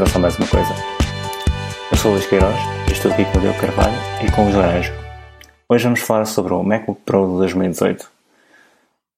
bem-vindos 0.00 0.16
a 0.16 0.18
mais 0.18 0.38
uma 0.38 0.48
coisa. 0.48 0.74
Eu 1.90 1.96
sou 1.98 2.10
o 2.10 2.14
Luís 2.14 2.26
Queiroz 2.26 2.56
e 2.88 2.92
estou 2.92 3.12
aqui 3.12 3.22
com 3.26 3.36
o 3.36 3.40
Diogo 3.42 3.60
Carvalho 3.60 3.94
e 4.26 4.32
com 4.32 4.40
o 4.40 4.44
Luís 4.44 4.56
Laranjo. 4.56 4.92
Hoje 5.68 5.84
vamos 5.84 6.00
falar 6.00 6.24
sobre 6.24 6.54
o 6.54 6.62
MacBook 6.62 7.02
Pro 7.02 7.26
de 7.26 7.36
2018. 7.38 8.10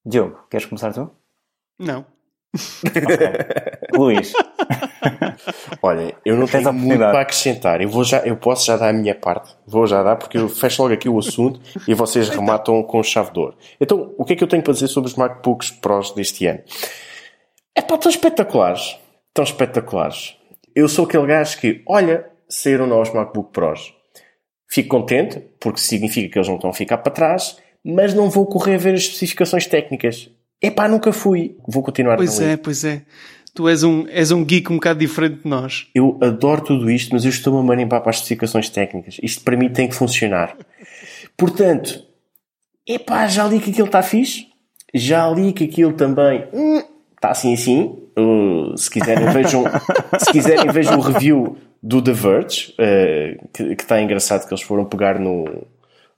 Diogo, 0.04 0.40
queres 0.50 0.66
começar 0.66 0.92
tu? 0.92 1.08
Não. 1.78 2.04
Ok. 2.84 3.96
Luís, 3.96 4.32
Olha, 5.80 6.16
eu 6.24 6.36
não 6.36 6.46
tenho 6.48 6.68
a 6.68 6.72
muito 6.72 6.98
para 6.98 7.20
acrescentar. 7.20 7.80
Eu, 7.80 7.88
vou 7.88 8.02
já, 8.02 8.18
eu 8.18 8.36
posso 8.36 8.66
já 8.66 8.76
dar 8.76 8.88
a 8.88 8.92
minha 8.92 9.14
parte. 9.14 9.54
Vou 9.64 9.86
já 9.86 10.02
dar, 10.02 10.16
porque 10.16 10.36
eu 10.36 10.48
fecho 10.48 10.82
logo 10.82 10.94
aqui 10.94 11.08
o 11.08 11.18
assunto 11.18 11.60
e 11.86 11.94
vocês 11.94 12.28
rematam 12.28 12.82
com 12.82 13.00
chave 13.04 13.32
de 13.32 13.38
ouro. 13.38 13.56
Então, 13.80 14.12
o 14.18 14.24
que 14.24 14.32
é 14.32 14.36
que 14.36 14.42
eu 14.42 14.48
tenho 14.48 14.64
para 14.64 14.72
dizer 14.72 14.88
sobre 14.88 15.08
os 15.08 15.16
MacBooks 15.16 15.70
Pros 15.70 16.10
deste 16.10 16.44
ano? 16.46 16.60
É 17.72 17.80
pá, 17.80 17.94
estão 17.94 18.10
espetaculares. 18.10 18.98
Estão 19.28 19.44
espetaculares. 19.44 20.41
Eu 20.74 20.88
sou 20.88 21.04
aquele 21.04 21.26
gajo 21.26 21.58
que, 21.58 21.82
olha, 21.86 22.26
saíram 22.48 22.86
novos 22.86 23.12
MacBook 23.12 23.52
Pros. 23.52 23.94
Fico 24.68 24.88
contente, 24.88 25.42
porque 25.60 25.80
significa 25.80 26.32
que 26.32 26.38
eles 26.38 26.48
não 26.48 26.56
estão 26.56 26.70
a 26.70 26.74
ficar 26.74 26.98
para 26.98 27.12
trás, 27.12 27.58
mas 27.84 28.14
não 28.14 28.30
vou 28.30 28.46
correr 28.46 28.76
a 28.76 28.78
ver 28.78 28.94
as 28.94 29.00
especificações 29.00 29.66
técnicas. 29.66 30.30
Epá, 30.62 30.88
nunca 30.88 31.12
fui. 31.12 31.56
Vou 31.66 31.82
continuar 31.82 32.16
Pois 32.16 32.40
é, 32.40 32.56
pois 32.56 32.84
é. 32.84 33.02
Tu 33.54 33.68
és 33.68 33.82
um, 33.82 34.06
és 34.08 34.30
um 34.30 34.42
geek 34.44 34.72
um 34.72 34.76
bocado 34.76 35.00
diferente 35.00 35.42
de 35.42 35.48
nós. 35.48 35.88
Eu 35.94 36.18
adoro 36.22 36.62
tudo 36.62 36.90
isto, 36.90 37.12
mas 37.12 37.24
eu 37.24 37.30
estou-me 37.30 37.58
a 37.58 37.62
marimpar 37.62 38.00
para 38.00 38.10
as 38.10 38.16
especificações 38.16 38.70
técnicas. 38.70 39.18
Isto 39.22 39.44
para 39.44 39.56
mim 39.56 39.68
tem 39.68 39.88
que 39.88 39.94
funcionar. 39.94 40.56
Portanto, 41.36 42.02
epá, 42.86 43.26
já 43.26 43.44
li 43.46 43.60
que 43.60 43.70
aquilo 43.70 43.86
está 43.86 44.02
fixe. 44.02 44.46
Já 44.94 45.28
li 45.28 45.52
que 45.52 45.64
aquilo 45.64 45.92
também 45.92 46.46
hum, 46.52 46.82
está 47.22 47.30
assim 47.30 47.54
assim. 47.54 47.98
Uh, 48.18 48.76
se 48.76 48.90
quiserem 48.90 49.30
vejam, 49.30 49.64
se 50.18 50.32
quiserem 50.32 50.70
vejam 50.72 50.98
o 50.98 51.00
review 51.00 51.56
do 51.80 52.02
The 52.02 52.12
Verge, 52.12 52.74
uh, 52.74 53.48
que, 53.52 53.62
está 53.62 54.02
engraçado 54.02 54.46
que 54.46 54.52
eles 54.52 54.62
foram 54.62 54.84
pegar 54.84 55.18
no, 55.20 55.44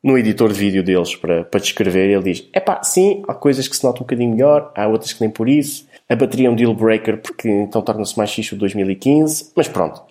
no 0.03 0.19
editor 0.19 0.51
de 0.51 0.59
vídeo 0.59 0.83
deles 0.83 1.15
para, 1.15 1.45
para 1.45 1.61
descrever. 1.61 2.11
Ele 2.11 2.33
diz: 2.33 2.49
epá, 2.55 2.83
sim, 2.83 3.23
há 3.29 3.35
coisas 3.35 3.69
que 3.69 3.77
se 3.77 3.85
notam 3.85 4.01
um 4.01 4.05
bocadinho 4.05 4.31
melhor, 4.31 4.73
há 4.75 4.89
outras 4.89 5.13
que 5.13 5.21
nem 5.21 5.31
por 5.31 5.49
isso. 5.49 5.87
A 6.09 6.17
bateria 6.17 6.49
é 6.49 6.51
um 6.51 6.57
deal 6.57 6.75
breaker 6.75 7.19
porque 7.19 7.49
então 7.49 7.83
torna-se 7.83 8.17
mais 8.17 8.33
fixe 8.33 8.55
o 8.55 8.59
2015, 8.59 9.53
mas 9.55 9.69
pronto. 9.69 10.03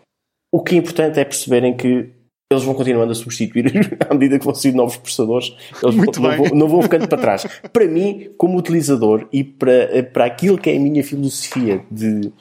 O 0.52 0.62
que 0.62 0.76
é 0.76 0.78
importante 0.78 1.20
é 1.20 1.26
perceberem 1.26 1.76
que 1.76 2.12
eles 2.50 2.64
vão 2.64 2.74
continuando 2.74 3.12
a 3.12 3.16
substituir 3.16 3.98
à 4.10 4.14
medida 4.14 4.38
que 4.38 4.46
vão 4.46 4.54
sair 4.54 4.74
novos 4.74 4.98
processadores. 4.98 5.56
Eles 5.82 5.96
Muito 5.96 6.22
não, 6.22 6.38
vão, 6.38 6.46
não 6.50 6.68
vão 6.68 6.82
ficando 6.82 7.08
para 7.08 7.18
trás. 7.18 7.46
Para 7.72 7.88
mim, 7.88 8.30
como 8.38 8.58
utilizador 8.58 9.28
e 9.32 9.44
para, 9.44 10.04
para 10.14 10.26
aquilo 10.26 10.58
que 10.58 10.70
é 10.70 10.78
a 10.78 10.80
minha 10.80 11.04
filosofia 11.04 11.84
de, 11.90 12.32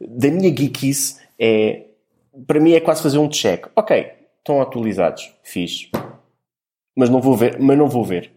da 0.00 0.30
minha 0.30 0.54
geekice, 0.54 1.16
é, 1.38 1.86
para 2.46 2.60
mim 2.60 2.72
é 2.72 2.80
quase 2.80 3.02
fazer 3.02 3.18
um 3.18 3.28
check. 3.28 3.66
Ok, 3.76 4.06
estão 4.38 4.60
atualizados, 4.60 5.30
fixe. 5.42 5.90
Mas 6.96 7.08
não 7.08 7.20
vou 7.20 7.36
ver, 7.36 7.58
mas 7.60 7.76
não 7.78 7.88
vou 7.88 8.04
ver. 8.04 8.32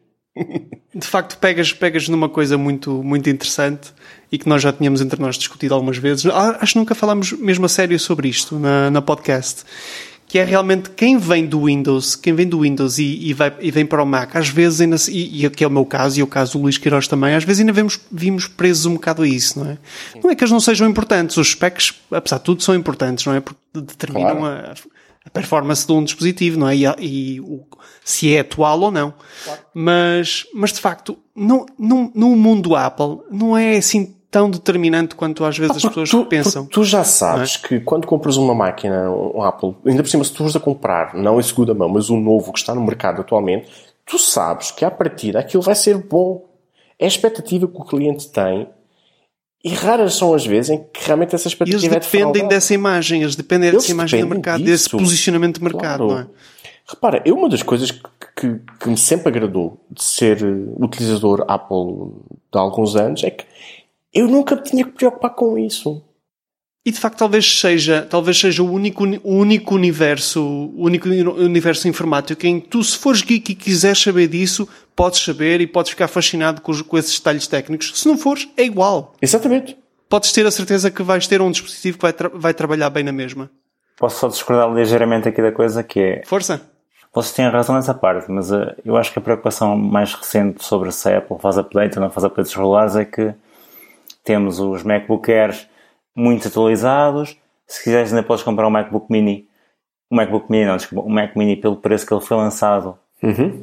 De 0.95 1.07
facto, 1.07 1.37
pegas, 1.37 1.71
pegas 1.71 2.07
numa 2.09 2.27
coisa 2.27 2.57
muito, 2.57 3.03
muito 3.03 3.29
interessante 3.29 3.93
e 4.31 4.37
que 4.37 4.49
nós 4.49 4.61
já 4.61 4.73
tínhamos 4.73 4.99
entre 4.99 5.21
nós 5.21 5.37
discutido 5.37 5.73
algumas 5.73 5.97
vezes. 5.97 6.25
Ah, 6.25 6.57
Acho 6.59 6.73
que 6.73 6.79
nunca 6.79 6.95
falámos 6.95 7.33
mesmo 7.33 7.65
a 7.65 7.69
sério 7.69 7.99
sobre 7.99 8.27
isto 8.27 8.57
na, 8.57 8.89
na 8.89 9.01
podcast. 9.01 9.63
Que 10.33 10.39
é 10.39 10.43
realmente 10.43 10.89
quem 10.89 11.15
vem 11.15 11.45
do 11.45 11.65
Windows, 11.65 12.15
quem 12.15 12.33
vem 12.33 12.47
do 12.47 12.61
Windows 12.61 12.97
e, 12.97 13.03
e, 13.29 13.33
vai, 13.35 13.53
e 13.61 13.69
vem 13.69 13.85
para 13.85 14.01
o 14.01 14.05
Mac, 14.05 14.35
às 14.35 14.49
vezes 14.49 14.81
ainda, 14.81 14.95
e, 15.07 15.45
e 15.45 15.49
que 15.51 15.63
é 15.63 15.67
o 15.67 15.69
meu 15.69 15.85
caso 15.85 16.19
e 16.19 16.23
o 16.23 16.27
caso 16.27 16.53
do 16.53 16.63
Luís 16.63 16.75
Queiroz 16.79 17.07
também, 17.07 17.35
às 17.35 17.43
vezes 17.43 17.59
ainda 17.59 17.71
vemos, 17.71 17.99
vimos 18.11 18.47
presos 18.47 18.87
um 18.87 18.95
bocado 18.95 19.21
a 19.21 19.27
isso, 19.27 19.59
não 19.59 19.69
é? 19.69 19.77
Não 20.23 20.31
é 20.31 20.35
que 20.35 20.43
eles 20.43 20.51
não 20.51 20.59
sejam 20.59 20.89
importantes, 20.89 21.37
os 21.37 21.51
specs, 21.51 21.93
apesar 22.09 22.39
de 22.39 22.45
tudo, 22.45 22.63
são 22.63 22.73
importantes, 22.73 23.23
não 23.27 23.35
é? 23.35 23.41
Porque 23.41 23.59
determinam 23.75 24.37
Claro. 24.39 24.71
a, 24.71 24.73
a 25.23 25.29
performance 25.29 25.85
de 25.85 25.93
um 25.93 26.03
dispositivo, 26.03 26.57
não 26.57 26.67
é? 26.67 26.75
E, 26.77 26.85
e 27.35 27.39
o- 27.39 27.63
se 28.03 28.35
é 28.35 28.39
atual 28.39 28.79
ou 28.81 28.89
não. 28.91 29.13
Mas, 29.71 30.47
mas 30.51 30.73
de 30.73 30.79
facto, 30.79 31.15
no, 31.35 31.67
no 31.77 32.35
mundo 32.35 32.75
Apple, 32.75 33.19
não 33.29 33.55
é 33.55 33.77
assim 33.77 34.15
tão 34.33 34.49
determinante 34.49 35.13
quanto 35.13 35.45
às 35.45 35.55
vezes 35.55 35.77
as 35.77 35.83
pessoas 35.85 36.09
tu, 36.09 36.25
pensam. 36.25 36.65
tu 36.65 36.83
já 36.83 37.03
sabes 37.03 37.55
que 37.55 37.79
quando 37.79 38.07
compras 38.07 38.35
uma 38.35 38.55
máquina, 38.55 39.11
um 39.11 39.43
Apple, 39.43 39.75
ainda 39.85 40.01
por 40.01 40.09
cima, 40.09 40.23
se 40.23 40.31
tu 40.31 40.37
fores 40.39 40.55
a 40.55 40.59
comprar, 40.59 41.13
não 41.13 41.39
em 41.39 41.43
segunda 41.43 41.71
mão, 41.75 41.87
mas 41.87 42.09
o 42.09 42.17
novo 42.17 42.51
que 42.51 42.57
está 42.57 42.73
no 42.73 42.81
mercado 42.83 43.21
atualmente, 43.21 43.69
tu 44.03 44.17
sabes 44.17 44.71
que 44.71 44.83
à 44.83 44.89
partida 44.89 45.39
aquilo 45.39 45.61
vai 45.61 45.75
ser 45.75 45.97
bom. 45.99 46.43
É 46.97 47.05
a 47.05 47.07
expectativa 47.07 47.67
que 47.67 47.77
o 47.79 47.85
cliente 47.85 48.27
tem 48.29 48.67
e 49.63 49.69
raras 49.73 50.15
são 50.15 50.33
as 50.33 50.45
vezes 50.45 50.71
em 50.71 50.83
que 50.91 51.05
realmente 51.05 51.35
essa 51.35 51.47
E 51.47 51.53
eles 51.61 51.83
expectativa 51.83 51.95
é 51.95 51.99
dependem 51.99 52.47
dessa 52.47 52.73
imagem, 52.73 53.21
eles 53.21 53.35
dependem 53.35 53.69
Eles 53.69 53.83
dessa 53.83 53.91
imagem 53.93 54.19
do 54.19 54.23
dependem 54.25 54.37
mercado, 54.41 54.63
disso. 54.63 54.71
desse 54.71 54.89
posicionamento 54.89 55.57
de 55.59 55.63
mercado, 55.63 56.05
Claro. 56.07 56.11
não 56.13 56.19
é? 56.19 56.27
Repara, 56.85 57.21
eu 57.25 57.35
uma 57.37 57.47
das 57.47 57.63
coisas 57.63 57.91
que, 57.91 58.01
que, 58.35 58.59
que 58.79 58.89
me 58.89 58.97
sempre 58.97 59.29
agradou 59.29 59.79
de 59.89 60.03
ser 60.03 60.43
eh, 60.43 60.73
utilizador 60.83 61.45
Apple 61.47 62.11
de 62.51 62.59
alguns 62.59 62.97
anos 62.97 63.23
é 63.23 63.31
que 63.31 63.45
eu 64.13 64.27
nunca 64.27 64.55
me 64.55 64.63
tinha 64.63 64.83
que 64.85 64.91
preocupar 64.91 65.31
com 65.31 65.57
isso. 65.57 66.03
E 66.85 66.91
de 66.91 66.99
facto 66.99 67.17
talvez 67.19 67.59
seja, 67.59 68.05
talvez 68.09 68.37
seja 68.37 68.61
o 68.61 68.69
único, 68.69 69.05
o 69.23 69.35
único 69.37 69.73
universo, 69.73 70.43
o 70.43 70.83
único 70.83 71.07
uni- 71.07 71.23
universo 71.23 71.87
informático 71.87 72.45
em 72.45 72.59
que 72.59 72.67
tu, 72.67 72.83
se 72.83 72.97
fores 72.97 73.21
geek 73.21 73.53
e 73.53 73.55
quiseres 73.55 74.01
saber 74.01 74.27
disso, 74.27 74.67
podes 74.93 75.21
saber 75.23 75.61
e 75.61 75.67
podes 75.67 75.91
ficar 75.91 76.09
fascinado 76.09 76.59
com, 76.61 76.71
os- 76.73 76.81
com 76.81 76.97
esses 76.97 77.17
detalhes 77.17 77.47
técnicos. 77.47 77.91
Se 77.97 78.05
não 78.07 78.17
fores, 78.17 78.49
é 78.57 78.63
igual. 78.63 79.15
Exatamente. 79.21 79.77
Podes 80.09 80.33
ter 80.33 80.45
a 80.45 80.51
certeza 80.51 80.91
que 80.91 81.01
vais 81.01 81.25
ter 81.25 81.41
um 81.41 81.49
dispositivo 81.51 81.97
que 81.97 82.01
vai, 82.01 82.11
tra- 82.13 82.29
vai 82.33 82.53
trabalhar 82.53 82.89
bem 82.89 83.03
na 83.03 83.13
mesma. 83.13 83.49
posso 83.97 84.19
só 84.19 84.27
discordar 84.27 84.69
ligeiramente 84.73 85.29
aqui 85.29 85.41
da 85.41 85.51
coisa 85.53 85.83
que 85.83 85.99
é. 86.01 86.21
Força! 86.25 86.61
Vocês 87.15 87.33
têm 87.33 87.47
razão 87.47 87.75
nessa 87.75 87.93
parte, 87.93 88.29
mas 88.29 88.51
eh, 88.51 88.75
eu 88.83 88.97
acho 88.97 89.13
que 89.13 89.19
a 89.19 89.21
preocupação 89.21 89.77
mais 89.77 90.13
recente 90.15 90.63
sobre 90.65 90.91
se 90.91 91.07
a 91.07 91.19
Apple 91.19 91.37
faz 91.39 91.57
update 91.57 91.97
ou 91.97 92.03
não 92.03 92.11
faz 92.11 92.25
updates 92.25 92.53
regulares 92.53 92.95
é 92.97 93.05
que 93.05 93.33
temos 94.23 94.59
os 94.59 94.83
MacBook 94.83 95.31
Airs 95.31 95.67
muito 96.15 96.47
atualizados. 96.47 97.37
Se 97.67 97.83
quiseres, 97.83 98.11
ainda 98.13 98.23
podes 98.23 98.43
comprar 98.43 98.67
um 98.67 98.71
MacBook 98.71 99.07
Mini. 99.09 99.47
Um 100.11 100.15
MacBook 100.15 100.49
Mini, 100.49 100.65
não, 100.65 100.77
desculpa, 100.77 101.07
um 101.07 101.11
Mac 101.11 101.35
Mini 101.35 101.55
pelo 101.55 101.77
preço 101.77 102.05
que 102.05 102.13
ele 102.13 102.21
foi 102.21 102.37
lançado, 102.37 102.97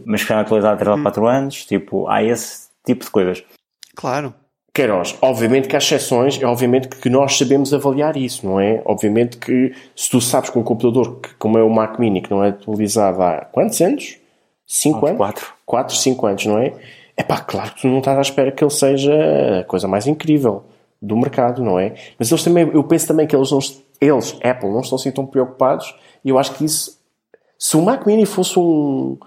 mas 0.04 0.22
que 0.22 0.26
foi 0.26 0.36
atualizado 0.36 0.74
há 0.74 0.78
3 0.78 0.96
ou 0.96 1.02
4 1.02 1.26
anos. 1.26 1.64
Tipo, 1.64 2.08
há 2.08 2.22
esse 2.22 2.68
tipo 2.84 3.04
de 3.04 3.10
coisas. 3.10 3.44
Claro. 3.94 4.34
Queiroz, 4.72 5.16
obviamente 5.20 5.68
que 5.68 5.74
há 5.74 5.78
exceções, 5.78 6.40
é 6.40 6.46
obviamente 6.46 6.88
que 6.88 7.10
nós 7.10 7.36
sabemos 7.36 7.74
avaliar 7.74 8.16
isso, 8.16 8.46
não 8.46 8.60
é? 8.60 8.80
Obviamente 8.84 9.36
que 9.36 9.74
se 9.96 10.08
tu 10.08 10.20
sabes 10.20 10.48
que 10.48 10.58
um 10.58 10.62
computador 10.62 11.20
que, 11.20 11.34
como 11.34 11.58
é 11.58 11.62
o 11.62 11.68
Mac 11.68 11.98
Mini, 11.98 12.22
que 12.22 12.30
não 12.30 12.42
é 12.42 12.50
atualizado 12.50 13.20
há 13.20 13.48
quantos 13.50 13.80
anos? 13.80 14.16
5 14.66 15.06
anos? 15.06 15.16
quatro. 15.18 15.52
4, 15.66 15.96
5 15.96 16.26
anos, 16.26 16.46
não 16.46 16.58
é? 16.58 16.72
É 17.20 17.22
pá, 17.22 17.38
claro 17.38 17.74
que 17.74 17.82
tu 17.82 17.86
não 17.86 17.98
estás 17.98 18.16
à 18.16 18.22
espera 18.22 18.50
que 18.50 18.64
ele 18.64 18.70
seja 18.70 19.12
a 19.60 19.64
coisa 19.64 19.86
mais 19.86 20.06
incrível 20.06 20.64
do 21.02 21.14
mercado, 21.18 21.62
não 21.62 21.78
é? 21.78 21.94
Mas 22.18 22.30
eles 22.32 22.42
também, 22.42 22.66
eu 22.72 22.82
penso 22.82 23.08
também 23.08 23.26
que 23.26 23.36
eles, 23.36 23.50
não, 23.50 23.58
eles 24.00 24.38
Apple, 24.42 24.70
não 24.70 24.80
estão 24.80 24.96
assim 24.96 25.12
tão 25.12 25.26
preocupados 25.26 25.94
e 26.24 26.30
eu 26.30 26.38
acho 26.38 26.54
que 26.54 26.64
isso, 26.64 26.98
se 27.58 27.76
o 27.76 27.82
Mac 27.82 28.06
Mini 28.06 28.24
fosse 28.24 28.58
um, 28.58 29.18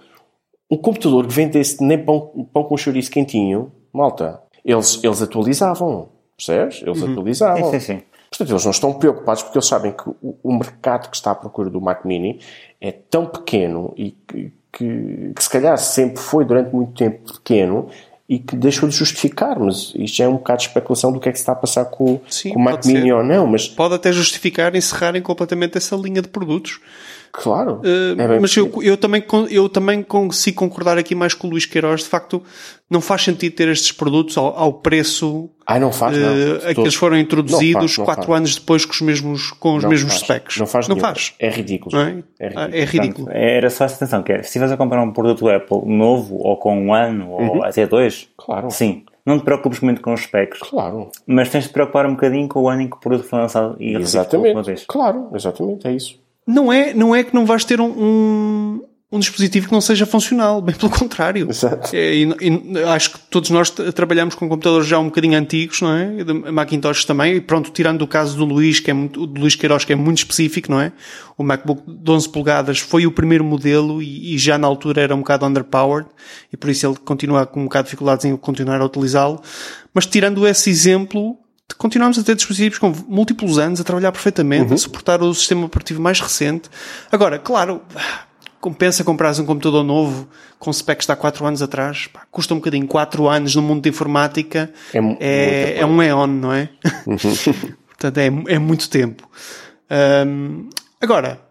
um 0.72 0.76
computador 0.76 1.28
que 1.28 1.34
vendesse 1.36 1.84
nem 1.84 2.04
pão, 2.04 2.48
pão 2.51 2.63
com 2.63 2.75
chouriço 2.75 3.12
quentinho, 3.12 3.72
malta, 3.94 4.42
eles, 4.66 5.00
eles 5.04 5.22
atualizavam, 5.22 6.10
percebes? 6.36 6.81
Eles 6.84 7.04
atualizavam. 7.04 7.69
Sim, 7.69 7.80
sim, 7.80 7.98
sim. 8.00 8.04
Portanto, 8.28 8.50
eles 8.50 8.63
não 8.63 8.72
estão 8.72 8.94
preocupados 8.94 9.44
porque 9.44 9.60
eles 9.60 9.68
sabem 9.68 9.92
que 9.92 10.10
o, 10.10 10.36
o 10.42 10.51
mercado 10.51 11.12
que 11.12 11.16
está 11.16 11.30
à 11.30 11.36
procura 11.36 11.69
do 11.69 11.80
Mac 11.80 12.04
Mini 12.06 12.40
é 12.81 12.92
tão 12.92 13.28
pequeno 13.28 13.94
e 13.95 14.10
que, 14.10 14.51
que, 14.74 15.31
que 15.36 15.44
se 15.44 15.50
calhar 15.50 15.78
sempre 15.78 16.20
foi 16.20 16.44
durante 16.44 16.74
muito 16.74 16.94
tempo 16.94 17.31
pequeno 17.34 17.90
e 18.28 18.40
que 18.40 18.56
deixou 18.56 18.90
de 18.90 18.96
justificar, 18.96 19.60
mas 19.60 19.94
isto 19.96 20.18
já 20.18 20.25
é 20.25 20.28
um 20.28 20.34
bocado 20.34 20.62
de 20.62 20.68
especulação 20.68 21.12
do 21.12 21.20
que 21.20 21.30
é 21.30 21.31
que 21.31 21.38
se 21.38 21.44
está 21.44 21.52
a 21.52 21.56
passar 21.56 21.86
com, 21.86 22.20
Sim, 22.28 22.54
com 22.54 22.60
o 22.60 22.64
Mac 22.64 22.84
Mini 22.86 23.12
ou 23.14 23.24
não, 23.24 23.46
mas 23.46 23.68
Pode 23.68 23.94
até 23.94 24.12
justificar 24.12 24.75
encerrarem 24.75 25.22
completamente 25.22 25.78
essa 25.78 25.96
linha 25.96 26.22
de 26.22 26.30
produtos. 26.30 26.80
claro. 27.31 27.81
Uh, 27.84 28.20
é 28.20 28.40
mas 28.40 28.56
eu, 28.56 28.72
eu 28.81 28.98
também, 28.98 29.24
eu 29.52 29.70
também 29.70 30.02
consigo 30.02 30.58
concordar 30.58 30.98
aqui 30.98 31.14
mais 31.14 31.34
com 31.34 31.48
o 31.48 31.52
Luís 31.52 31.66
Queiroz. 31.66 32.02
De 32.02 32.08
facto, 32.10 32.42
não 32.90 33.02
faz 33.02 33.24
sentido 33.24 33.54
ter 33.54 33.68
estes 33.68 33.92
produtos 33.92 34.38
ao, 34.38 34.58
ao 34.58 34.74
preço 34.74 35.50
Ai, 35.65 35.80
não 35.80 35.92
faz, 35.92 36.18
não. 36.18 36.31
uh, 36.31 36.36
De 36.36 36.65
a 36.65 36.68
que 36.69 36.75
todo. 36.75 36.86
eles 36.86 36.95
foram 36.95 37.18
introduzidos 37.18 37.74
Não 37.74 37.81
faz, 37.81 37.98
não 37.98 38.06
quatro 38.06 38.24
faz. 38.27 38.38
anos 38.38 38.56
depois 38.56 38.86
com 38.86 38.92
os 38.94 39.01
mesmos, 39.01 39.51
com 39.51 39.75
os 39.75 39.83
Não 39.83 39.89
mesmos 39.89 40.13
faz. 40.13 40.24
specs. 40.24 40.57
Não 40.57 40.68
faz 40.68 40.88
Não 40.88 40.95
nenhum. 40.95 41.07
faz. 41.07 41.33
É 41.39 41.50
ridículo. 41.50 41.95
Não 41.95 42.01
é? 42.01 42.24
É 42.39 42.48
ridículo. 42.48 42.65
Ah, 42.65 42.69
é 42.77 42.86
ridículo. 42.86 43.25
Portanto, 43.25 43.36
era 43.44 43.69
só 43.69 43.86
essa 43.86 43.95
atenção, 43.95 44.24
que 44.24 44.31
é, 44.33 44.38
se 44.39 44.48
estiveres 44.48 44.71
a 44.74 44.77
comprar 44.77 45.01
um 45.01 45.12
produto 45.12 45.48
Apple 45.50 45.81
novo, 45.86 46.36
ou 46.39 46.57
com 46.57 46.77
um 46.77 46.94
ano, 46.94 47.30
ou 47.31 47.63
até 47.63 47.88
dois, 47.88 48.27
Claro. 48.38 48.69
sim, 48.71 49.04
não 49.25 49.39
te 49.39 49.45
preocupes 49.45 49.80
muito 49.80 50.01
com 50.01 50.13
os 50.13 50.21
specs, 50.24 50.60
Claro. 50.60 51.10
mas 51.25 51.50
tens 51.50 51.62
de 51.63 51.69
te 51.69 51.74
preocupar 51.74 52.06
um 52.06 52.12
bocadinho 52.12 52.48
com 52.50 52.62
o 52.62 52.69
ano 52.69 52.81
em 52.81 52.89
que 52.89 52.95
o 52.98 53.00
produto 53.00 53.24
foi 53.27 53.39
lançado 53.39 53.77
e 53.80 53.95
Exatamente. 53.95 54.62
vez. 54.66 54.83
Claro, 54.86 55.30
exatamente, 55.33 55.88
é 55.88 55.92
isso. 55.94 56.19
Não 56.45 56.74
é, 56.74 56.94
não 56.94 57.16
é 57.16 57.24
que 57.24 57.33
não 57.33 57.45
vais 57.45 57.63
ter 57.63 57.80
um, 57.80 57.86
um, 57.88 58.81
um 59.13 59.19
dispositivo 59.19 59.68
que 59.68 59.71
não 59.71 59.80
seja 59.80 60.07
funcional, 60.07 60.60
bem 60.60 60.74
pelo 60.74 60.92
contrário. 60.92 61.48
Exato. 61.48 61.95
É, 61.95 62.15
e, 62.15 62.24
e 62.24 62.80
acho 62.83 63.12
que 63.12 63.19
todos 63.30 63.51
nós 63.51 63.69
trabalhamos 63.69 64.33
com 64.33 64.50
computadores 64.50 64.88
já 64.88 64.98
um 64.98 65.06
bocadinho 65.06 65.38
antigos, 65.38 65.81
não 65.81 65.95
é? 65.95 66.51
Macintosh 66.51 67.06
também, 67.06 67.36
e 67.36 67.42
pronto, 67.42 67.69
tirando 67.69 68.01
o 68.01 68.07
caso 68.07 68.36
do 68.36 68.44
Luís, 68.44 68.80
que 68.80 68.89
é 68.89 68.94
muito, 68.94 69.21
o 69.21 69.27
do 69.27 69.39
Luís 69.39 69.56
Queiroz, 69.56 69.86
que 69.86 69.94
é 69.94 69.95
muito 69.95 70.18
específico, 70.18 70.71
não 70.71 70.81
é? 70.81 70.92
O 71.38 71.44
MacBook 71.44 71.83
de 71.86 72.12
11 72.12 72.30
polegadas 72.30 72.80
foi 72.80 73.06
o 73.06 73.12
primeiro 73.12 73.44
modelo 73.44 74.01
e, 74.01 74.33
e 74.33 74.38
já 74.39 74.57
na 74.57 74.65
altura 74.65 75.01
era 75.01 75.13
um 75.13 75.19
bocado 75.19 75.45
underpowered, 75.45 76.09
e 76.51 76.57
por 76.57 76.71
isso 76.71 76.88
ele 76.88 76.95
continua 76.98 77.45
com 77.45 77.62
um 77.62 77.66
bocado 77.66 77.83
de 77.83 77.89
dificuldades 77.89 78.25
em 78.25 78.36
continuar 78.36 78.81
a 78.81 78.86
utilizá-lo. 78.86 79.39
Mas 79.94 80.07
tirando 80.07 80.48
esse 80.48 80.71
exemplo, 80.71 81.38
continuamos 81.77 82.18
a 82.18 82.24
ter 82.24 82.36
dispositivos 82.36 82.80
com 82.80 82.92
múltiplos 83.07 83.59
anos 83.59 83.80
a 83.80 83.83
trabalhar 83.83 84.12
perfeitamente, 84.12 84.69
uhum. 84.69 84.74
a 84.74 84.77
suportar 84.77 85.21
o 85.21 85.31
sistema 85.36 85.68
operativo 85.68 86.01
mais 86.01 86.19
recente. 86.19 86.68
Agora, 87.12 87.38
claro, 87.38 87.83
compensa 88.63 89.04
comprar 89.04 89.38
um 89.38 89.45
computador 89.45 89.83
novo 89.83 90.25
com 90.57 90.71
specs 90.71 91.06
de 91.06 91.12
há 91.12 91.18
4 91.18 91.45
anos 91.45 91.62
atrás. 91.62 92.07
Pá, 92.07 92.25
custa 92.31 92.54
um 92.54 92.57
bocadinho. 92.57 92.88
4 92.88 93.27
anos 93.27 93.54
no 93.56 93.62
mundo 93.62 93.83
de 93.83 93.89
informática 93.89 94.71
é, 94.94 95.00
é, 95.19 95.80
é 95.80 95.86
um 95.86 96.01
éon, 96.01 96.27
não 96.27 96.54
é? 96.54 96.69
Uhum. 97.06 97.18
Portanto, 97.89 98.18
é, 98.18 98.54
é 98.56 98.60
muito 98.60 98.89
tempo. 98.89 99.30
Um, 100.25 100.69
agora, 101.01 101.42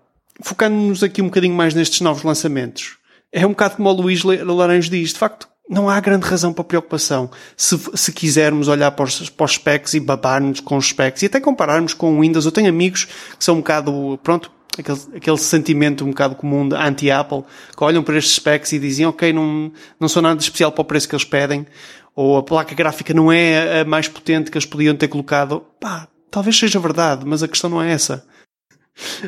focando-nos 0.40 1.02
aqui 1.02 1.20
um 1.20 1.26
bocadinho 1.26 1.54
mais 1.54 1.74
nestes 1.74 2.00
novos 2.00 2.22
lançamentos, 2.22 2.96
é 3.30 3.46
um 3.46 3.50
bocado 3.50 3.76
como 3.76 3.90
o 3.90 3.92
Luís 3.92 4.22
Laranjo 4.24 4.90
diz. 4.90 5.12
De 5.12 5.18
facto, 5.18 5.46
não 5.68 5.90
há 5.90 6.00
grande 6.00 6.26
razão 6.26 6.50
para 6.50 6.64
preocupação. 6.64 7.30
Se, 7.58 7.78
se 7.94 8.10
quisermos 8.10 8.68
olhar 8.68 8.90
para 8.92 9.04
os, 9.04 9.28
para 9.28 9.44
os 9.44 9.52
specs 9.52 9.92
e 9.92 10.00
babar-nos 10.00 10.60
com 10.60 10.78
os 10.78 10.88
specs 10.88 11.22
e 11.22 11.26
até 11.26 11.40
compararmos 11.40 11.92
com 11.92 12.16
o 12.16 12.20
Windows, 12.22 12.46
eu 12.46 12.52
tenho 12.52 12.70
amigos 12.70 13.04
que 13.04 13.44
são 13.44 13.56
um 13.56 13.58
bocado, 13.58 14.18
pronto, 14.22 14.50
aquele, 14.78 15.00
aquele 15.16 15.38
sentimento 15.38 16.04
um 16.04 16.08
bocado 16.08 16.34
comum 16.34 16.68
de 16.68 16.74
anti-Apple, 16.74 17.44
que 17.76 17.84
olham 17.84 18.02
para 18.02 18.18
estes 18.18 18.34
specs 18.34 18.72
e 18.72 18.78
dizem, 18.78 19.06
ok, 19.06 19.32
não, 19.32 19.72
não 19.98 20.08
sou 20.08 20.22
nada 20.22 20.36
de 20.36 20.42
especial 20.42 20.72
para 20.72 20.82
o 20.82 20.84
preço 20.84 21.08
que 21.08 21.14
eles 21.14 21.24
pedem, 21.24 21.66
ou 22.14 22.36
a 22.36 22.42
placa 22.42 22.74
gráfica 22.74 23.14
não 23.14 23.32
é 23.32 23.80
a 23.80 23.84
mais 23.84 24.08
potente 24.08 24.50
que 24.50 24.56
eles 24.56 24.66
podiam 24.66 24.94
ter 24.94 25.08
colocado. 25.08 25.64
Pá, 25.80 26.08
talvez 26.30 26.58
seja 26.58 26.78
verdade, 26.78 27.24
mas 27.26 27.42
a 27.42 27.48
questão 27.48 27.70
não 27.70 27.82
é 27.82 27.92
essa. 27.92 28.26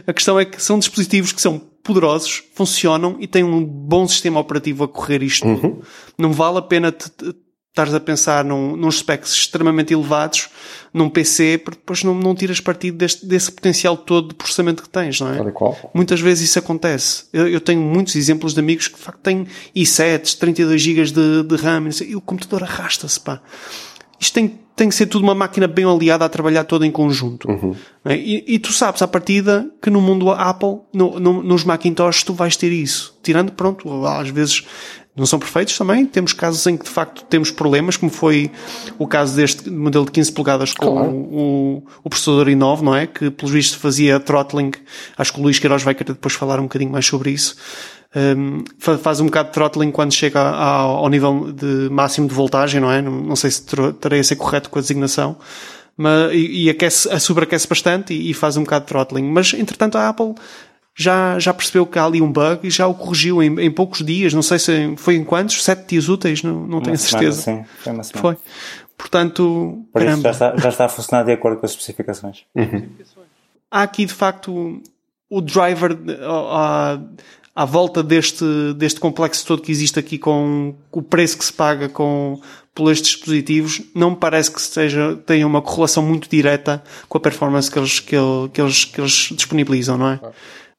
A 0.07 0.13
questão 0.13 0.39
é 0.39 0.45
que 0.45 0.63
são 0.63 0.79
dispositivos 0.79 1.33
que 1.33 1.41
são 1.41 1.59
poderosos, 1.83 2.43
funcionam 2.55 3.17
e 3.21 3.27
têm 3.27 3.45
um 3.45 3.65
bom 3.65 4.07
sistema 4.09 4.41
operativo 4.41 4.85
a 4.85 4.89
correr 4.89 5.23
isto 5.23 5.47
uhum. 5.47 5.81
Não 6.19 6.33
vale 6.33 6.59
a 6.59 6.63
pena 6.63 6.95
estares 7.75 7.93
a 7.93 7.99
pensar 7.99 8.45
num, 8.45 8.77
num 8.77 8.89
specs 8.89 9.33
extremamente 9.33 9.93
elevados 9.93 10.49
num 10.93 11.11
PC, 11.11 11.59
porque 11.59 11.81
depois 11.81 12.05
não, 12.05 12.15
não 12.15 12.33
tiras 12.33 12.61
partido 12.61 12.97
deste, 12.97 13.27
desse 13.27 13.51
potencial 13.51 13.97
todo 13.97 14.29
de 14.29 14.35
processamento 14.35 14.81
que 14.81 14.89
tens, 14.89 15.21
não 15.21 15.35
é? 15.35 15.51
Qual. 15.51 15.77
Muitas 15.93 16.21
vezes 16.21 16.49
isso 16.49 16.59
acontece. 16.61 17.25
Eu, 17.33 17.49
eu, 17.49 17.61
tenho 17.61 17.81
muitos 17.81 18.15
exemplos 18.15 18.55
de 18.55 18.61
amigos 18.61 18.87
que 18.87 18.97
de 18.97 19.03
facto 19.03 19.19
têm 19.19 19.45
i7, 19.75 20.39
32 20.39 20.81
GB 20.81 21.05
de, 21.11 21.43
de 21.43 21.57
RAM, 21.57 21.89
e 22.07 22.15
o 22.15 22.21
computador 22.21 22.63
arrasta-se, 22.63 23.19
pá. 23.19 23.43
Isto 24.21 24.35
tem, 24.35 24.61
tem 24.77 24.89
que 24.89 24.95
ser 24.95 25.07
tudo 25.07 25.25
uma 25.25 25.35
máquina 25.35 25.67
bem 25.67 25.85
aliada 25.85 26.25
a 26.25 26.29
trabalhar 26.29 26.63
toda 26.63 26.87
em 26.87 26.93
conjunto. 26.93 27.51
Uhum. 27.51 27.75
É? 28.05 28.17
E, 28.17 28.45
e, 28.47 28.59
tu 28.61 28.73
sabes 28.73 29.03
à 29.03 29.09
partida 29.09 29.69
que 29.83 29.91
no 29.91 30.01
mundo 30.01 30.31
Apple, 30.31 30.79
no, 30.93 31.19
no, 31.19 31.43
nos 31.43 31.65
Macintosh, 31.65 32.23
tu 32.23 32.33
vais 32.33 32.57
ter 32.57 32.71
isso. 32.71 33.19
Tirando, 33.21 33.51
pronto, 33.51 34.07
às 34.07 34.29
vezes 34.29 34.65
não 35.17 35.27
são 35.27 35.39
perfeitos 35.39 35.79
também. 35.79 36.05
Temos 36.07 36.33
casos 36.33 36.67
em 36.67 36.77
que 36.77 36.85
de 36.85 36.91
facto 36.91 37.25
temos 37.25 37.51
problemas, 37.51 37.97
como 37.97 38.11
foi 38.11 38.51
o 38.99 39.07
caso 39.07 39.37
deste 39.37 39.71
modelo 39.71 40.05
de 40.05 40.11
15 40.11 40.33
polegadas 40.33 40.73
com 40.73 40.93
claro. 40.93 41.11
o, 41.11 41.85
o, 42.03 42.11
processador 42.11 42.47
i9, 42.47 42.81
não 42.81 42.95
é? 42.95 43.07
Que 43.07 43.31
pelos 43.31 43.53
vistos 43.53 43.81
fazia 43.81 44.19
throttling. 44.19 44.73
Acho 45.17 45.33
que 45.33 45.41
o 45.41 45.43
Luís 45.43 45.59
Queiroz 45.59 45.83
vai 45.83 45.95
querer 45.95 46.13
depois 46.13 46.35
falar 46.35 46.59
um 46.59 46.65
bocadinho 46.65 46.91
mais 46.91 47.07
sobre 47.07 47.31
isso. 47.31 47.57
Um, 48.17 48.65
faz 48.79 49.21
um 49.21 49.27
bocado 49.27 49.49
de 49.49 49.55
throttling 49.55 49.91
quando 49.91 50.13
chega 50.13 50.41
ao, 50.41 50.99
ao 50.99 51.09
nível 51.09 51.53
de 51.53 51.89
máximo 51.91 52.29
de 52.29 52.35
voltagem, 52.35 52.81
não 52.81 52.91
é? 52.91 53.01
Não, 53.03 53.13
não 53.13 53.37
sei 53.37 53.51
se 53.51 53.63
terei 54.01 54.21
a 54.21 54.25
ser 54.25 54.37
correto 54.37 54.69
com 54.71 54.79
a 54.79 54.83
designação. 54.83 55.37
Mas, 55.97 56.33
e, 56.33 56.65
e 56.65 56.71
aquece, 56.71 57.09
sobreaquece 57.21 57.69
bastante 57.69 58.13
e, 58.15 58.31
e 58.31 58.35
faz 58.35 58.57
um 58.57 58.63
bocado 58.65 58.85
de 58.85 58.89
throttling. 58.89 59.31
Mas, 59.31 59.55
entretanto, 59.55 59.97
a 59.97 60.09
Apple 60.09 60.35
já, 60.97 61.39
já 61.39 61.53
percebeu 61.53 61.85
que 61.87 61.99
há 61.99 62.05
ali 62.05 62.23
um 62.23 62.31
bug 62.31 62.67
e 62.67 62.71
já 62.71 62.87
o 62.87 62.95
corrigiu 62.95 63.43
em, 63.43 63.61
em 63.61 63.71
poucos 63.71 64.05
dias. 64.05 64.33
Não 64.33 64.43
sei 64.43 64.59
se 64.59 64.95
foi 64.97 65.17
em 65.17 65.25
quantos? 65.25 65.63
Sete 65.63 65.89
dias 65.89 66.09
úteis? 66.09 66.43
Não, 66.43 66.67
não 66.67 66.81
tenho 66.81 66.97
semana, 66.97 67.33
certeza. 67.33 67.43
Sim, 67.43 67.65
foi 67.79 67.93
uma 67.93 68.05
semana. 68.05 68.23
Foi. 68.23 68.37
Portanto, 68.97 69.85
Por 69.93 70.03
isso 70.03 70.21
já 70.21 70.31
está, 70.31 70.57
já 70.57 70.69
está 70.69 70.85
a 70.85 70.89
funcionar 70.89 71.25
de 71.25 71.33
acordo 71.33 71.59
com 71.59 71.67
as 71.67 71.73
especificações. 71.73 72.45
Uhum. 72.55 72.89
Há 73.71 73.83
aqui, 73.83 74.05
de 74.05 74.15
facto, 74.15 74.81
o 75.29 75.41
driver 75.41 75.99
à, 76.23 77.01
à 77.57 77.65
volta 77.65 78.03
deste, 78.03 78.45
deste 78.77 79.01
complexo 79.01 79.45
todo 79.47 79.63
que 79.63 79.73
existe 79.73 79.99
aqui 79.99 80.17
com 80.17 80.75
o 80.93 81.03
preço 81.03 81.37
que 81.37 81.45
se 81.45 81.53
paga 81.53 81.89
com, 81.89 82.41
por 82.73 82.93
estes 82.93 83.13
dispositivos, 83.13 83.83
não 83.95 84.11
me 84.11 84.17
parece 84.17 84.51
que 84.51 84.61
seja, 84.61 85.17
tenha 85.27 85.47
uma 85.47 85.61
correlação 85.61 86.05
muito 86.05 86.29
direta 86.29 86.83
com 87.09 87.19
a 87.19 87.21
performance 87.21 87.71
que 87.71 87.79
eles, 87.79 88.01
que, 88.01 88.15
ele, 88.15 88.49
que 88.53 88.61
eles, 88.61 88.85
que 88.85 89.01
eles 89.01 89.29
disponibilizam, 89.33 89.99
não 89.99 90.09
é? 90.09 90.21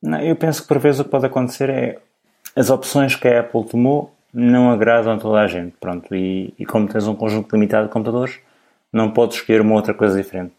Não, 0.05 0.19
eu 0.21 0.35
penso 0.35 0.61
que 0.61 0.67
por 0.67 0.79
vezes 0.79 0.99
o 0.99 1.03
que 1.03 1.09
pode 1.09 1.25
acontecer 1.25 1.69
é 1.69 1.97
as 2.55 2.69
opções 2.69 3.15
que 3.15 3.27
a 3.27 3.41
Apple 3.41 3.65
tomou 3.65 4.13
não 4.33 4.69
agradam 4.69 5.13
a 5.13 5.17
toda 5.17 5.39
a 5.39 5.47
gente. 5.47 5.75
Pronto, 5.79 6.13
e, 6.13 6.53
e 6.57 6.65
como 6.65 6.87
tens 6.87 7.07
um 7.07 7.15
conjunto 7.15 7.53
limitado 7.53 7.87
de 7.87 7.93
computadores, 7.93 8.39
não 8.91 9.11
podes 9.11 9.37
escolher 9.37 9.61
uma 9.61 9.75
outra 9.75 9.93
coisa 9.93 10.21
diferente. 10.21 10.53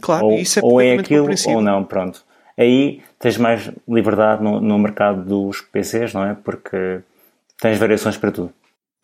Claro, 0.00 0.26
ou, 0.26 0.32
isso 0.34 0.58
é 0.58 0.62
ou 0.62 0.80
é 0.80 0.94
aquilo 0.94 1.28
ou 1.46 1.60
não, 1.60 1.84
pronto. 1.84 2.24
Aí 2.58 3.02
tens 3.18 3.36
mais 3.36 3.70
liberdade 3.88 4.42
no, 4.42 4.60
no 4.60 4.78
mercado 4.78 5.22
dos 5.22 5.60
PCs, 5.60 6.14
não 6.14 6.24
é? 6.24 6.34
Porque 6.34 7.00
tens 7.60 7.78
variações 7.78 8.16
para 8.16 8.30
tudo. 8.32 8.52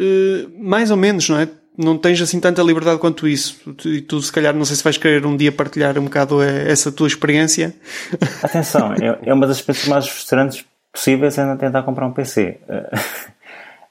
Uh, 0.00 0.50
mais 0.58 0.90
ou 0.90 0.96
menos, 0.96 1.28
não 1.28 1.38
é? 1.38 1.48
Não 1.76 1.96
tens 1.96 2.20
assim 2.20 2.38
tanta 2.38 2.62
liberdade 2.62 2.98
quanto 2.98 3.26
isso. 3.26 3.60
E 3.86 4.00
tu, 4.00 4.20
se 4.20 4.30
calhar, 4.30 4.54
não 4.54 4.64
sei 4.64 4.76
se 4.76 4.84
vais 4.84 4.98
querer 4.98 5.24
um 5.24 5.36
dia 5.36 5.50
partilhar 5.50 5.98
um 5.98 6.04
bocado 6.04 6.42
essa 6.42 6.92
tua 6.92 7.06
experiência. 7.06 7.74
Atenção, 8.42 8.92
é, 8.94 9.18
é 9.22 9.34
uma 9.34 9.46
das 9.46 9.56
experiências 9.56 9.88
mais 9.88 10.08
frustrantes 10.08 10.64
possíveis 10.92 11.38
é 11.38 11.56
tentar 11.56 11.82
comprar 11.82 12.06
um 12.06 12.12
PC. 12.12 12.58
Uh, 12.68 12.98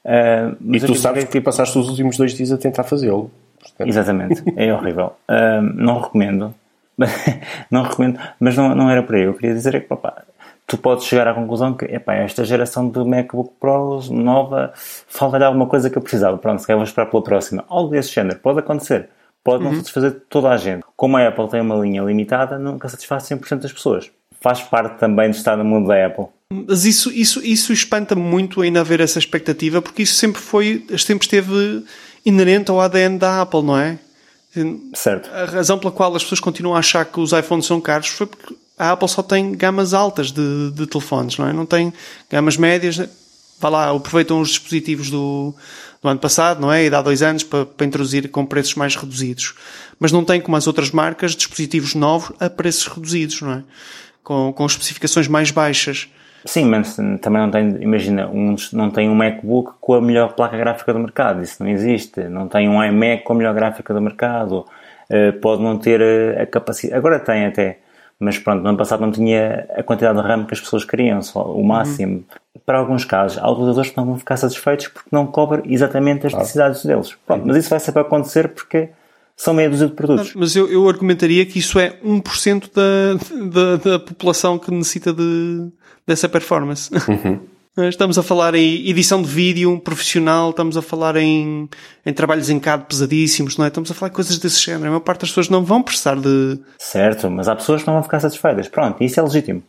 uh, 0.06 0.74
e 0.74 0.80
tu 0.80 0.94
sabes 0.94 1.24
que 1.24 1.40
passaste 1.40 1.76
os 1.76 1.88
últimos 1.88 2.16
dois 2.16 2.34
dias 2.34 2.52
a 2.52 2.56
tentar 2.56 2.84
fazê-lo. 2.84 3.30
Exatamente, 3.80 4.42
é 4.56 4.72
horrível. 4.72 5.14
Uh, 5.28 5.62
não 5.74 6.00
recomendo. 6.00 6.54
não 7.70 7.82
recomendo, 7.82 8.20
mas 8.38 8.56
não, 8.56 8.74
não 8.74 8.88
era 8.88 9.02
para 9.02 9.16
aí. 9.16 9.24
Eu 9.24 9.34
queria 9.34 9.54
dizer 9.54 9.74
é 9.74 9.80
que, 9.80 9.88
papá, 9.88 10.22
tu 10.72 10.78
podes 10.78 11.04
chegar 11.04 11.28
à 11.28 11.34
conclusão 11.34 11.74
que, 11.74 11.84
epá, 11.84 12.14
esta 12.14 12.46
geração 12.46 12.88
do 12.88 13.04
MacBook 13.04 13.52
Pro 13.60 14.00
nova, 14.10 14.72
falta-lhe 15.06 15.44
alguma 15.44 15.66
coisa 15.66 15.90
que 15.90 15.98
eu 15.98 16.00
precisava. 16.00 16.38
Pronto, 16.38 16.60
se 16.60 16.66
calhar 16.66 16.78
vou 16.78 16.86
esperar 16.86 17.10
pela 17.10 17.22
próxima. 17.22 17.62
Algo 17.68 17.90
desse 17.90 18.10
género. 18.10 18.38
Pode 18.38 18.60
acontecer. 18.60 19.10
Pode 19.44 19.62
uhum. 19.62 19.68
não 19.70 19.76
satisfazer 19.76 20.22
toda 20.30 20.48
a 20.48 20.56
gente. 20.56 20.82
Como 20.96 21.18
a 21.18 21.28
Apple 21.28 21.46
tem 21.50 21.60
uma 21.60 21.74
linha 21.74 22.00
limitada, 22.00 22.58
nunca 22.58 22.88
satisfaz 22.88 23.24
100% 23.24 23.58
das 23.58 23.70
pessoas. 23.70 24.10
Faz 24.40 24.62
parte 24.62 24.98
também 24.98 25.30
de 25.30 25.36
estar 25.36 25.58
no 25.58 25.64
mundo 25.64 25.88
da 25.88 26.06
Apple. 26.06 26.24
Mas 26.50 26.86
isso, 26.86 27.12
isso, 27.12 27.44
isso 27.44 27.70
espanta-me 27.70 28.22
muito 28.22 28.62
ainda 28.62 28.80
haver 28.80 29.00
essa 29.00 29.18
expectativa, 29.18 29.82
porque 29.82 30.04
isso 30.04 30.14
sempre 30.14 30.40
foi, 30.40 30.86
sempre 30.96 31.26
esteve 31.26 31.84
inerente 32.24 32.70
ao 32.70 32.80
ADN 32.80 33.18
da 33.18 33.42
Apple, 33.42 33.62
não 33.62 33.76
é? 33.76 33.98
Certo. 34.94 35.28
A 35.34 35.44
razão 35.44 35.78
pela 35.78 35.92
qual 35.92 36.16
as 36.16 36.22
pessoas 36.22 36.40
continuam 36.40 36.74
a 36.74 36.78
achar 36.78 37.04
que 37.04 37.20
os 37.20 37.32
iPhones 37.32 37.66
são 37.66 37.78
caros 37.78 38.08
foi 38.08 38.26
porque 38.26 38.54
a 38.82 38.90
Apple 38.90 39.08
só 39.08 39.22
tem 39.22 39.52
gamas 39.52 39.94
altas 39.94 40.32
de, 40.32 40.72
de 40.72 40.88
telefones, 40.88 41.38
não 41.38 41.46
é? 41.46 41.52
Não 41.52 41.64
tem 41.64 41.92
gamas 42.28 42.56
médias. 42.56 42.98
Vá 43.60 43.68
lá, 43.68 43.90
aproveitam 43.90 44.40
os 44.40 44.48
dispositivos 44.48 45.08
do, 45.08 45.54
do 46.02 46.08
ano 46.08 46.18
passado, 46.18 46.60
não 46.60 46.72
é? 46.72 46.84
E 46.84 46.90
dá 46.90 47.00
dois 47.00 47.22
anos 47.22 47.44
para, 47.44 47.64
para 47.64 47.86
introduzir 47.86 48.28
com 48.28 48.44
preços 48.44 48.74
mais 48.74 48.96
reduzidos. 48.96 49.54
Mas 50.00 50.10
não 50.10 50.24
tem, 50.24 50.40
como 50.40 50.56
as 50.56 50.66
outras 50.66 50.90
marcas, 50.90 51.36
dispositivos 51.36 51.94
novos 51.94 52.32
a 52.40 52.50
preços 52.50 52.88
reduzidos, 52.88 53.40
não 53.40 53.52
é? 53.52 53.62
Com, 54.24 54.52
com 54.52 54.66
especificações 54.66 55.28
mais 55.28 55.52
baixas. 55.52 56.08
Sim, 56.44 56.64
mas 56.64 56.96
também 56.96 57.40
não 57.40 57.52
tem, 57.52 57.68
imagina, 57.80 58.26
um, 58.26 58.56
não 58.72 58.90
tem 58.90 59.08
um 59.08 59.14
MacBook 59.14 59.74
com 59.80 59.94
a 59.94 60.00
melhor 60.00 60.32
placa 60.32 60.56
gráfica 60.56 60.92
do 60.92 60.98
mercado, 60.98 61.40
isso 61.40 61.62
não 61.62 61.70
existe. 61.70 62.24
Não 62.24 62.48
tem 62.48 62.68
um 62.68 62.82
iMac 62.82 63.22
com 63.22 63.32
a 63.32 63.36
melhor 63.36 63.54
gráfica 63.54 63.94
do 63.94 64.00
mercado, 64.00 64.66
uh, 65.08 65.40
pode 65.40 65.62
não 65.62 65.78
ter 65.78 66.02
a 66.36 66.44
capacidade. 66.46 66.98
Agora 66.98 67.20
tem 67.20 67.46
até, 67.46 67.78
mas 68.22 68.38
pronto, 68.38 68.62
no 68.62 68.68
ano 68.68 68.78
passado 68.78 69.00
não 69.00 69.10
tinha 69.10 69.66
a 69.76 69.82
quantidade 69.82 70.20
de 70.20 70.26
RAM 70.26 70.44
que 70.44 70.54
as 70.54 70.60
pessoas 70.60 70.84
queriam, 70.84 71.20
só 71.20 71.42
o 71.42 71.64
máximo. 71.64 72.16
Uhum. 72.16 72.60
Para 72.64 72.78
alguns 72.78 73.04
casos, 73.04 73.38
há 73.38 73.50
utilizadores 73.50 73.90
que 73.90 73.96
não 73.96 74.06
vão 74.06 74.18
ficar 74.18 74.36
satisfeitos 74.36 74.88
porque 74.88 75.08
não 75.10 75.26
cobre 75.26 75.62
exatamente 75.66 76.26
as 76.26 76.32
necessidades 76.32 76.84
deles. 76.84 77.16
Pronto, 77.26 77.44
mas 77.46 77.56
isso 77.56 77.68
vai 77.68 77.80
sempre 77.80 78.02
acontecer 78.02 78.48
porque 78.48 78.90
são 79.36 79.52
meia 79.52 79.68
dúzia 79.68 79.88
de 79.88 79.94
produtos. 79.94 80.34
Mas 80.34 80.54
eu, 80.54 80.68
eu 80.70 80.88
argumentaria 80.88 81.44
que 81.44 81.58
isso 81.58 81.78
é 81.78 81.98
1% 82.04 82.70
da, 82.72 83.76
da, 83.76 83.76
da 83.76 83.98
população 83.98 84.58
que 84.58 84.70
necessita 84.70 85.12
de, 85.12 85.68
dessa 86.06 86.28
performance. 86.28 86.90
Uhum. 86.94 87.40
Estamos 87.74 88.18
a 88.18 88.22
falar 88.22 88.54
em 88.54 88.86
edição 88.86 89.22
de 89.22 89.28
vídeo 89.28 89.80
profissional, 89.80 90.50
estamos 90.50 90.76
a 90.76 90.82
falar 90.82 91.16
em, 91.16 91.66
em 92.04 92.12
trabalhos 92.12 92.50
em 92.50 92.60
CAD 92.60 92.84
pesadíssimos, 92.84 93.56
não 93.56 93.64
é? 93.64 93.68
Estamos 93.68 93.90
a 93.90 93.94
falar 93.94 94.10
de 94.10 94.14
coisas 94.14 94.38
desse 94.38 94.60
género. 94.60 94.84
A 94.84 94.88
maior 94.88 95.00
parte 95.00 95.20
das 95.22 95.30
pessoas 95.30 95.48
não 95.48 95.64
vão 95.64 95.82
precisar 95.82 96.16
de. 96.16 96.60
Certo, 96.78 97.30
mas 97.30 97.48
há 97.48 97.56
pessoas 97.56 97.80
que 97.80 97.86
não 97.86 97.94
vão 97.94 98.02
ficar 98.02 98.20
satisfeitas. 98.20 98.68
Pronto, 98.68 99.02
isso 99.02 99.18
é 99.18 99.22
legítimo. 99.22 99.62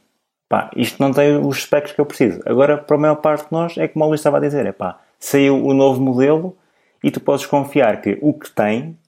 pá, 0.50 0.70
isto 0.76 1.02
não 1.02 1.14
tem 1.14 1.38
os 1.38 1.64
specs 1.64 1.94
que 1.94 2.02
eu 2.02 2.06
preciso. 2.06 2.42
Agora, 2.46 2.78
para 2.78 2.98
a 2.98 3.00
maior 3.00 3.16
parte 3.16 3.46
de 3.46 3.54
nós, 3.54 3.78
é 3.78 3.88
como 3.88 4.04
o 4.04 4.08
Luís 4.10 4.20
estava 4.20 4.36
a 4.36 4.42
dizer, 4.42 4.66
é 4.66 4.74
pá, 4.74 5.00
saiu 5.18 5.66
o 5.66 5.74
novo 5.74 6.02
modelo 6.02 6.58
e 7.02 7.10
tu 7.10 7.22
podes 7.22 7.46
confiar 7.46 8.02
que 8.02 8.20
o 8.22 8.34
que 8.34 8.52
tem 8.52 9.00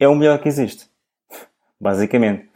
é 0.00 0.08
o 0.08 0.14
melhor 0.14 0.38
que 0.38 0.48
existe. 0.48 0.86
Basicamente. 1.78 2.48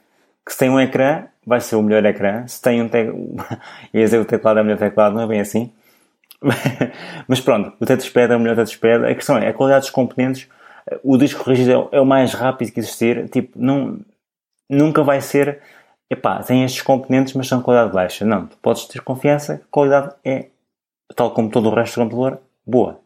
Que 0.43 0.53
se 0.53 0.59
tem 0.59 0.71
um 0.71 0.81
ecrã, 0.81 1.27
vai 1.47 1.61
ser 1.61 1.77
o 1.77 1.83
melhor 1.83 2.05
ecrã. 2.05 2.47
Se 2.47 2.61
tem 2.61 2.83
um 2.83 2.89
teclado, 2.89 3.37
ia 3.95 4.05
dizer 4.05 4.19
o 4.19 4.25
teclado 4.25 4.59
é 4.59 4.63
o 4.63 4.65
melhor 4.65 4.79
teclado, 4.79 5.15
não 5.15 5.23
é 5.23 5.27
bem 5.27 5.41
assim. 5.41 5.73
Mas 7.29 7.41
pronto, 7.41 7.73
o 7.81 7.87
touchpad 7.87 8.33
é 8.33 8.37
o 8.37 8.41
melhor 8.41 8.57
touchpad. 8.57 9.07
A 9.07 9.15
questão 9.15 9.39
é, 9.39 9.49
a 9.49 9.55
qualidade 9.55 9.83
dos 9.83 9.91
componentes, 9.91 10.49
o 11.03 11.17
disco 11.17 11.49
rígido 11.49 11.89
é 11.93 12.01
o 12.01 12.07
mais 12.07 12.35
rápido 12.35 12.73
que 12.73 12.81
existir. 12.81 13.29
Tipo, 13.29 13.59
não, 13.59 13.99
nunca 14.69 15.03
vai 15.03 15.21
ser, 15.21 15.61
epá, 16.11 16.43
tem 16.43 16.65
estes 16.65 16.83
componentes, 16.83 17.35
mas 17.35 17.47
são 17.47 17.59
de 17.59 17.65
qualidade 17.65 17.93
baixa. 17.95 18.25
Não, 18.25 18.47
tu 18.47 18.57
podes 18.59 18.87
ter 18.87 19.01
confiança 19.01 19.55
a 19.55 19.71
qualidade 19.71 20.15
é, 20.25 20.49
tal 21.15 21.31
como 21.31 21.51
todo 21.51 21.69
o 21.69 21.75
resto 21.75 21.95
do 21.95 22.05
computador, 22.05 22.41
boa. 22.67 23.01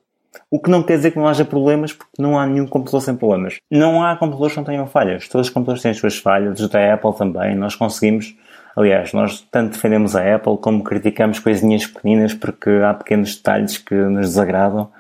O 0.51 0.61
que 0.61 0.71
não 0.71 0.83
quer 0.83 0.97
dizer 0.97 1.11
que 1.13 1.19
não 1.19 1.27
haja 1.29 1.45
problemas, 1.45 1.93
porque 1.93 2.21
não 2.21 2.39
há 2.39 2.47
nenhum 2.47 2.67
computador 2.67 3.01
sem 3.03 3.17
problemas. 3.17 3.59
Não 3.71 4.03
há 4.05 4.17
computadores 4.17 4.53
que 4.55 4.59
não 4.59 4.65
tenham 4.65 4.87
falhas. 4.87 5.29
Todos 5.29 5.49
os 5.49 5.53
computadores 5.53 5.83
têm 5.83 5.91
as 5.91 5.97
suas 5.99 6.17
falhas, 6.19 6.61
os 6.61 6.69
da 6.69 6.95
Apple 6.95 7.15
também. 7.17 7.55
Nós 7.57 7.75
conseguimos, 7.75 8.35
aliás, 8.77 9.13
nós 9.13 9.41
tanto 9.51 9.73
defendemos 9.73 10.15
a 10.15 10.35
Apple 10.37 10.59
como 10.59 10.85
criticamos 10.85 11.39
coisinhas 11.39 11.87
pequeninas 11.87 12.33
porque 12.35 12.71
há 12.85 12.95
pequenos 12.95 13.37
detalhes 13.37 13.79
que 13.79 13.95
nos 13.95 14.29
desagradam. 14.29 14.91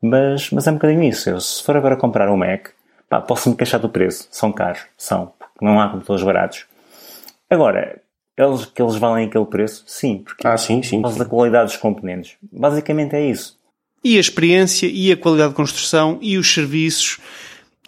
Mas, 0.00 0.50
mas 0.50 0.66
é 0.66 0.70
um 0.70 0.74
bocadinho 0.74 1.02
isso. 1.04 1.30
Eu, 1.30 1.40
se 1.40 1.62
for 1.62 1.76
agora 1.76 1.96
comprar 1.96 2.28
um 2.28 2.36
Mac, 2.36 2.68
pá, 3.08 3.20
posso-me 3.20 3.54
queixar 3.56 3.78
do 3.80 3.88
preço. 3.88 4.26
São 4.32 4.50
caros. 4.52 4.82
São. 4.98 5.32
Porque 5.38 5.64
não 5.64 5.80
há 5.80 5.88
computadores 5.88 6.24
baratos. 6.24 6.66
Agora, 7.48 8.00
eles, 8.36 8.64
que 8.64 8.82
eles 8.82 8.96
valem 8.96 9.26
aquele 9.26 9.44
preço? 9.46 9.84
Sim. 9.86 10.18
Porque 10.24 10.44
Ah, 10.46 10.56
sim, 10.56 10.82
sim. 10.82 10.96
por 10.96 11.02
causa 11.08 11.18
da 11.20 11.24
qualidade 11.30 11.66
dos 11.66 11.76
componentes. 11.76 12.36
Basicamente 12.50 13.14
é 13.14 13.20
isso. 13.20 13.56
E 14.04 14.16
a 14.16 14.20
experiência, 14.20 14.86
e 14.86 15.12
a 15.12 15.16
qualidade 15.16 15.50
de 15.50 15.54
construção, 15.56 16.18
e 16.20 16.36
os 16.36 16.52
serviços. 16.52 17.18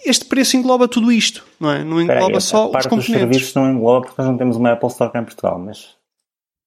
Este 0.04 0.26
preço 0.26 0.56
engloba 0.56 0.86
tudo 0.86 1.10
isto, 1.10 1.44
não 1.58 1.70
é? 1.70 1.82
Não 1.82 2.00
engloba 2.00 2.38
só 2.40 2.68
os 2.68 2.86
componentes. 2.86 3.06
serviços 3.06 3.54
não 3.54 3.70
engloba 3.70 4.06
porque 4.06 4.20
nós 4.20 4.30
não 4.30 4.36
temos 4.36 4.56
uma 4.56 4.72
Apple 4.72 4.88
Store 4.88 5.10
em 5.14 5.24
Portugal, 5.24 5.58
mas, 5.58 5.86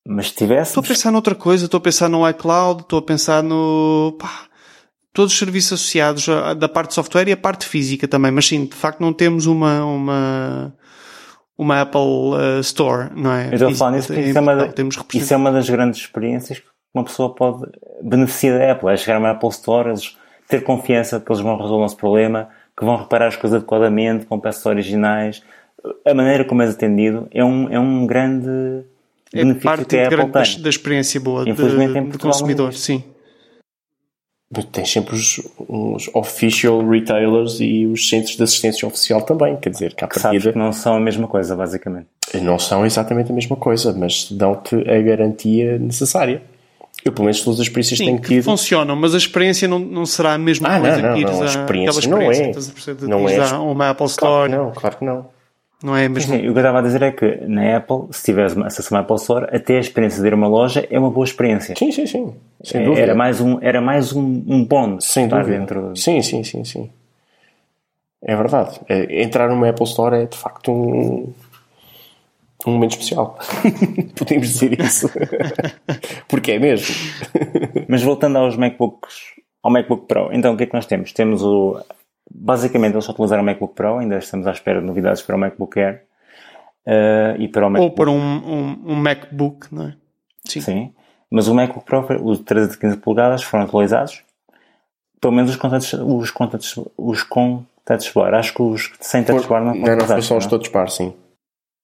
mas 0.06 0.32
se 0.32 0.44
Estou 0.44 0.82
a 0.82 0.88
pensar 0.88 1.12
noutra 1.12 1.36
coisa, 1.36 1.66
estou 1.66 1.78
a 1.78 1.82
pensar 1.82 2.10
no 2.10 2.28
iCloud, 2.28 2.82
estou 2.82 3.00
a 3.00 3.02
pensar 3.02 3.44
no. 3.44 4.16
Pá, 4.20 4.48
todos 5.14 5.34
os 5.34 5.40
serviços 5.40 5.74
associados 5.74 6.28
à- 6.30 6.54
da 6.54 6.68
parte 6.68 6.90
de 6.90 6.96
software 6.96 7.28
e 7.28 7.32
a 7.32 7.38
parte 7.38 7.66
física 7.66 8.08
também, 8.08 8.32
mas 8.32 8.48
sim, 8.48 8.66
de 8.66 8.76
facto 8.76 9.00
não 9.00 9.14
temos 9.14 9.46
uma. 9.46 9.86
uma 9.86 10.74
uma 11.60 11.82
Apple 11.82 12.00
eh, 12.40 12.60
Store, 12.60 13.10
não 13.16 13.32
é? 13.34 13.48
eu 13.48 13.54
estou 13.54 13.70
a 13.70 13.74
falar 13.74 13.92
nisso 13.92 14.08
porque 14.10 14.22
em 14.22 14.30
isso 14.30 14.38
é, 14.38 14.42
uma, 14.42 14.68
Temos 14.68 14.96
isso 15.16 15.34
é 15.34 15.38
uma 15.38 15.52
das 15.52 15.68
grandes 15.68 16.02
experiências 16.02 16.60
que 16.60 16.68
uma 16.94 17.04
pessoa 17.04 17.34
pode 17.34 17.66
beneficiar 18.02 18.58
da 18.58 18.72
Apple, 18.72 18.90
é 18.90 18.98
chegar 18.98 19.18
a 19.18 19.20
uma 19.20 19.32
Apple 19.32 19.50
Store, 19.50 19.90
eles 19.90 20.18
ter 20.48 20.64
confiança 20.64 21.20
que 21.20 21.32
eles 21.32 21.42
vão 21.42 21.56
resolver 21.58 21.76
o 21.76 21.82
nosso 21.82 21.98
problema, 21.98 22.50
que 22.78 22.86
vão 22.86 22.96
reparar 22.96 23.28
as 23.28 23.36
coisas 23.36 23.58
adequadamente, 23.58 24.26
com 24.26 24.40
peças 24.40 24.66
originais, 24.66 25.44
a 26.06 26.14
maneira 26.14 26.44
como 26.46 26.62
és 26.62 26.74
atendido 26.74 27.28
é 27.32 27.44
um, 27.44 27.70
é 27.70 27.80
um 27.80 28.06
grande 28.06 28.84
É 29.34 29.40
benefício 29.40 29.64
parte 29.70 29.86
que 29.86 29.98
a 29.98 30.08
Apple 30.08 30.32
da, 30.32 30.44
tem. 30.44 30.62
da 30.62 30.70
experiência 30.70 31.20
boa 31.20 31.44
de, 31.44 31.52
Infelizmente, 31.52 31.98
em 31.98 32.04
de 32.04 32.10
Portugal 32.10 32.26
não 32.28 32.32
consumidor, 32.32 32.74
sim. 32.74 33.04
Tens 34.72 34.90
sempre 34.90 35.14
os, 35.14 35.42
os 35.68 36.10
official 36.14 36.88
retailers 36.88 37.60
e 37.60 37.86
os 37.86 38.08
centros 38.08 38.38
de 38.38 38.44
assistência 38.44 38.88
oficial 38.88 39.22
também. 39.22 39.58
Quer 39.58 39.72
dizer, 39.72 39.94
que 39.94 40.06
à 40.06 40.08
Que 40.08 40.20
sabes 40.20 40.42
partida 40.42 40.54
que 40.54 40.58
não 40.58 40.72
são 40.72 40.96
a 40.96 41.00
mesma 41.02 41.28
coisa, 41.28 41.54
basicamente. 41.54 42.08
não 42.42 42.58
são 42.58 42.86
exatamente 42.86 43.30
a 43.30 43.36
mesma 43.36 43.58
coisa, 43.58 43.92
mas 43.92 44.32
dão-te 44.32 44.76
a 44.90 45.02
garantia 45.02 45.78
necessária. 45.78 46.42
Eu, 47.08 47.12
pelo 47.14 47.26
menos, 47.26 47.42
todas 47.42 47.60
as 47.60 47.66
experiências 47.68 47.98
Sim, 47.98 48.06
tenho 48.06 48.20
que 48.22 48.28
tido. 48.28 48.44
funcionam, 48.44 48.96
mas 48.96 49.14
a 49.16 49.18
experiência 49.18 49.68
não, 49.68 49.80
não 49.80 50.06
será 50.06 50.34
a 50.34 50.38
mesma 50.38 50.68
Ah, 50.70 50.74
não, 50.74 50.82
coisa 50.82 51.02
não, 51.02 51.14
que 51.14 51.20
ires 51.22 51.32
não, 51.36 51.42
a 51.42 51.46
experiência 51.46 52.00
aquela 52.00 52.16
não 52.16 52.22
é. 52.22 52.32
experiência, 52.32 52.70
estás 52.78 53.04
a 53.04 53.08
Não 53.08 53.30
é. 53.30 53.50
a 53.50 53.60
uma 53.62 53.90
Apple 53.90 53.98
Claro 53.98 54.10
Store, 54.10 54.50
que 54.52 54.56
não, 54.58 54.72
claro 54.72 54.98
que 54.98 55.06
não. 55.06 55.26
não 55.84 55.96
é 55.98 56.06
a 56.06 56.10
mesma 56.10 56.36
Sim, 56.36 56.40
o 56.40 56.42
que 56.42 56.48
eu 56.48 56.56
estava 56.58 56.80
a 56.80 56.82
dizer 56.82 57.02
é 57.02 57.12
que 57.12 57.38
na 57.48 57.78
Apple, 57.78 57.98
se 58.12 58.24
tiveres 58.24 58.58
acesso 58.58 58.94
a 58.94 58.98
uma 58.98 59.02
Apple 59.04 59.16
Store, 59.16 59.48
até 59.56 59.78
a 59.78 59.80
experiência 59.80 60.22
de 60.22 60.28
ir 60.28 60.34
a 60.34 60.36
uma 60.36 60.48
loja 60.48 60.88
é 60.90 61.00
uma 61.00 61.10
boa 61.10 61.24
experiência. 61.26 61.76
Sim, 61.78 61.92
sim, 61.92 62.06
sim. 62.06 62.34
Sem 62.64 62.82
É, 62.82 62.84
dúvida. 62.86 63.02
Era 63.02 63.16
mais 63.16 63.40
um, 63.42 63.58
era 63.62 63.82
mais 63.82 64.14
um, 64.14 64.44
um 64.48 64.66
bónus 64.66 65.06
Sem 65.06 65.26
estar 65.26 65.40
dúvida. 65.40 65.60
dentro. 65.60 65.96
Sim, 65.96 66.22
sim, 66.22 66.44
sim, 66.44 66.64
sim. 66.66 66.90
É 68.22 68.36
verdade. 68.36 68.80
É, 68.90 69.22
Entrar 69.24 69.48
numa 69.50 69.70
Apple 69.70 69.86
Store 69.86 70.16
é 70.16 70.26
de 70.26 70.36
facto 70.38 70.72
um, 70.72 71.32
um 72.70 72.74
momento 72.74 72.92
especial. 72.92 73.38
Podemos 74.18 74.48
dizer 74.48 74.80
isso. 74.80 75.10
Porque 76.28 76.54
é 76.54 76.60
mesmo. 76.60 76.94
Mas 77.88 78.02
voltando 78.04 78.38
aos 78.38 78.56
MacBooks, 78.58 79.16
ao 79.64 79.72
MacBook 79.72 80.06
Pro, 80.08 80.30
então 80.32 80.54
o 80.54 80.58
que 80.58 80.64
é 80.64 80.66
que 80.68 80.74
nós 80.74 80.86
temos? 80.86 81.12
Temos 81.12 81.42
o. 81.44 81.80
Basicamente, 82.30 82.94
eles 82.94 83.06
só 83.06 83.12
utilizaram 83.14 83.42
o 83.42 83.46
MacBook 83.46 83.74
Pro, 83.74 84.00
ainda 84.00 84.18
estamos 84.18 84.46
à 84.48 84.52
espera 84.52 84.80
de 84.82 84.86
novidades 84.86 85.22
para 85.22 85.36
o 85.36 85.40
MacBook 85.40 85.80
Air 85.80 86.04
eh, 86.86 87.36
e 87.40 87.48
para 87.48 87.62
o 87.62 87.66
Ou 87.66 87.72
MacBook. 87.72 87.96
para 87.96 88.12
um, 88.12 88.18
um, 88.18 88.82
um 88.92 88.96
MacBook, 88.96 89.74
não 89.74 89.88
é? 89.88 89.94
Sim. 90.44 90.62
Sim. 90.62 90.94
Mas 91.32 91.48
o 91.48 91.56
MacBook 91.56 91.86
Pro, 91.86 92.06
os 92.24 92.40
13 92.40 92.72
de 92.72 92.78
15 92.80 92.98
polegadas 92.98 93.44
foram 93.44 93.64
atualizados. 93.64 94.24
Pelo 95.22 95.34
menos 95.34 95.52
os 95.52 95.58
com 95.58 95.70
touch, 95.70 95.96
os 95.96 96.32
touch, 96.32 96.82
os 96.98 97.24
com 97.24 97.64
touch 97.86 98.14
bar. 98.14 98.34
Acho 98.34 98.54
que 98.54 98.62
os 98.62 98.92
sem 99.00 99.24
touch 99.24 99.48
bar 99.48 99.62
não 99.64 99.72
foram 99.74 99.76
Não, 99.76 99.86
não, 99.88 99.94
atualizados. 99.94 100.26
só 100.26 100.38
os 100.38 100.46
todos 100.46 100.68
par, 100.68 100.90
sim. 100.90 101.14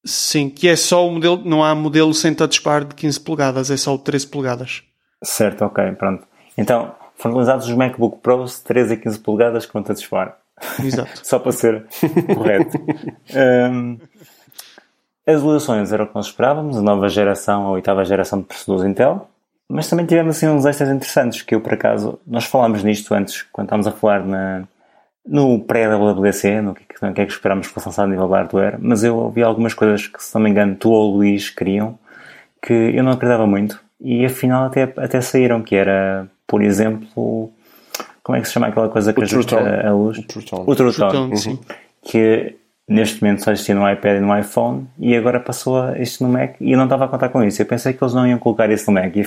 Sim, 0.05 0.49
que 0.49 0.67
é 0.67 0.75
só 0.75 1.07
o 1.07 1.11
modelo, 1.11 1.41
não 1.45 1.63
há 1.63 1.73
modelo 1.73 2.13
sem 2.13 2.33
touch 2.33 2.61
bar 2.61 2.83
de 2.83 2.93
15 2.93 3.19
polegadas, 3.21 3.71
é 3.71 3.77
só 3.77 3.93
o 3.95 3.97
de 3.97 4.03
13 4.03 4.27
polegadas. 4.27 4.83
Certo, 5.23 5.63
ok, 5.63 5.91
pronto. 5.93 6.27
Então, 6.57 6.93
foram 7.15 7.35
utilizados 7.35 7.67
os 7.67 7.75
MacBook 7.75 8.19
Pros 8.21 8.59
13 8.59 8.95
a 8.95 8.97
15 8.97 9.19
polegadas 9.19 9.65
com 9.65 9.81
touch 9.81 10.09
bar. 10.09 10.37
Exato. 10.83 11.21
Só 11.25 11.39
para 11.39 11.51
ser 11.51 11.85
correto. 12.35 12.77
Hum, 13.35 13.97
as 15.25 15.35
evoluções 15.35 15.91
eram 15.91 16.05
o 16.05 16.07
que 16.07 16.15
nós 16.15 16.25
esperávamos, 16.27 16.77
a 16.77 16.81
nova 16.81 17.07
geração, 17.07 17.65
a 17.65 17.71
oitava 17.71 18.03
geração 18.03 18.39
de 18.39 18.45
processadores 18.45 18.85
Intel, 18.85 19.27
mas 19.69 19.89
também 19.89 20.05
tivemos 20.05 20.35
assim 20.35 20.47
uns 20.47 20.65
extras 20.65 20.89
interessantes 20.89 21.41
que 21.41 21.55
eu, 21.55 21.61
por 21.61 21.73
acaso, 21.73 22.19
nós 22.27 22.43
falámos 22.43 22.83
nisto 22.83 23.13
antes, 23.13 23.41
quando 23.43 23.67
estávamos 23.67 23.87
a 23.87 23.91
falar 23.91 24.25
na, 24.25 24.67
no 25.25 25.59
pré-WWDC, 25.59 26.61
no 26.61 26.73
que, 26.73 26.83
no 27.01 27.13
que 27.13 27.21
é 27.21 27.25
que 27.25 27.31
esperámos 27.31 27.67
que 27.67 27.73
fosse 27.73 27.87
lançado 27.87 28.05
a 28.05 28.09
nível 28.09 28.27
de 28.27 28.33
hardware, 28.33 28.77
mas 28.79 29.03
eu 29.03 29.15
ouvi 29.17 29.41
algumas 29.41 29.73
coisas 29.73 30.07
que, 30.07 30.21
se 30.23 30.33
não 30.35 30.41
me 30.41 30.49
engano, 30.49 30.75
tu 30.75 30.89
ou 30.91 31.13
o 31.13 31.17
Luís 31.17 31.49
queriam, 31.49 31.97
que 32.61 32.73
eu 32.73 33.03
não 33.03 33.11
acreditava 33.13 33.47
muito, 33.47 33.79
e 34.01 34.25
afinal 34.25 34.65
até, 34.65 34.83
até 34.83 35.21
saíram, 35.21 35.61
que 35.61 35.75
era, 35.75 36.27
por 36.45 36.61
exemplo, 36.61 37.51
como 38.21 38.37
é 38.37 38.41
que 38.41 38.47
se 38.47 38.53
chama 38.53 38.67
aquela 38.67 38.89
coisa 38.89 39.13
que 39.13 39.19
O 39.19 39.23
ajusta 39.23 39.57
Tone. 39.57 39.69
a 39.87 39.91
luz? 39.93 40.17
O 40.17 41.37
sim. 41.37 41.59
que 42.01 42.55
neste 42.87 43.21
momento 43.23 43.43
só 43.43 43.51
existia 43.51 43.75
no 43.75 43.89
iPad 43.89 44.17
e 44.17 44.19
no 44.19 44.37
iPhone 44.37 44.87
e 44.99 45.15
agora 45.15 45.39
passou 45.39 45.81
a 45.81 45.97
isto 45.99 46.21
no 46.23 46.29
Mac 46.29 46.55
e 46.59 46.73
eu 46.73 46.77
não 46.77 46.83
estava 46.83 47.05
a 47.05 47.07
contar 47.07 47.29
com 47.29 47.41
isso. 47.43 47.61
Eu 47.61 47.65
pensei 47.65 47.93
que 47.93 48.03
eles 48.03 48.13
não 48.13 48.27
iam 48.27 48.37
colocar 48.39 48.69
isso 48.69 48.91
no 48.91 48.99
Mac. 48.99 49.15
E 49.15 49.25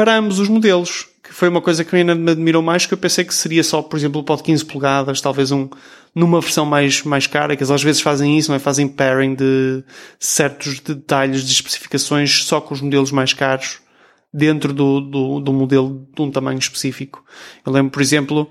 Para 0.00 0.16
ambos 0.16 0.38
os 0.38 0.48
modelos, 0.48 1.06
que 1.22 1.30
foi 1.30 1.50
uma 1.50 1.60
coisa 1.60 1.84
que 1.84 1.94
ainda 1.94 2.14
me 2.14 2.30
admirou 2.30 2.62
mais, 2.62 2.86
que 2.86 2.94
eu 2.94 2.96
pensei 2.96 3.22
que 3.22 3.34
seria 3.34 3.62
só, 3.62 3.82
por 3.82 3.98
exemplo, 3.98 4.22
o 4.22 4.24
pod 4.24 4.42
15 4.42 4.64
polegadas, 4.64 5.20
talvez 5.20 5.52
um, 5.52 5.68
numa 6.14 6.40
versão 6.40 6.64
mais, 6.64 7.02
mais 7.02 7.26
cara, 7.26 7.54
que 7.54 7.62
às 7.62 7.82
vezes 7.82 8.00
fazem 8.00 8.38
isso, 8.38 8.50
não 8.50 8.56
é? 8.56 8.58
Fazem 8.58 8.88
pairing 8.88 9.34
de 9.34 9.84
certos 10.18 10.80
detalhes 10.80 11.44
de 11.44 11.52
especificações 11.52 12.44
só 12.44 12.62
com 12.62 12.72
os 12.72 12.80
modelos 12.80 13.12
mais 13.12 13.34
caros 13.34 13.80
dentro 14.32 14.72
do, 14.72 15.02
do, 15.02 15.38
do 15.38 15.52
modelo 15.52 16.08
de 16.16 16.22
um 16.22 16.30
tamanho 16.30 16.58
específico. 16.58 17.22
Eu 17.66 17.70
lembro, 17.70 17.90
por 17.90 18.00
exemplo, 18.00 18.50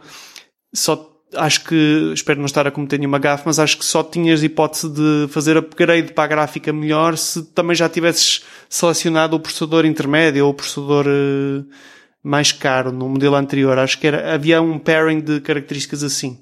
só 0.72 1.09
acho 1.36 1.64
que, 1.66 2.12
espero 2.14 2.40
não 2.40 2.46
estar 2.46 2.68
a 2.68 2.72
cometer 2.72 2.98
nenhuma 2.98 3.20
gafe, 3.20 3.44
mas 3.46 3.60
acho 3.60 3.78
que 3.78 3.86
só 3.86 4.04
tinhas 4.04 4.44
hipótese 4.44 4.90
de 4.90 5.28
fazer 5.30 5.58
upgrade 5.58 6.14
para 6.14 6.24
a 6.24 6.28
gráfica 6.28 6.74
melhor 6.74 7.18
se 7.18 7.44
também 7.54 7.76
já 7.76 7.88
tivesses 7.88 8.44
selecionado 8.68 9.36
o 9.36 9.40
processador 9.40 9.86
intermédio 9.86 10.46
ou 10.46 10.52
o 10.52 10.54
processador 10.54 11.06
eh, 11.08 11.64
mais 12.24 12.52
caro 12.52 12.92
no 12.92 13.08
modelo 13.10 13.36
anterior. 13.36 13.78
Acho 13.78 14.00
que 14.00 14.08
era, 14.08 14.34
havia 14.34 14.62
um 14.62 14.80
pairing 14.80 15.22
de 15.22 15.40
características 15.42 16.04
assim. 16.04 16.40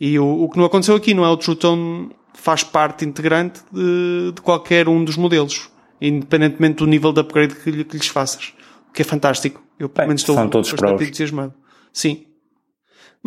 E 0.00 0.18
o, 0.18 0.44
o 0.44 0.50
que 0.50 0.58
não 0.58 0.64
aconteceu 0.64 0.94
aqui, 0.94 1.14
não 1.14 1.24
é? 1.24 1.28
O 1.28 1.36
True 1.36 1.56
Tone 1.56 2.10
faz 2.34 2.62
parte 2.62 3.04
integrante 3.04 3.60
de, 3.72 4.32
de 4.34 4.40
qualquer 4.42 4.88
um 4.88 5.02
dos 5.04 5.16
modelos, 5.16 5.70
independentemente 6.00 6.76
do 6.76 6.86
nível 6.86 7.12
de 7.12 7.20
upgrade 7.20 7.54
que, 7.54 7.84
que 7.84 7.96
lhes 7.96 8.08
faças. 8.08 8.52
O 8.88 8.92
que 8.92 9.02
é 9.02 9.04
fantástico. 9.04 9.62
Eu, 9.78 9.88
pelo 9.88 10.08
menos, 10.08 10.22
estou 10.22 10.34
são 10.34 10.48
todos 10.48 10.70
bastante 10.70 11.04
entusiasmado. 11.04 11.54
Sim. 11.92 12.26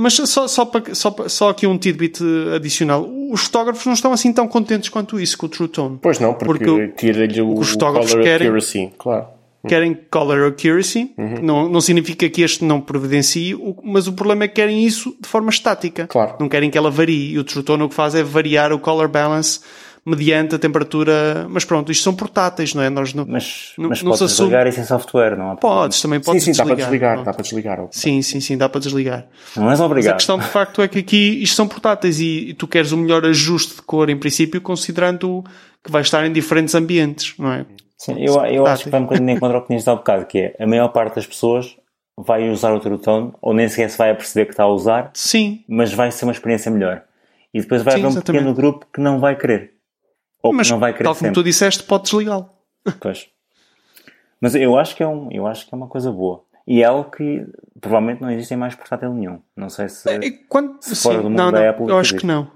Mas 0.01 0.13
só, 0.13 0.47
só, 0.47 0.63
para- 0.65 0.95
só, 0.95 1.13
só 1.27 1.49
aqui 1.49 1.67
um 1.67 1.77
tidbit 1.77 2.21
adicional. 2.55 3.05
Os 3.31 3.41
fotógrafos 3.43 3.85
não 3.85 3.93
estão 3.93 4.13
assim 4.13 4.31
tão 4.31 4.47
contentes 4.47 4.87
quanto 4.87 5.19
isso 5.19 5.37
com 5.37 5.45
o 5.45 5.49
True 5.49 5.67
Tone. 5.67 5.99
Pois 6.01 6.19
não, 6.19 6.33
porque, 6.33 6.63
Porque 6.65 6.87
tira-lhe 6.95 7.41
o, 7.41 7.53
os 7.59 7.71
fotógrafos 7.71 8.11
color 8.11 8.23
querem- 8.23 8.47
accuracy, 8.47 8.89
claro. 8.97 9.25
Querem 9.67 9.97
color 10.09 10.47
accuracy. 10.47 11.11
Uhum. 11.17 11.35
Não, 11.41 11.67
não 11.69 11.81
significa 11.81 12.29
que 12.29 12.41
este 12.41 12.63
não 12.63 12.79
providencie, 12.79 13.53
mas 13.83 14.07
o 14.07 14.13
problema 14.13 14.45
é 14.45 14.47
que 14.47 14.53
querem 14.55 14.85
isso 14.85 15.13
de 15.19 15.27
forma 15.27 15.49
estática. 15.49 16.07
Claro. 16.07 16.35
Não 16.39 16.47
querem 16.47 16.69
que 16.71 16.77
ela 16.77 16.89
varie. 16.89 17.33
E 17.33 17.37
o 17.37 17.43
True 17.43 17.61
Tone 17.61 17.83
o 17.83 17.89
que 17.89 17.93
faz 17.95 18.15
é 18.15 18.23
variar 18.23 18.71
o 18.71 18.79
color 18.79 19.09
balance 19.09 19.59
mediante 20.09 20.55
a 20.55 20.59
temperatura. 20.59 21.45
Mas 21.49 21.63
pronto, 21.65 21.91
isto 21.91 22.03
são 22.03 22.15
portáteis, 22.15 22.73
não 22.73 22.81
é? 22.83 22.89
Nós 22.89 23.13
não, 23.13 23.25
Mas, 23.27 23.73
não, 23.77 23.89
mas 23.89 24.01
não 24.01 24.11
podes 24.11 24.23
assume- 24.23 24.49
desligar 24.49 24.67
isso 24.67 24.79
em 24.79 24.83
software, 24.85 25.37
não 25.37 25.51
há 25.51 25.55
Podes, 25.55 26.01
também 26.01 26.19
Sim, 26.19 26.25
podes 26.25 26.43
sim, 26.43 26.51
dá 26.51 26.57
para 26.65 26.75
desligar. 26.75 26.87
desligar. 26.89 27.13
pronto. 27.13 27.25
Dá 27.25 27.33
para 27.33 27.43
desligar. 27.43 27.87
Sim, 27.91 28.21
sim, 28.21 28.39
sim, 28.39 28.57
dá 28.57 28.67
para 28.69 28.81
desligar. 28.81 29.27
Não 29.55 29.63
és 29.69 29.71
Mas 29.71 29.81
a 29.81 29.85
obrigado. 29.85 30.15
questão 30.17 30.37
de 30.39 30.45
facto 30.45 30.81
é 30.81 30.87
que 30.87 30.99
aqui 30.99 31.41
isto 31.43 31.55
são 31.55 31.67
portáteis 31.67 32.19
e, 32.19 32.49
e 32.49 32.53
tu 32.53 32.67
queres 32.67 32.91
o 32.91 32.97
melhor 32.97 33.25
ajuste 33.25 33.75
de 33.75 33.81
cor, 33.81 34.09
em 34.09 34.17
princípio, 34.17 34.59
considerando 34.61 35.43
que 35.83 35.91
vai 35.91 36.01
estar 36.01 36.25
em 36.25 36.31
diferentes 36.31 36.75
ambientes, 36.75 37.33
não 37.37 37.51
é? 37.53 37.65
Sim, 37.97 38.15
eu, 38.17 38.33
eu 38.45 38.65
acho 38.65 38.85
que 38.85 38.89
vai 38.89 38.99
um 38.99 39.03
bocadinho 39.03 39.27
de 39.27 39.33
encontro 39.33 39.55
ao 39.57 39.61
que 39.61 39.67
tinhas 39.67 39.87
há 39.87 39.93
bocado, 39.95 40.25
que 40.25 40.37
é 40.39 40.55
a 40.63 40.65
maior 40.67 40.87
parte 40.89 41.15
das 41.15 41.27
pessoas 41.27 41.75
vai 42.17 42.49
usar 42.49 42.73
o 42.73 42.79
True 42.81 42.97
Tone, 42.97 43.31
ou 43.41 43.53
nem 43.53 43.67
sequer 43.69 43.89
se 43.89 43.97
vai 43.97 44.11
aperceber 44.11 44.45
que 44.45 44.51
está 44.51 44.63
a 44.63 44.67
usar, 44.67 45.11
Sim, 45.13 45.61
mas 45.69 45.93
vai 45.93 46.11
ser 46.11 46.25
uma 46.25 46.33
experiência 46.33 46.69
melhor. 46.69 47.01
E 47.53 47.61
depois 47.61 47.81
vai 47.81 47.93
Sim, 47.93 47.99
haver 47.99 48.07
um 48.07 48.11
exatamente. 48.11 48.41
pequeno 48.43 48.53
grupo 48.55 48.85
que 48.93 48.99
não 49.01 49.19
vai 49.19 49.35
querer. 49.37 49.71
Ou 50.41 50.53
mas 50.53 50.69
não 50.69 50.79
vai 50.79 50.91
querer 50.93 51.03
tal 51.05 51.13
como 51.13 51.19
sempre. 51.27 51.33
tu 51.35 51.43
disseste, 51.43 51.83
podes 51.83 52.11
desligá-lo. 52.11 52.49
Pois. 52.99 53.27
Mas 54.41 54.55
eu 54.55 54.77
acho 54.77 54.95
que 54.95 55.03
é 55.03 55.07
um, 55.07 55.29
eu 55.31 55.45
acho 55.45 55.67
que 55.67 55.73
é 55.73 55.77
uma 55.77 55.87
coisa 55.87 56.11
boa. 56.11 56.43
E 56.65 56.81
é 56.81 56.85
algo 56.85 57.09
que 57.11 57.45
provavelmente 57.81 58.21
não 58.21 58.29
existe 58.31 58.53
em 58.53 58.57
mais 58.57 58.75
portátil 58.75 59.13
nenhum. 59.13 59.41
Não 59.55 59.69
sei 59.69 59.89
se. 59.89 60.09
E 60.19 60.31
quando- 60.31 60.77
se 60.81 60.95
sim, 60.95 61.01
fora 61.03 61.17
do 61.17 61.23
mundo 61.29 61.37
não, 61.37 61.51
da 61.51 61.59
não, 61.61 61.69
Apple 61.69 61.89
eu 61.89 61.97
acho 61.97 62.11
existe. 62.11 62.19
que 62.21 62.27
não. 62.27 62.51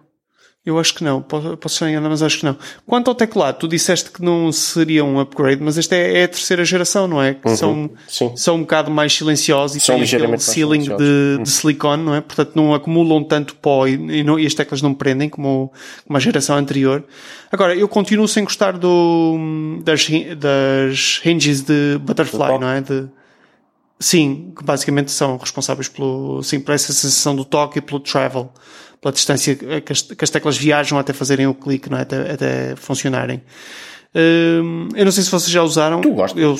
Eu 0.65 0.79
acho 0.79 0.93
que 0.95 1.03
não. 1.03 1.21
Posso, 1.21 1.57
posso 1.57 1.75
estar 1.75 1.89
enganado, 1.89 2.11
mas 2.11 2.23
acho 2.23 2.39
que 2.39 2.45
não. 2.45 2.55
Quanto 2.87 3.09
ao 3.09 3.15
teclado, 3.15 3.57
tu 3.59 3.67
disseste 3.67 4.09
que 4.09 4.21
não 4.21 4.49
seria 4.49 5.03
um 5.03 5.19
upgrade, 5.19 5.61
mas 5.61 5.77
esta 5.77 5.93
é, 5.93 6.19
é 6.21 6.23
a 6.23 6.27
terceira 6.29 6.63
geração, 6.63 7.05
não 7.05 7.21
é? 7.21 7.33
Que 7.33 7.53
são, 7.57 7.89
Sim. 8.07 8.31
são 8.37 8.55
um 8.55 8.61
bocado 8.61 8.89
mais 8.89 9.11
silenciosos 9.13 9.75
e 9.75 9.79
São 9.81 9.95
têm 9.95 10.05
aquele 10.05 10.27
mais 10.27 10.43
ceiling 10.43 10.79
de, 10.79 11.43
de 11.43 11.49
silicone, 11.49 12.01
não 12.03 12.15
é? 12.15 12.21
Portanto, 12.21 12.51
não 12.55 12.73
acumulam 12.73 13.21
tanto 13.25 13.55
pó 13.55 13.85
e, 13.85 13.93
e 14.19 14.23
não- 14.23 14.39
e 14.39 14.45
as 14.47 14.53
teclas 14.53 14.81
não 14.81 14.93
prendem 14.93 15.27
como, 15.27 15.69
como 16.07 16.15
a 16.15 16.19
geração 16.21 16.55
anterior. 16.55 17.03
Agora, 17.51 17.75
eu 17.75 17.87
continuo 17.89 18.25
sem 18.27 18.45
gostar 18.45 18.77
do, 18.77 19.37
das, 19.83 20.07
das 20.37 21.19
hinges 21.25 21.59
de 21.61 21.97
Butterfly, 21.99 22.57
não 22.57 22.69
é? 22.69 22.79
De, 22.79 23.07
Sim, 23.99 24.51
que 24.57 24.63
basicamente 24.65 25.11
são 25.11 25.37
responsáveis 25.37 25.87
pelo, 25.87 26.43
sim, 26.43 26.59
por 26.59 26.73
essa 26.73 26.91
sensação 26.91 27.33
do 27.33 27.45
toque 27.45 27.79
e 27.79 27.81
pelo 27.81 28.01
travel, 28.01 28.51
pela 29.03 29.13
distância 29.13 29.53
que 29.55 29.91
as, 29.91 30.01
que 30.01 30.23
as 30.23 30.29
teclas 30.29 30.57
viajam 30.57 30.97
até 30.97 31.11
fazerem 31.13 31.45
o 31.45 31.53
clique, 31.53 31.89
não 31.91 31.97
é? 31.97 32.01
até, 32.01 32.31
até 32.31 32.75
funcionarem. 32.77 33.41
Hum, 34.15 34.87
eu 34.95 35.05
não 35.05 35.11
sei 35.11 35.23
se 35.23 35.29
vocês 35.29 35.51
já 35.51 35.61
usaram. 35.61 36.01
Tu 36.01 36.11
gostas? 36.13 36.41
Eu, 36.41 36.55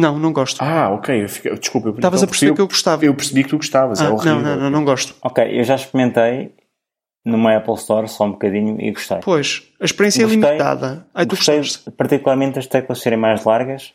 não, 0.00 0.18
não 0.18 0.32
gosto. 0.32 0.60
Ah, 0.62 0.90
ok. 0.90 1.24
Desculpa. 1.60 1.88
eu- 1.88 1.94
Estavas 1.96 2.20
então 2.20 2.26
a 2.26 2.30
perceber 2.30 2.50
eu- 2.50 2.54
que 2.54 2.60
eu 2.60 2.66
gostava. 2.68 3.04
Eu 3.04 3.14
percebi 3.14 3.42
que 3.44 3.50
tu 3.50 3.56
gostavas. 3.56 4.00
Ah, 4.00 4.06
é 4.06 4.08
horrível. 4.10 4.36
não, 4.36 4.42
não, 4.42 4.56
não, 4.56 4.70
não 4.70 4.84
gosto. 4.84 5.14
Ok, 5.22 5.44
eu 5.58 5.64
já 5.64 5.74
experimentei 5.76 6.52
numa 7.24 7.56
Apple 7.56 7.74
Store 7.74 8.06
só 8.08 8.24
um 8.24 8.32
bocadinho 8.32 8.80
e 8.80 8.90
gostei. 8.92 9.18
Pois, 9.22 9.62
a 9.80 9.84
experiência 9.84 10.22
é 10.22 10.26
Gostei. 10.26 10.42
limitada. 10.42 11.06
Ai, 11.14 11.24
tu 11.26 11.30
gostei 11.36 11.58
gostaste? 11.58 11.90
particularmente 11.92 12.56
das 12.56 12.66
teclas 12.66 13.00
serem 13.00 13.18
mais 13.18 13.44
largas 13.44 13.92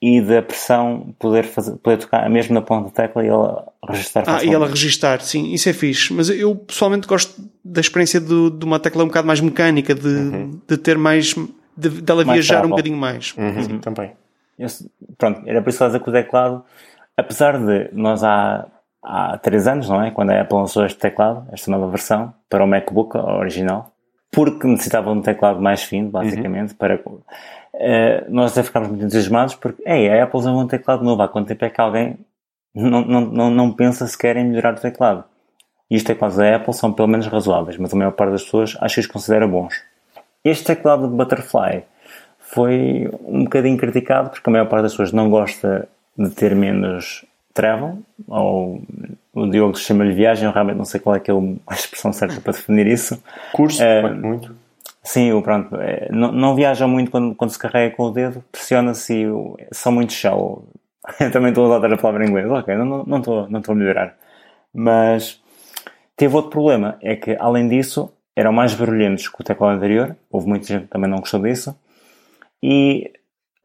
e 0.00 0.20
da 0.20 0.40
pressão 0.42 1.14
poder, 1.18 1.44
fazer, 1.44 1.76
poder 1.76 1.96
tocar 1.98 2.28
mesmo 2.30 2.54
na 2.54 2.62
ponta 2.62 2.84
da 2.84 2.90
tecla 2.90 3.24
e 3.24 3.28
ela 3.28 3.66
registrar 3.88 4.24
Ah, 4.26 4.44
e 4.44 4.52
ela 4.54 4.66
registar, 4.68 5.20
sim, 5.20 5.52
isso 5.52 5.68
é 5.68 5.72
fixe. 5.72 6.12
Mas 6.12 6.30
eu 6.30 6.54
pessoalmente 6.54 7.06
gosto 7.08 7.34
da 7.64 7.80
experiência 7.80 8.20
do- 8.20 8.50
de 8.50 8.64
uma 8.64 8.78
tecla 8.78 9.02
um 9.02 9.08
bocado 9.08 9.26
mais 9.26 9.40
mecânica, 9.40 9.94
de, 9.94 10.48
de 10.68 10.76
ter 10.76 10.96
mais. 10.96 11.34
de, 11.76 11.88
dela 12.02 12.24
Mais 12.24 12.36
viajar 12.36 12.54
um 12.54 12.58
travel. 12.58 12.70
bocadinho 12.70 12.96
mais. 12.96 13.34
Uhum, 13.36 13.78
Também. 13.80 14.12
Eu- 14.58 14.68
pronto, 15.16 15.42
era 15.46 15.60
por 15.62 15.68
isso 15.68 15.78
que 15.78 15.84
eu 15.84 15.88
dizer 15.88 16.00
que 16.02 16.08
o 16.10 16.12
teclado, 16.12 16.64
apesar 17.16 17.58
de 17.58 17.88
nós 17.92 18.22
há, 18.24 18.66
há 19.02 19.38
3 19.38 19.66
anos, 19.68 19.88
não 19.88 20.02
é? 20.02 20.10
Quando 20.10 20.30
a 20.30 20.40
Apple 20.40 20.56
lançou 20.58 20.84
este 20.84 20.98
teclado, 20.98 21.46
esta 21.52 21.70
nova 21.70 21.88
versão, 21.88 22.32
para 22.48 22.62
o 22.64 22.66
MacBook 22.66 23.16
original, 23.16 23.92
porque 24.30 24.66
necessitava 24.66 25.12
de 25.12 25.18
um 25.18 25.22
teclado 25.22 25.60
mais 25.60 25.82
fino, 25.82 26.10
basicamente, 26.10 26.74
para. 26.74 27.00
eh, 27.74 28.24
nós 28.28 28.52
até 28.52 28.62
ficámos 28.62 28.88
muito 28.88 29.04
entusiasmados 29.04 29.54
porque, 29.54 29.82
ei, 29.86 30.10
a 30.10 30.24
Apple 30.24 30.38
usou 30.38 30.60
um 30.60 30.66
teclado 30.66 31.04
novo, 31.04 31.22
há 31.22 31.28
quanto 31.28 31.48
tempo 31.48 31.64
é 31.64 31.70
que 31.70 31.80
alguém 31.80 32.18
não, 32.74 33.04
não, 33.04 33.20
não, 33.20 33.50
não 33.50 33.72
pensa 33.72 34.06
sequer 34.06 34.36
em 34.36 34.44
melhorar 34.44 34.74
o 34.74 34.80
teclado? 34.80 35.24
E 35.90 35.96
os 35.96 36.02
teclados 36.02 36.36
da 36.36 36.56
Apple 36.56 36.74
são 36.74 36.92
pelo 36.92 37.08
menos 37.08 37.26
razoáveis, 37.26 37.78
mas 37.78 37.92
a 37.92 37.96
maior 37.96 38.12
parte 38.12 38.32
das 38.32 38.44
pessoas 38.44 38.76
acha 38.80 38.96
que 38.96 39.00
os 39.00 39.06
considera 39.06 39.46
bons. 39.48 39.82
Este 40.44 40.64
teclado 40.64 41.08
de 41.08 41.14
Butterfly 41.14 41.84
foi 42.38 43.10
um 43.24 43.44
bocadinho 43.44 43.76
criticado 43.78 44.30
porque 44.30 44.48
a 44.48 44.52
maior 44.52 44.68
parte 44.68 44.82
das 44.82 44.92
pessoas 44.92 45.12
não 45.12 45.30
gosta 45.30 45.88
de 46.16 46.30
ter 46.30 46.54
menos 46.54 47.24
travel, 47.58 47.98
ou 48.28 48.80
o 49.34 49.46
Diogo 49.50 49.76
chama-lhe 49.76 50.14
viagem, 50.14 50.46
eu 50.46 50.52
realmente 50.52 50.76
não 50.76 50.84
sei 50.84 51.00
qual 51.00 51.16
é 51.16 51.20
que 51.20 51.28
é 51.28 51.34
a 51.66 51.74
expressão 51.74 52.12
certa 52.12 52.40
para 52.40 52.52
definir 52.52 52.86
isso. 52.86 53.20
Curso, 53.52 53.82
quanto 54.00 54.20
muito. 54.20 54.54
Sim, 55.02 55.40
pronto, 55.42 55.74
é, 55.76 56.08
não, 56.12 56.30
não 56.30 56.54
viaja 56.54 56.86
muito 56.86 57.10
quando, 57.10 57.34
quando 57.34 57.50
se 57.50 57.58
carrega 57.58 57.96
com 57.96 58.04
o 58.04 58.10
dedo, 58.12 58.44
pressiona-se 58.52 59.24
e 59.24 59.26
são 59.72 59.90
muito 59.90 60.12
shallow. 60.12 60.68
Eu 61.18 61.32
também 61.32 61.48
estou 61.48 61.64
a 61.64 61.78
usar 61.78 61.92
a 61.92 61.96
palavra 61.96 62.24
em 62.24 62.28
inglês, 62.28 62.48
ok, 62.48 62.76
não, 62.76 62.84
não, 62.84 63.04
não, 63.04 63.18
estou, 63.18 63.50
não 63.50 63.58
estou 63.58 63.72
a 63.72 63.76
melhorar. 63.76 64.16
Mas 64.72 65.40
teve 66.16 66.36
outro 66.36 66.52
problema, 66.52 66.96
é 67.02 67.16
que 67.16 67.36
além 67.40 67.68
disso 67.68 68.12
eram 68.36 68.52
mais 68.52 68.72
barulhentos 68.72 69.26
que 69.26 69.40
o 69.40 69.44
teclado 69.44 69.76
anterior, 69.76 70.14
houve 70.30 70.46
muita 70.46 70.66
gente 70.66 70.82
que 70.82 70.90
também 70.90 71.10
não 71.10 71.18
gostou 71.18 71.40
disso, 71.40 71.76
e 72.62 73.10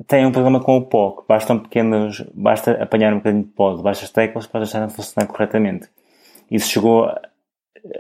tem 0.08 0.26
um 0.26 0.32
problema 0.32 0.60
com 0.60 0.78
o 0.78 0.82
pó, 0.82 1.12
que 1.12 1.24
bastam 1.28 1.60
pequenos, 1.60 2.24
basta 2.34 2.72
apanhar 2.82 3.14
um 3.14 3.18
bocadinho 3.18 3.44
de 3.44 3.50
pó 3.50 3.76
debaixo 3.76 4.02
das 4.02 4.10
teclas 4.12 4.48
para 4.48 4.62
deixarem 4.62 4.88
de 4.88 4.94
funcionar 4.94 5.28
corretamente. 5.28 5.88
Isso 6.50 6.70
chegou 6.70 7.06
a- 7.06 7.22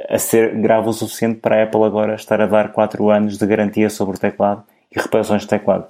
a 0.09 0.17
ser 0.17 0.55
grave 0.59 0.87
o 0.89 0.93
suficiente 0.93 1.39
para 1.39 1.59
a 1.59 1.63
Apple 1.63 1.83
agora 1.83 2.15
estar 2.15 2.39
a 2.41 2.45
dar 2.45 2.71
4 2.71 3.09
anos 3.09 3.37
de 3.37 3.45
garantia 3.45 3.89
sobre 3.89 4.15
o 4.15 4.19
teclado 4.19 4.63
e 4.95 4.99
reparações 4.99 5.41
de 5.41 5.47
teclado. 5.47 5.85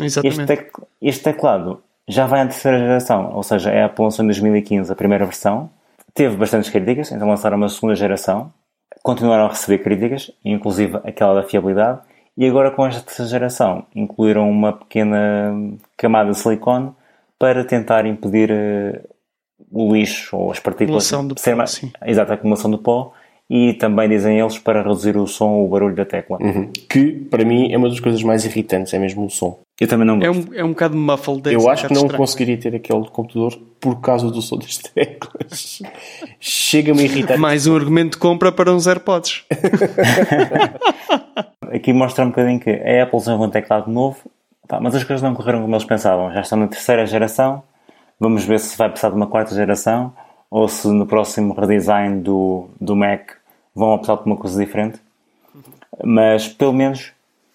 Este, 0.00 0.20
Exatamente. 0.20 0.46
tec- 0.46 0.72
este 1.02 1.22
teclado 1.24 1.82
já 2.08 2.26
vai 2.26 2.40
à 2.40 2.44
terceira 2.46 2.78
geração, 2.78 3.32
ou 3.34 3.42
seja, 3.42 3.70
a 3.70 3.86
Apple 3.86 4.04
lançou 4.04 4.24
em 4.24 4.28
2015 4.28 4.90
a 4.90 4.96
primeira 4.96 5.24
versão, 5.24 5.70
teve 6.14 6.36
bastantes 6.36 6.70
críticas, 6.70 7.12
então 7.12 7.28
lançaram 7.28 7.56
uma 7.56 7.68
segunda 7.68 7.94
geração, 7.94 8.52
continuaram 9.02 9.44
a 9.44 9.48
receber 9.48 9.78
críticas, 9.78 10.30
inclusive 10.44 10.96
aquela 11.04 11.34
da 11.34 11.42
fiabilidade, 11.42 12.00
e 12.36 12.46
agora 12.46 12.70
com 12.70 12.86
esta 12.86 13.02
terceira 13.02 13.30
geração 13.30 13.84
incluíram 13.94 14.50
uma 14.50 14.72
pequena 14.72 15.52
camada 15.96 16.30
de 16.30 16.38
silicone 16.38 16.90
para 17.38 17.64
tentar 17.64 18.06
impedir 18.06 18.50
eh, 18.50 19.00
o 19.70 19.92
lixo 19.94 20.36
ou 20.36 20.50
as 20.50 20.58
partículas 20.60 21.06
Acumulação 21.06 21.34
de 21.34 21.40
ser 21.40 21.50
pó, 21.52 21.56
mais, 21.58 21.70
sim. 21.70 21.92
exato, 22.06 22.32
a 22.32 22.34
acumulação 22.34 22.70
de 22.70 22.78
pó 22.78 23.12
e 23.52 23.74
também 23.74 24.08
dizem 24.08 24.38
eles 24.38 24.58
para 24.58 24.80
reduzir 24.80 25.16
o 25.16 25.26
som 25.26 25.48
ou 25.50 25.66
o 25.66 25.68
barulho 25.68 25.96
da 25.96 26.04
tecla. 26.04 26.38
Uhum. 26.40 26.70
Que, 26.88 27.10
para 27.28 27.44
mim, 27.44 27.72
é 27.72 27.76
uma 27.76 27.88
das 27.88 27.98
coisas 27.98 28.22
mais 28.22 28.44
irritantes, 28.44 28.94
é 28.94 28.98
mesmo 28.98 29.26
o 29.26 29.30
som. 29.30 29.58
Eu 29.80 29.88
também 29.88 30.06
não 30.06 30.22
É 30.22 30.28
gosto. 30.28 30.52
um, 30.52 30.54
é 30.54 30.62
um 30.62 30.68
bocado 30.68 30.96
muffled. 30.96 31.52
Eu 31.52 31.62
um 31.62 31.68
acho 31.68 31.88
que 31.88 31.92
não 31.94 32.02
estranho. 32.02 32.16
conseguiria 32.18 32.56
ter 32.58 32.76
aquele 32.76 33.08
computador 33.08 33.58
por 33.80 34.00
causa 34.00 34.30
do 34.30 34.40
som 34.40 34.56
das 34.56 34.76
teclas. 34.94 35.82
Chega-me 36.38 37.00
a 37.00 37.04
irritar. 37.04 37.38
Mais 37.38 37.66
um 37.66 37.74
argumento 37.74 38.12
de 38.12 38.18
compra 38.18 38.52
para 38.52 38.72
uns 38.72 38.86
AirPods. 38.86 39.42
Aqui 41.70 41.92
mostra 41.92 42.24
um 42.24 42.28
bocadinho 42.28 42.58
que 42.58 42.70
a 42.70 43.04
Apple 43.04 43.18
desenvolveu 43.18 43.48
um 43.48 43.50
teclado 43.50 43.90
novo, 43.90 44.18
mas 44.80 44.94
as 44.94 45.04
coisas 45.04 45.22
não 45.22 45.34
correram 45.34 45.62
como 45.62 45.74
eles 45.74 45.84
pensavam. 45.84 46.32
Já 46.32 46.40
estão 46.40 46.58
na 46.58 46.66
terceira 46.66 47.06
geração, 47.06 47.62
vamos 48.18 48.44
ver 48.44 48.58
se 48.58 48.76
vai 48.76 48.88
precisar 48.88 49.10
de 49.10 49.16
uma 49.16 49.26
quarta 49.26 49.54
geração 49.54 50.12
ou 50.50 50.68
se 50.68 50.88
no 50.88 51.06
próximo 51.06 51.54
redesign 51.54 52.20
do, 52.20 52.68
do 52.80 52.96
Mac 52.96 53.32
vão 53.74 53.94
optar 53.94 54.16
por 54.16 54.26
uma 54.26 54.36
coisa 54.36 54.58
diferente. 54.58 54.98
Mas 56.02 56.48
pelo 56.48 56.72
menos 56.72 57.12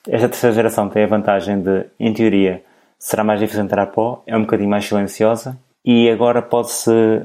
esta 0.08 0.30
terceira 0.30 0.56
geração 0.56 0.88
tem 0.88 1.04
a 1.04 1.08
vantagem 1.08 1.62
de, 1.62 1.86
em 2.00 2.14
teoria, 2.14 2.64
será 2.98 3.24
mais 3.24 3.40
difícil 3.40 3.64
entrar 3.64 3.88
pó, 3.88 4.24
é 4.26 4.38
um 4.38 4.42
bocadinho 4.42 4.70
mais 4.70 4.86
silenciosa 4.86 5.58
e 5.84 6.10
agora 6.10 6.42
pode-se 6.42 7.24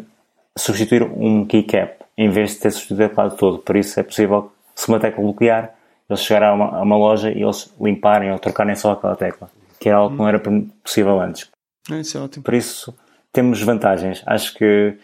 substituir 0.56 1.02
um 1.02 1.44
keycap 1.44 2.04
em 2.16 2.28
vez 2.28 2.50
de 2.50 2.56
ter 2.56 2.70
substituído 2.70 3.04
o 3.04 3.08
teclado 3.08 3.36
todo. 3.36 3.58
Por 3.58 3.76
isso 3.76 3.98
é 4.00 4.02
possível, 4.02 4.50
se 4.74 4.88
uma 4.88 4.98
tecla 4.98 5.22
bloquear, 5.22 5.74
eles 6.12 6.22
chegarem 6.24 6.48
a 6.48 6.52
uma, 6.54 6.78
a 6.78 6.82
uma 6.82 6.96
loja 6.96 7.30
e 7.30 7.42
eles 7.42 7.72
limparem 7.80 8.30
ou 8.32 8.38
trocarem 8.38 8.74
só 8.74 8.92
aquela 8.92 9.16
tecla, 9.16 9.50
que 9.78 9.88
era 9.88 9.98
algo 9.98 10.12
que 10.14 10.18
não 10.20 10.28
era 10.28 10.40
possível 10.82 11.20
antes. 11.20 11.48
Ah, 11.90 11.98
Isso 11.98 12.18
é 12.18 12.20
ótimo. 12.20 12.44
Por 12.44 12.54
isso 12.54 12.94
temos 13.32 13.60
vantagens. 13.62 14.22
Acho 14.26 14.54
que 14.54 14.96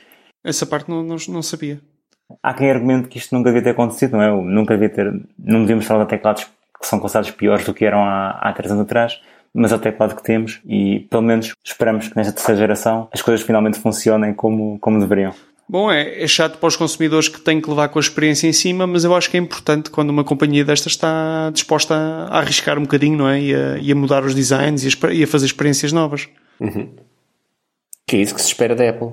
Essa 0.45 0.67
parte 0.67 0.89
não, 0.91 1.03
não, 1.03 1.17
não 1.29 1.43
sabia. 1.43 1.81
há 2.43 2.53
quem 2.55 2.71
argumente 2.71 3.09
que 3.09 3.19
isto 3.19 3.35
nunca 3.35 3.51
devia 3.51 3.63
ter 3.65 3.71
acontecido, 3.71 4.13
não 4.17 4.23
é? 4.23 4.31
Nunca 4.31 4.75
devia 4.75 4.91
ter, 4.91 5.13
não 5.39 5.61
devíamos 5.61 5.85
falar 5.87 6.05
de 6.05 6.11
teclados 6.11 6.45
que 6.45 6.87
são 6.87 6.99
considerados 7.01 7.31
piores 7.31 7.65
do 7.65 7.73
que 7.73 7.85
eram 7.85 8.05
há, 8.05 8.31
há 8.33 8.53
3 8.53 8.73
anos 8.73 8.85
atrás, 8.85 9.21
mas 9.55 9.73
é 9.73 9.77
o 9.77 9.79
teclado 9.79 10.15
que 10.15 10.23
temos 10.23 10.61
e 10.67 11.01
pelo 11.11 11.23
menos 11.23 11.55
esperamos 11.65 12.09
que 12.09 12.17
nesta 12.17 12.33
terceira 12.35 12.59
geração 12.61 13.09
as 13.13 13.23
coisas 13.23 13.45
finalmente 13.47 13.79
funcionem 13.81 14.35
como, 14.35 14.79
como 14.81 15.01
deveriam. 15.01 15.33
Bom, 15.69 15.91
é, 15.91 16.23
é 16.23 16.29
chato 16.29 16.59
para 16.59 16.69
os 16.69 16.77
consumidores 16.77 17.29
que 17.29 17.41
têm 17.41 17.61
que 17.61 17.69
levar 17.69 17.89
com 17.89 17.99
a 17.99 18.01
experiência 18.01 18.47
em 18.47 18.53
cima, 18.53 18.87
mas 18.87 19.03
eu 19.03 19.15
acho 19.15 19.29
que 19.29 19.37
é 19.37 19.41
importante 19.41 19.91
quando 19.91 20.11
uma 20.11 20.23
companhia 20.23 20.65
destas 20.65 20.93
está 20.93 21.51
disposta 21.53 21.95
a, 21.95 22.27
a 22.27 22.39
arriscar 22.39 22.79
um 22.79 22.83
bocadinho, 22.83 23.19
não 23.19 23.29
é? 23.29 23.41
E 23.41 23.55
a, 23.55 23.79
e 23.79 23.91
a 23.91 23.95
mudar 23.95 24.25
os 24.25 24.35
designs 24.35 24.85
e 24.85 24.89
a, 24.89 25.13
e 25.13 25.25
a 25.25 25.27
fazer 25.27 25.47
experiências 25.47 25.93
novas. 25.93 26.29
Que 28.07 28.17
é 28.17 28.21
isso 28.21 28.35
que 28.35 28.41
se 28.41 28.47
espera 28.47 28.77
da 28.77 28.89
Apple. 28.89 29.11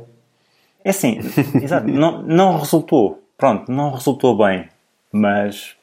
É 0.86 0.92
assim, 0.92 1.20
exato, 1.62 1.88
não, 1.88 2.22
não 2.22 2.60
resultou, 2.60 3.24
pronto, 3.36 3.72
não 3.72 3.92
resultou 3.92 4.38
bem, 4.38 4.70
mas 5.12 5.76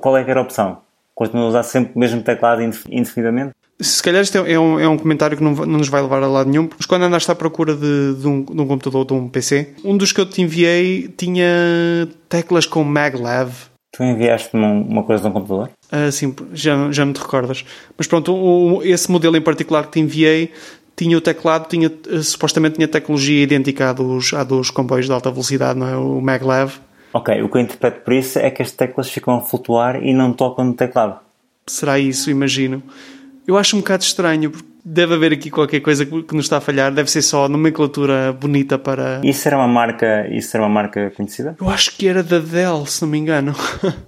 qual 0.00 0.16
é 0.16 0.24
que 0.24 0.30
era 0.30 0.40
a 0.40 0.42
opção? 0.42 0.80
Continua 1.14 1.44
a 1.44 1.48
usar 1.48 1.62
sempre 1.64 1.92
o 1.94 1.98
mesmo 1.98 2.22
teclado 2.22 2.62
indefinidamente? 2.62 3.52
Se 3.82 4.02
calhar 4.02 4.22
isto 4.22 4.38
é, 4.38 4.52
é 4.52 4.58
um, 4.58 4.78
é 4.78 4.88
um 4.88 4.96
comentário 4.96 5.36
que 5.36 5.42
não, 5.42 5.52
não, 5.52 5.78
nos 5.78 5.88
vai 5.88 6.00
levar 6.00 6.22
a 6.22 6.28
lado 6.28 6.48
nenhum, 6.48 6.68
mas 6.76 6.86
quando 6.86 7.02
andaste 7.02 7.30
à 7.30 7.34
procura 7.34 7.74
de, 7.74 8.14
de, 8.14 8.26
um, 8.26 8.44
de 8.44 8.60
um 8.60 8.66
computador 8.66 9.00
ou 9.00 9.04
de 9.04 9.12
um 9.12 9.28
PC, 9.28 9.74
um 9.84 9.96
dos 9.96 10.12
que 10.12 10.20
eu 10.20 10.26
te 10.26 10.40
enviei 10.40 11.08
tinha 11.16 12.08
teclas 12.28 12.64
com 12.64 12.84
maglev. 12.84 13.52
Tu 13.94 14.02
enviaste-me 14.02 14.64
uma 14.64 15.02
coisa 15.02 15.24
de 15.24 15.28
um 15.28 15.32
computador? 15.32 15.70
Ah, 15.90 16.10
sim, 16.10 16.34
já, 16.54 16.90
já 16.90 17.04
não 17.04 17.12
te 17.12 17.20
recordas. 17.20 17.64
Mas 17.98 18.06
pronto, 18.06 18.34
o, 18.34 18.82
esse 18.82 19.10
modelo 19.10 19.36
em 19.36 19.42
particular 19.42 19.84
que 19.84 19.92
te 19.92 20.00
enviei 20.00 20.50
tinha 20.96 21.16
o 21.18 21.20
teclado, 21.20 21.68
tinha, 21.68 21.90
supostamente 22.22 22.76
tinha 22.76 22.88
tecnologia 22.88 23.42
idêntica 23.42 23.90
à 23.90 23.92
dos, 23.92 24.32
à 24.32 24.44
dos 24.44 24.70
comboios 24.70 25.06
de 25.06 25.12
alta 25.12 25.30
velocidade, 25.30 25.78
não 25.78 25.88
é? 25.88 25.96
O 25.96 26.20
maglev. 26.20 26.74
Ok, 27.12 27.42
o 27.42 27.48
que 27.48 27.58
eu 27.58 27.60
interpreto 27.60 28.00
por 28.00 28.14
isso 28.14 28.38
é 28.38 28.50
que 28.50 28.62
as 28.62 28.70
teclas 28.70 29.10
ficam 29.10 29.34
a 29.34 29.40
flutuar 29.40 30.02
e 30.02 30.14
não 30.14 30.32
tocam 30.32 30.64
no 30.64 30.74
teclado. 30.74 31.18
Será 31.66 31.98
isso, 31.98 32.30
imagino. 32.30 32.82
Eu 33.46 33.56
acho 33.56 33.76
um 33.76 33.80
bocado 33.80 34.02
estranho, 34.02 34.50
porque 34.50 34.68
deve 34.84 35.14
haver 35.14 35.32
aqui 35.32 35.50
qualquer 35.50 35.80
coisa 35.80 36.04
que 36.04 36.34
nos 36.34 36.44
está 36.44 36.58
a 36.58 36.60
falhar, 36.60 36.92
deve 36.92 37.10
ser 37.10 37.22
só 37.22 37.48
nomenclatura 37.48 38.32
bonita 38.32 38.78
para. 38.78 39.20
Isso 39.24 39.46
era 39.48 39.56
uma 39.56 39.68
marca, 39.68 40.28
isso 40.28 40.56
era 40.56 40.64
uma 40.64 40.72
marca 40.72 41.10
conhecida? 41.10 41.56
Eu 41.60 41.68
acho 41.68 41.96
que 41.96 42.06
era 42.06 42.22
da 42.22 42.38
Dell, 42.38 42.86
se 42.86 43.02
não 43.02 43.08
me 43.08 43.18
engano. 43.18 43.54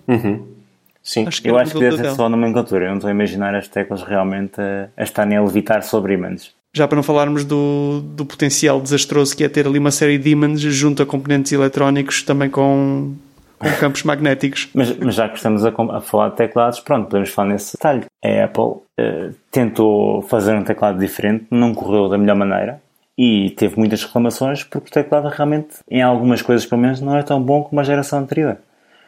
Uhum. 0.07 0.55
Sim, 1.03 1.27
acho 1.27 1.47
eu 1.47 1.59
acho 1.59 1.75
que 1.75 1.81
deve 1.81 1.99
ser 1.99 2.15
só 2.15 2.31
nomenclatura. 2.31 2.87
Eu 2.87 2.89
não 2.89 2.97
estou 2.97 3.09
a 3.09 3.11
imaginar 3.11 3.55
as 3.55 3.69
teclas 3.69 4.03
realmente 4.03 4.59
a, 4.59 4.89
a 4.97 5.03
estarem 5.03 5.37
a 5.37 5.43
levitar 5.43 5.83
sobre 5.83 6.15
ímãs. 6.15 6.55
Já 6.73 6.89
para 6.89 6.97
não 6.97 7.03
falarmos 7.03 7.45
do, 7.45 8.01
do 8.01 8.25
potencial 8.25 8.81
desastroso 8.81 9.37
que 9.37 9.45
é 9.45 9.49
ter 9.49 9.67
ali 9.67 9.79
uma 9.79 9.91
série 9.91 10.17
de 10.17 10.31
ímãs 10.31 10.61
junto 10.61 11.03
a 11.03 11.07
componentes 11.07 11.53
eletrónicos 11.53 12.23
também 12.23 12.49
com 12.49 13.15
com 13.59 13.71
campos 13.79 14.03
magnéticos. 14.03 14.69
Mas, 14.75 14.97
mas, 14.99 15.15
já 15.15 15.29
que 15.29 15.37
estamos 15.37 15.65
a, 15.65 15.71
a, 15.71 16.01
falar 16.01 16.31
de 16.31 16.37
teclados, 16.37 16.81
pronto, 16.81 17.07
podemos 17.07 17.31
falar 17.31 17.49
nesse 17.49 17.77
detalhe. 17.77 18.05
A 18.25 18.45
Apple 18.45 18.65
uh, 18.65 19.35
tentou 19.51 20.23
fazer 20.23 20.55
um 20.55 20.65
teclado 20.65 20.99
diferente, 20.99 21.47
não 21.51 21.75
correu 21.75 22.09
da 22.09 22.19
melhor 22.19 22.37
maneira 22.37 22.83
e 23.17 23.51
teve 23.51 23.79
muitas 23.79 24.03
reclamações 24.03 24.65
porque 24.65 24.89
o 24.89 24.93
teclado 24.93 25.29
realmente, 25.29 25.77
em 25.89 26.03
algumas 26.03 26.43
coisas 26.43 26.67
pelo 26.67 26.81
menos, 26.81 27.01
não 27.01 27.17
é 27.17 27.23
tão 27.23 27.41
bom 27.41 27.63
como 27.63 27.81
a 27.81 27.85
geração 27.85 28.19
anterior. 28.19 28.59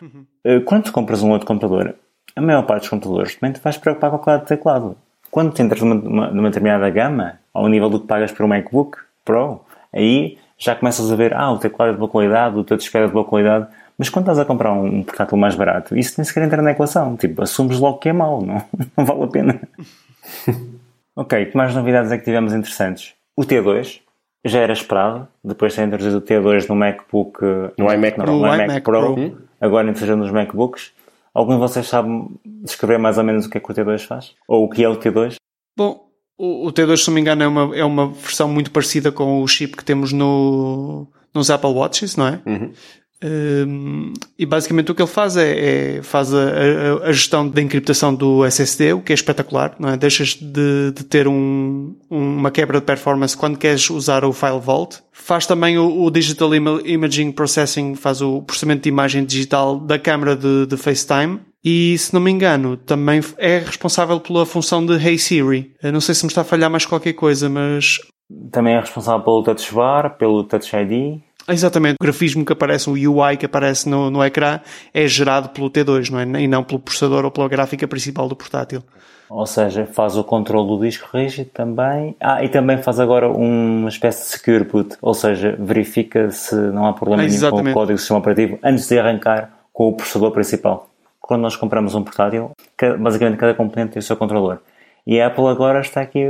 Uhum. 0.00 0.24
Uh, 0.46 0.61
quando 0.62 0.92
compras 0.92 1.22
um 1.22 1.30
outro 1.30 1.46
computador, 1.46 1.94
a 2.35 2.40
maior 2.40 2.62
parte 2.62 2.82
dos 2.82 2.90
computadores 2.90 3.35
também 3.35 3.52
te 3.52 3.61
vais 3.61 3.76
preocupar 3.76 4.11
com 4.11 4.16
a 4.16 4.18
qualidade 4.18 4.46
do 4.46 4.48
teclado. 4.48 4.96
Quando 5.30 5.52
tu 5.52 5.62
entras 5.62 5.80
numa, 5.80 5.94
numa, 5.94 6.30
numa 6.30 6.48
determinada 6.48 6.88
gama, 6.90 7.38
ao 7.52 7.68
nível 7.68 7.90
do 7.90 8.00
que 8.00 8.06
pagas 8.06 8.30
por 8.30 8.44
um 8.44 8.48
MacBook 8.48 8.98
Pro, 9.24 9.61
aí 9.92 10.38
já 10.59 10.74
começas 10.74 11.11
a 11.11 11.16
ver, 11.16 11.35
ah, 11.35 11.50
o 11.52 11.59
teclado 11.59 11.90
é 11.90 11.92
de 11.92 11.98
boa 11.98 12.11
qualidade, 12.11 12.56
o 12.56 12.64
touchpad 12.64 13.04
é 13.04 13.06
de 13.09 13.12
boa 13.12 13.24
qualidade, 13.24 13.66
mas 13.98 14.09
quando 14.09 14.24
estás 14.24 14.38
a 14.38 14.44
comprar 14.44 14.72
um 14.72 15.02
portátil 15.02 15.38
mais 15.38 15.54
barato, 15.54 15.96
isso 15.96 16.14
nem 16.18 16.24
sequer 16.24 16.44
entra 16.44 16.61
na 16.61 16.72
equação. 16.72 17.16
Tipo, 17.16 17.42
assumes 17.42 17.78
logo 17.78 17.98
que 17.98 18.09
é 18.09 18.12
mau, 18.12 18.42
não, 18.42 18.62
não 18.96 19.04
vale 19.04 19.22
a 19.24 19.26
pena. 19.26 19.61
ok, 21.16 21.46
que 21.46 21.56
mais 21.56 21.74
novidades 21.74 22.12
é 22.12 22.18
que 22.18 22.24
tivemos 22.24 22.52
interessantes? 22.52 23.14
O 23.37 23.42
T2 23.42 24.00
já 24.44 24.61
era 24.61 24.72
esperado, 24.72 25.26
depois 25.42 25.72
de 25.72 25.78
ter 25.78 25.87
introduzido 25.87 26.18
o 26.18 26.22
T2 26.22 26.68
no 26.68 26.76
MacBook... 26.76 27.40
No 27.78 27.92
iMac, 27.92 28.18
não, 28.18 28.26
no, 28.26 28.40
no 28.40 28.54
iMac, 28.54 28.80
Pro, 28.82 29.14
Pro. 29.14 29.38
agora 29.61 29.88
introduzido 29.88 30.18
nos 30.18 30.30
MacBooks. 30.30 30.92
Algum 31.35 31.54
de 31.54 31.59
vocês 31.59 31.87
sabe 31.87 32.09
descrever 32.62 32.98
mais 32.98 33.18
ou 33.18 33.24
menos 33.24 33.46
o 33.46 33.50
que 33.50 33.59
é 33.59 33.61
que 33.61 33.70
o 33.70 33.74
T2 33.74 34.06
faz? 34.06 34.35
Ou 34.46 34.64
o 34.64 34.70
que 34.70 34.85
é 34.85 34.88
o 34.88 34.96
T2? 34.96 35.35
Bom, 35.76 36.06
o, 36.38 36.72
T2, 36.72 36.96
se 36.96 37.09
não 37.09 37.14
me 37.14 37.20
engano, 37.20 37.42
é 37.42 37.48
uma, 37.48 37.76
é 37.76 37.85
uma 37.85 38.09
versão 38.09 38.48
muito 38.48 38.70
parecida 38.70 39.11
com 39.11 39.42
o 39.42 39.48
chip 39.48 39.76
que 39.76 39.85
temos 39.85 40.12
no, 40.12 41.06
nos 41.35 41.50
Apple 41.50 41.70
Watches, 41.70 42.16
não 42.16 42.28
é? 42.28 42.40
Uhum. 42.46 42.72
Um, 43.24 44.12
e 44.38 44.44
basicamente 44.44 44.92
o 44.92 44.94
que 44.94 45.00
ele 45.00 45.09
faz 45.09 45.37
é, 45.38 45.96
é 45.96 46.02
faz 46.02 46.35
a, 46.35 46.38
a, 46.38 47.09
a, 47.09 47.12
gestão 47.12 47.48
da 47.48 47.62
encriptação 47.62 48.14
do 48.14 48.44
SSD, 48.44 48.92
o 48.92 49.00
que 49.00 49.12
é 49.12 49.14
espetacular, 49.14 49.74
não 49.79 49.88
é? 49.88 49.96
Deixas 49.96 50.35
de, 50.35 50.92
de 50.92 51.02
ter 51.05 51.26
um, 51.26 51.96
uma 52.11 52.50
quebra 52.50 52.79
de 52.79 52.85
performance 52.85 53.35
quando 53.35 53.57
queres 53.57 53.88
usar 53.88 54.24
o 54.24 54.33
File 54.33 54.61
Vault. 54.61 55.02
Faz 55.12 55.46
também 55.46 55.79
o, 55.79 56.02
o 56.02 56.11
Digital 56.11 56.55
Imaging 56.55 57.33
Processing, 57.33 57.94
faz 57.94 58.20
o 58.20 58.42
processamento 58.42 58.83
de 58.83 58.90
imagem 58.90 59.24
digital 59.24 59.81
da 59.81 59.98
câmera 59.98 60.37
de, 60.37 60.66
de 60.66 60.76
FaceTime. 60.76 61.40
E, 61.64 61.96
se 61.98 62.12
não 62.12 62.20
me 62.20 62.31
engano, 62.31 62.76
também 62.76 63.20
é 63.38 63.59
responsável 63.59 64.20
pela 64.20 64.46
função 64.46 64.85
de 64.85 64.92
Hey 64.94 65.18
Siri. 65.18 65.74
Eu 65.83 65.90
não 65.90 66.00
sei 66.00 66.14
se 66.14 66.24
me 66.24 66.29
está 66.29 66.42
a 66.42 66.44
falhar 66.44 66.70
mais 66.70 66.85
qualquer 66.85 67.14
coisa, 67.14 67.48
mas... 67.48 67.98
Também 68.52 68.74
é 68.74 68.81
responsável 68.81 69.24
pelo 69.24 69.42
Touch 69.42 69.74
Bar, 69.74 70.16
pelo 70.16 70.44
Touch 70.44 70.76
ID 70.76 71.20
Exatamente, 71.48 71.96
o 72.00 72.04
grafismo 72.04 72.44
que 72.44 72.52
aparece, 72.52 72.90
o 72.90 72.92
UI 72.92 73.37
que 73.37 73.46
aparece 73.46 73.88
no, 73.88 74.11
no 74.11 74.24
ecrã 74.24 74.61
é 74.92 75.06
gerado 75.06 75.50
pelo 75.50 75.70
T2, 75.70 76.11
não 76.11 76.18
é? 76.18 76.42
E 76.42 76.48
não 76.48 76.64
pelo 76.64 76.80
processador 76.80 77.24
ou 77.24 77.30
pela 77.30 77.48
gráfica 77.48 77.87
principal 77.87 78.28
do 78.28 78.35
portátil. 78.35 78.82
Ou 79.28 79.46
seja, 79.46 79.87
faz 79.87 80.16
o 80.16 80.22
controle 80.22 80.68
do 80.68 80.80
disco 80.80 81.09
rígido 81.16 81.50
também. 81.50 82.14
Ah, 82.20 82.44
e 82.44 82.48
também 82.48 82.78
faz 82.78 83.00
agora 83.00 83.28
uma 83.28 83.88
espécie 83.88 84.22
de 84.22 84.28
secure 84.28 84.64
boot, 84.64 84.96
ou 85.02 85.14
seja, 85.14 85.56
verifica 85.59 86.30
se 86.30 86.54
não 86.54 86.87
há 86.87 86.92
problema 86.92 87.22
ah, 87.22 87.26
nenhum 87.26 87.50
com 87.50 87.61
o 87.61 87.72
código 87.72 87.94
do 87.94 87.98
sistema 87.98 88.20
operativo 88.20 88.59
antes 88.62 88.88
de 88.88 88.98
arrancar 88.98 89.50
com 89.72 89.88
o 89.88 89.92
processador 89.92 90.30
principal. 90.30 90.88
Quando 91.20 91.42
nós 91.42 91.56
compramos 91.56 91.94
um 91.94 92.04
portátil, 92.04 92.52
basicamente 92.98 93.38
cada 93.38 93.54
componente 93.54 93.92
tem 93.92 94.00
o 94.00 94.02
seu 94.02 94.16
controlador. 94.16 94.59
E 95.04 95.20
a 95.20 95.28
Apple 95.28 95.46
agora 95.46 95.80
está 95.80 96.00
aqui 96.00 96.24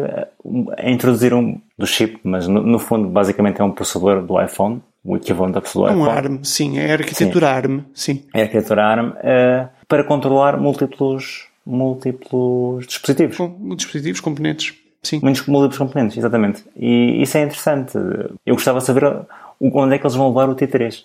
a 0.78 0.90
introduzir 0.90 1.32
um 1.32 1.58
do 1.78 1.86
chip, 1.86 2.18
mas 2.22 2.46
no, 2.46 2.62
no 2.62 2.78
fundo 2.78 3.08
basicamente 3.08 3.60
é 3.60 3.64
um 3.64 3.72
processador 3.72 4.22
do 4.22 4.40
iPhone, 4.40 4.82
o 5.06 5.16
equivalente 5.16 5.54
da 5.54 5.60
pessoa. 5.60 5.90
É 5.90 5.94
um 5.94 6.04
ARM, 6.04 6.42
sim, 6.42 6.78
é 6.78 6.90
a 6.90 6.94
arquitetura 6.94 7.46
sim. 7.46 7.52
ARM, 7.52 7.80
sim. 7.94 8.24
É 8.34 8.40
a 8.40 8.42
arquitetura 8.44 8.84
ARM 8.84 9.10
uh, 9.10 9.68
para 9.86 10.04
controlar 10.04 10.58
múltiplos, 10.58 11.46
múltiplos 11.64 12.86
dispositivos. 12.86 13.36
Com, 13.36 13.76
dispositivos, 13.76 14.20
componentes, 14.20 14.74
sim. 15.02 15.20
Muitos 15.22 15.46
múltiplos 15.46 15.78
componentes, 15.78 16.16
exatamente. 16.16 16.64
E 16.76 17.22
isso 17.22 17.38
é 17.38 17.42
interessante. 17.42 17.96
Eu 18.44 18.54
gostava 18.54 18.78
de 18.78 18.84
saber 18.84 19.04
onde 19.60 19.94
é 19.94 19.98
que 19.98 20.04
eles 20.04 20.16
vão 20.16 20.28
levar 20.28 20.48
o 20.48 20.56
T3. 20.56 21.04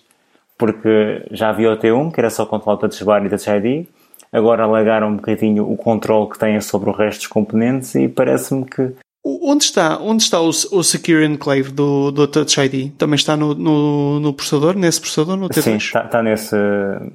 Porque 0.58 1.26
já 1.30 1.48
havia 1.48 1.72
o 1.72 1.76
T1, 1.76 2.12
que 2.12 2.20
era 2.20 2.30
só 2.30 2.44
controlar 2.44 2.76
o 2.76 2.80
Touch 2.80 3.04
Bar 3.04 3.24
e 3.24 3.28
Touch 3.28 3.48
ID. 3.48 3.86
Agora 4.32 4.64
alargaram 4.64 5.08
um 5.08 5.16
bocadinho 5.16 5.70
o 5.70 5.76
controle 5.76 6.30
que 6.30 6.38
têm 6.38 6.60
sobre 6.60 6.88
o 6.88 6.92
resto 6.92 7.20
dos 7.20 7.26
componentes 7.26 7.94
e 7.94 8.08
parece-me 8.08 8.64
que 8.64 8.94
Onde 9.24 9.62
está, 9.62 9.98
onde 10.00 10.20
está 10.24 10.40
o, 10.40 10.48
o 10.48 10.82
Secure 10.82 11.24
Enclave 11.24 11.70
do, 11.70 12.10
do 12.10 12.26
Touch 12.26 12.60
ID? 12.60 12.90
Também 12.98 13.14
está 13.14 13.36
no, 13.36 13.54
no, 13.54 14.18
no 14.18 14.32
processador? 14.32 14.76
Nesse 14.76 15.00
processador? 15.00 15.36
No 15.36 15.48
T2? 15.48 15.62
Sim, 15.62 15.76
está, 15.76 16.04
está 16.04 16.22
nesse. 16.24 16.56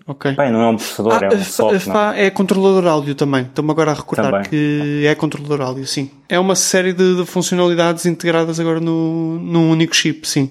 Ok. 0.05 0.31
Bem, 0.31 0.49
não 0.49 0.61
é 0.61 0.67
um 0.69 0.77
processador, 0.77 1.13
ah, 1.21 1.25
é 1.25 1.35
um 1.35 1.43
software. 1.43 2.13
É 2.15 2.29
controlador 2.29 2.87
áudio 2.87 3.13
também. 3.13 3.41
Estou-me 3.41 3.71
agora 3.71 3.91
a 3.91 3.93
recordar 3.93 4.31
também. 4.31 4.49
que 4.49 5.05
é 5.05 5.13
controlador 5.15 5.59
áudio, 5.59 5.85
sim. 5.85 6.09
É 6.29 6.39
uma 6.39 6.55
série 6.55 6.93
de, 6.93 7.17
de 7.17 7.25
funcionalidades 7.25 8.05
integradas 8.05 8.57
agora 8.57 8.79
no, 8.79 9.37
num 9.39 9.69
único 9.69 9.93
chip, 9.93 10.25
sim. 10.25 10.49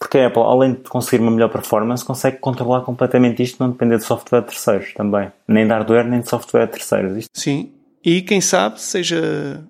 Porque 0.00 0.18
a 0.18 0.26
Apple, 0.26 0.42
além 0.42 0.72
de 0.72 0.80
conseguir 0.88 1.22
uma 1.22 1.30
melhor 1.30 1.48
performance, 1.48 2.04
consegue 2.04 2.38
controlar 2.38 2.80
completamente 2.80 3.40
isto, 3.40 3.62
não 3.62 3.70
depender 3.70 3.98
de 3.98 4.04
software 4.04 4.40
de 4.40 4.48
terceiros 4.48 4.92
também. 4.94 5.30
Nem 5.46 5.64
de 5.64 5.72
hardware, 5.72 6.08
nem 6.08 6.20
de 6.20 6.28
software 6.28 6.66
de 6.66 6.72
terceiros. 6.72 7.16
Isto. 7.18 7.30
Sim. 7.32 7.70
E 8.04 8.20
quem 8.20 8.40
sabe 8.40 8.80
seja 8.80 9.62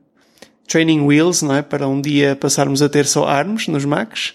training 0.73 1.05
wheels, 1.05 1.43
não 1.43 1.55
é? 1.55 1.61
Para 1.61 1.87
um 1.87 2.01
dia 2.01 2.35
passarmos 2.35 2.81
a 2.81 2.89
ter 2.89 3.05
só 3.05 3.27
ARMS 3.27 3.69
nos 3.69 3.85
Macs. 3.85 4.35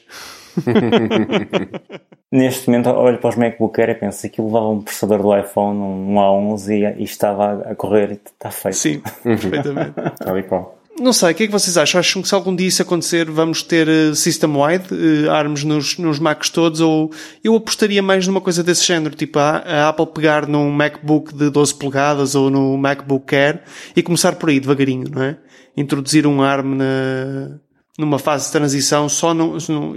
Neste 2.32 2.70
momento 2.70 2.90
olho 2.90 3.18
para 3.18 3.30
os 3.30 3.36
MacBook 3.36 3.80
Air 3.80 3.92
e 3.92 3.96
penso 3.96 4.30
que 4.30 4.42
levava 4.42 4.70
um 4.70 4.82
processador 4.82 5.22
do 5.22 5.38
iPhone, 5.38 5.80
um 5.80 6.16
A11 6.16 6.70
e, 6.70 7.02
e 7.02 7.04
estava 7.04 7.64
a 7.72 7.76
correr 7.76 8.12
e 8.12 8.14
está 8.14 8.52
feito. 8.52 8.78
Sim, 8.78 9.02
perfeitamente. 9.24 9.94
Tal 10.20 10.38
e 10.38 10.44
qual. 10.44 10.77
Não 11.00 11.14
sei, 11.14 11.32
o 11.32 11.36
que 11.36 11.44
é 11.44 11.46
que 11.46 11.52
vocês 11.54 11.78
acham? 11.78 12.00
Acham 12.00 12.22
que 12.24 12.28
se 12.28 12.34
algum 12.34 12.56
dia 12.56 12.68
isso 12.68 12.82
acontecer 12.82 13.30
vamos 13.30 13.62
ter 13.62 13.88
uh, 13.88 14.16
system-wide, 14.16 14.88
uh, 14.92 15.50
nos, 15.64 15.98
nos 15.98 16.20
Macs 16.20 16.50
todos, 16.50 16.82
ou 16.82 17.12
eu 17.44 17.56
apostaria 17.56 18.02
mais 18.02 18.26
numa 18.26 18.42
coisa 18.42 18.64
desse 18.64 18.84
género, 18.84 19.16
tipo 19.16 19.38
a, 19.38 19.58
a, 19.58 19.90
Apple 19.90 20.08
pegar 20.08 20.48
num 20.48 20.72
MacBook 20.72 21.36
de 21.36 21.52
12 21.52 21.76
polegadas 21.76 22.34
ou 22.34 22.50
no 22.50 22.76
MacBook 22.78 23.36
Air 23.36 23.62
e 23.96 24.02
começar 24.02 24.36
por 24.36 24.50
aí 24.50 24.60
devagarinho, 24.60 25.06
não 25.12 25.22
é? 25.22 25.38
introduzir 25.78 26.26
um 26.26 26.42
ARM 26.42 26.76
na, 26.76 27.60
numa 27.98 28.18
fase 28.18 28.48
de 28.48 28.52
transição, 28.52 29.08
só 29.08 29.34
no, 29.36 29.58
no, 29.70 29.96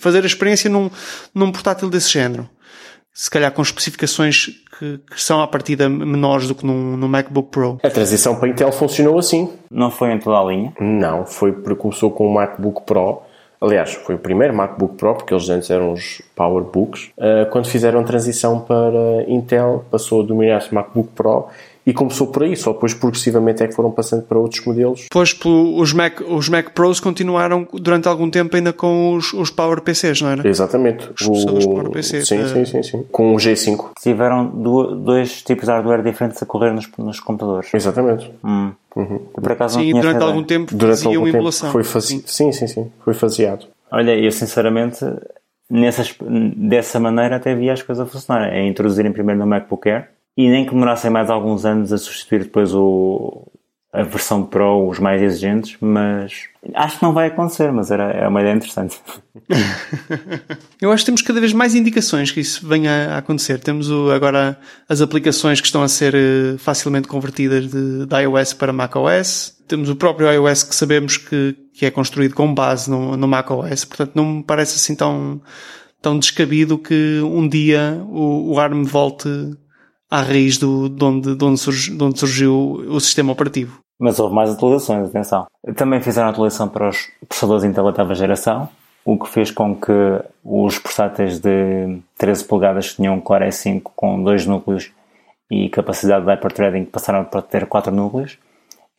fazer 0.00 0.22
a 0.22 0.26
experiência 0.26 0.70
num, 0.70 0.88
num 1.34 1.50
portátil 1.50 1.90
desse 1.90 2.10
género. 2.10 2.48
Se 3.18 3.28
calhar 3.28 3.50
com 3.50 3.60
especificações 3.60 4.46
que, 4.78 5.00
que 5.10 5.20
são 5.20 5.42
à 5.42 5.48
partida 5.48 5.88
menores 5.88 6.46
do 6.46 6.54
que 6.54 6.64
num, 6.64 6.96
no 6.96 7.08
MacBook 7.08 7.50
Pro. 7.50 7.76
A 7.82 7.90
transição 7.90 8.36
para 8.36 8.48
Intel 8.48 8.70
funcionou 8.70 9.18
assim. 9.18 9.52
Não 9.68 9.90
foi 9.90 10.12
em 10.12 10.20
toda 10.20 10.38
a 10.38 10.44
linha? 10.44 10.72
Não, 10.78 11.26
foi 11.26 11.50
porque 11.50 11.74
começou 11.74 12.12
com 12.12 12.28
o 12.28 12.32
MacBook 12.32 12.82
Pro. 12.82 13.22
Aliás, 13.60 13.94
foi 13.94 14.14
o 14.14 14.18
primeiro 14.18 14.54
MacBook 14.54 14.94
Pro, 14.94 15.16
porque 15.16 15.34
eles 15.34 15.48
antes 15.48 15.68
eram 15.68 15.94
os 15.94 16.22
PowerBooks. 16.36 17.10
Uh, 17.18 17.50
quando 17.50 17.66
fizeram 17.66 17.98
a 17.98 18.04
transição 18.04 18.60
para 18.60 19.24
Intel, 19.26 19.84
passou 19.90 20.22
a 20.22 20.24
dominar-se 20.24 20.72
MacBook 20.72 21.08
Pro 21.16 21.48
e 21.86 21.92
começou 21.92 22.26
por 22.26 22.42
aí, 22.42 22.54
só 22.56 22.72
depois 22.72 22.92
progressivamente 22.92 23.62
é 23.62 23.66
que 23.68 23.74
foram 23.74 23.90
passando 23.90 24.22
para 24.22 24.38
outros 24.38 24.64
modelos. 24.64 25.06
Pois 25.10 25.38
os 25.44 25.92
Mac, 25.92 26.20
os 26.28 26.48
Mac 26.48 26.70
Pros 26.70 27.00
continuaram 27.00 27.66
durante 27.72 28.06
algum 28.08 28.28
tempo 28.30 28.54
ainda 28.56 28.72
com 28.72 29.14
os, 29.14 29.32
os 29.32 29.50
Power 29.50 29.80
PCs, 29.80 30.20
não 30.20 30.30
era? 30.30 30.46
Exatamente. 30.46 31.08
Os 31.18 31.26
processadores 31.26 31.66
Power 31.66 31.90
PC. 31.90 32.24
Sim, 32.24 32.42
de- 32.42 32.48
sim, 32.50 32.64
sim, 32.64 32.82
sim. 32.82 33.04
Com 33.10 33.34
o 33.34 33.36
G5. 33.38 33.90
Tiveram 34.02 34.46
dois 34.46 35.42
tipos 35.42 35.64
de 35.64 35.70
hardware 35.70 36.02
diferentes 36.02 36.42
a 36.42 36.46
correr 36.46 36.72
nos, 36.72 36.88
nos 36.98 37.20
computadores. 37.20 37.72
Exatamente. 37.72 38.30
Hum. 38.44 38.72
Eu, 38.96 39.20
por 39.42 39.52
acaso 39.52 39.76
não 39.78 39.84
Sim, 39.84 39.90
tinha 39.90 40.00
essa 40.00 40.08
durante 40.08 40.16
ideia. 40.16 40.30
algum 40.30 40.42
tempo 40.44 40.74
Durante 40.74 40.96
faziam 40.96 41.12
algum 41.12 41.24
tempo 41.26 41.36
emulação. 41.38 41.70
foi 41.70 41.84
faze... 41.84 42.22
sim, 42.26 42.50
sim, 42.52 42.66
sim. 42.66 42.90
Foi 43.04 43.14
faseado. 43.14 43.66
Olha, 43.92 44.10
eu 44.18 44.30
sinceramente, 44.32 44.98
nessas, 45.70 46.14
dessa 46.56 46.98
maneira 46.98 47.36
até 47.36 47.54
vi 47.54 47.70
as 47.70 47.80
coisas 47.82 48.06
a 48.06 48.10
funcionar. 48.10 48.52
É 48.52 48.66
introduzirem 48.66 49.12
primeiro 49.12 49.38
no 49.40 49.46
MacBook 49.46 49.88
Air 49.88 50.08
e 50.40 50.48
nem 50.48 50.64
que 50.64 50.70
demorassem 50.70 51.10
mais 51.10 51.28
alguns 51.28 51.64
anos 51.64 51.92
a 51.92 51.98
substituir 51.98 52.44
depois 52.44 52.72
o, 52.72 53.44
a 53.92 54.04
versão 54.04 54.44
Pro, 54.44 54.88
os 54.88 55.00
mais 55.00 55.20
exigentes, 55.20 55.76
mas 55.80 56.44
acho 56.74 56.98
que 56.98 57.02
não 57.02 57.12
vai 57.12 57.26
acontecer, 57.26 57.72
mas 57.72 57.90
era, 57.90 58.04
é 58.12 58.28
uma 58.28 58.40
ideia 58.40 58.54
interessante. 58.54 59.00
Eu 60.80 60.92
acho 60.92 61.02
que 61.02 61.06
temos 61.06 61.22
cada 61.22 61.40
vez 61.40 61.52
mais 61.52 61.74
indicações 61.74 62.30
que 62.30 62.38
isso 62.38 62.66
venha 62.68 63.14
a 63.14 63.18
acontecer. 63.18 63.58
Temos 63.58 63.90
o- 63.90 64.10
agora 64.12 64.56
as 64.88 65.00
aplicações 65.00 65.60
que 65.60 65.66
estão 65.66 65.82
a 65.82 65.88
ser 65.88 66.14
eh, 66.14 66.56
facilmente 66.58 67.08
convertidas 67.08 67.66
de, 67.68 68.06
de 68.06 68.16
iOS 68.22 68.52
para 68.52 68.72
macOS. 68.72 69.56
Temos 69.66 69.88
o 69.90 69.96
próprio 69.96 70.30
iOS 70.32 70.62
que 70.62 70.74
sabemos 70.76 71.16
que, 71.16 71.56
que 71.74 71.84
é 71.84 71.90
construído 71.90 72.34
com 72.34 72.54
base 72.54 72.88
no, 72.88 73.16
no 73.16 73.26
macOS. 73.26 73.84
Portanto, 73.84 74.12
não 74.14 74.24
me 74.24 74.42
parece 74.44 74.76
assim 74.76 74.94
tão, 74.94 75.40
tão 76.00 76.16
descabido 76.16 76.78
que 76.78 77.20
um 77.22 77.48
dia 77.48 78.00
o, 78.08 78.52
o 78.54 78.60
ARM 78.60 78.84
volte 78.84 79.28
à 80.10 80.22
raiz 80.22 80.58
do, 80.58 80.88
de, 80.88 81.04
onde, 81.04 81.34
de, 81.34 81.44
onde 81.44 81.58
surgi- 81.58 81.96
de 81.96 82.02
onde 82.02 82.18
surgiu 82.18 82.54
o 82.88 83.00
sistema 83.00 83.32
operativo. 83.32 83.78
Mas 84.00 84.18
houve 84.18 84.34
mais 84.34 84.50
atualizações, 84.50 85.08
atenção. 85.08 85.46
Também 85.76 86.00
fizeram 86.00 86.28
atualização 86.28 86.68
para 86.68 86.88
os 86.88 87.08
processadores 87.28 87.64
Intel 87.64 87.84
oitava 87.84 88.14
geração, 88.14 88.68
o 89.04 89.18
que 89.18 89.28
fez 89.28 89.50
com 89.50 89.74
que 89.74 89.92
os 90.44 90.78
portáteis 90.78 91.40
de 91.40 91.98
13 92.16 92.44
polegadas 92.44 92.90
que 92.90 92.96
tinham 92.96 93.14
um 93.14 93.20
Core 93.20 93.46
i5 93.48 93.82
com 93.96 94.22
dois 94.22 94.46
núcleos 94.46 94.90
e 95.50 95.68
capacidade 95.68 96.24
de 96.24 96.30
hyperthreading 96.30 96.84
passaram 96.84 97.24
para 97.24 97.42
ter 97.42 97.66
quatro 97.66 97.92
núcleos. 97.92 98.38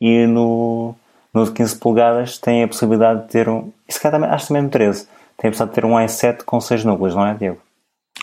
E 0.00 0.26
no, 0.26 0.94
no 1.32 1.44
de 1.44 1.52
15 1.52 1.76
polegadas 1.78 2.38
tem 2.38 2.62
a 2.62 2.68
possibilidade 2.68 3.22
de 3.22 3.28
ter 3.28 3.48
um... 3.48 3.70
Isso 3.88 4.00
cá 4.00 4.10
também, 4.10 4.28
acho 4.28 4.48
também 4.48 4.62
no 4.64 4.68
13. 4.68 5.06
Tem 5.38 5.48
a 5.48 5.52
possibilidade 5.52 5.70
de 5.70 5.74
ter 5.74 5.84
um 5.86 5.94
i7 5.94 6.44
com 6.44 6.60
seis 6.60 6.84
núcleos, 6.84 7.14
não 7.14 7.26
é, 7.26 7.34
Diego? 7.34 7.58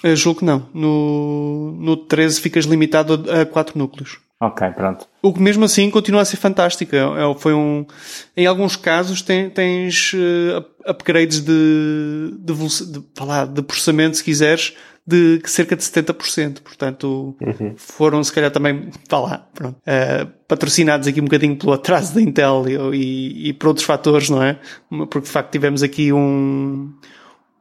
Eu 0.04 0.16
julgo 0.16 0.40
que 0.40 0.46
não. 0.46 0.68
No, 0.74 1.72
no 1.80 1.98
13 1.98 2.40
ficas 2.42 2.66
limitado 2.66 3.26
a, 3.32 3.42
a 3.42 3.46
4 3.46 3.78
núcleos. 3.78 4.20
Ok, 4.40 4.70
pronto. 4.70 5.08
O 5.24 5.34
que 5.34 5.42
mesmo 5.42 5.66
assim 5.66 5.90
continua 5.90 6.22
a 6.22 6.26
ser 6.26 6.38
fantástico. 6.38 6.96
É, 6.96 7.00
é- 7.00 7.36
foi 7.40 7.54
um, 7.56 7.86
em 8.36 8.46
alguns 8.46 8.76
casos 8.76 9.24
tem- 9.24 9.50
tens 9.50 10.12
eh, 10.14 10.58
up- 10.60 10.70
upgrades 10.88 11.40
de, 11.42 12.32
de, 12.38 12.54
de, 12.54 13.04
lá, 13.20 13.46
de 13.46 13.64
processamento, 13.64 14.18
se 14.18 14.24
quiseres, 14.24 14.76
de 15.08 15.42
cerca 15.46 15.76
de 15.76 15.82
70%. 15.82 16.62
Portanto, 16.62 17.36
foram 17.78 18.24
se 18.24 18.32
calhar 18.32 18.52
também, 18.52 18.92
vá 19.10 19.20
lá, 19.20 19.48
pronto, 19.56 19.78
eh, 19.88 20.28
patrocinados 20.48 21.08
aqui 21.08 21.20
um 21.20 21.24
bocadinho 21.26 21.56
pelo 21.58 21.74
atraso 21.74 22.14
da 22.14 22.22
Intel 22.22 22.66
e, 22.68 22.96
e, 22.96 23.50
e 23.50 23.54
por 23.54 23.70
outros 23.70 23.88
fatores, 23.88 24.30
não 24.30 24.44
é? 24.44 24.60
Porque 24.90 25.22
de 25.22 25.30
facto 25.30 25.52
tivemos 25.52 25.82
aqui 25.82 26.14
um, 26.14 26.94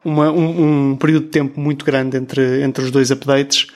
uma- 0.06 0.30
um, 0.30 0.90
um 0.92 0.96
período 0.96 1.24
de 1.26 1.30
tempo 1.30 1.58
muito 1.60 1.84
grande 1.84 2.16
entre, 2.16 2.62
entre 2.62 2.84
os 2.84 2.90
dois 2.90 3.10
updates. 3.10 3.66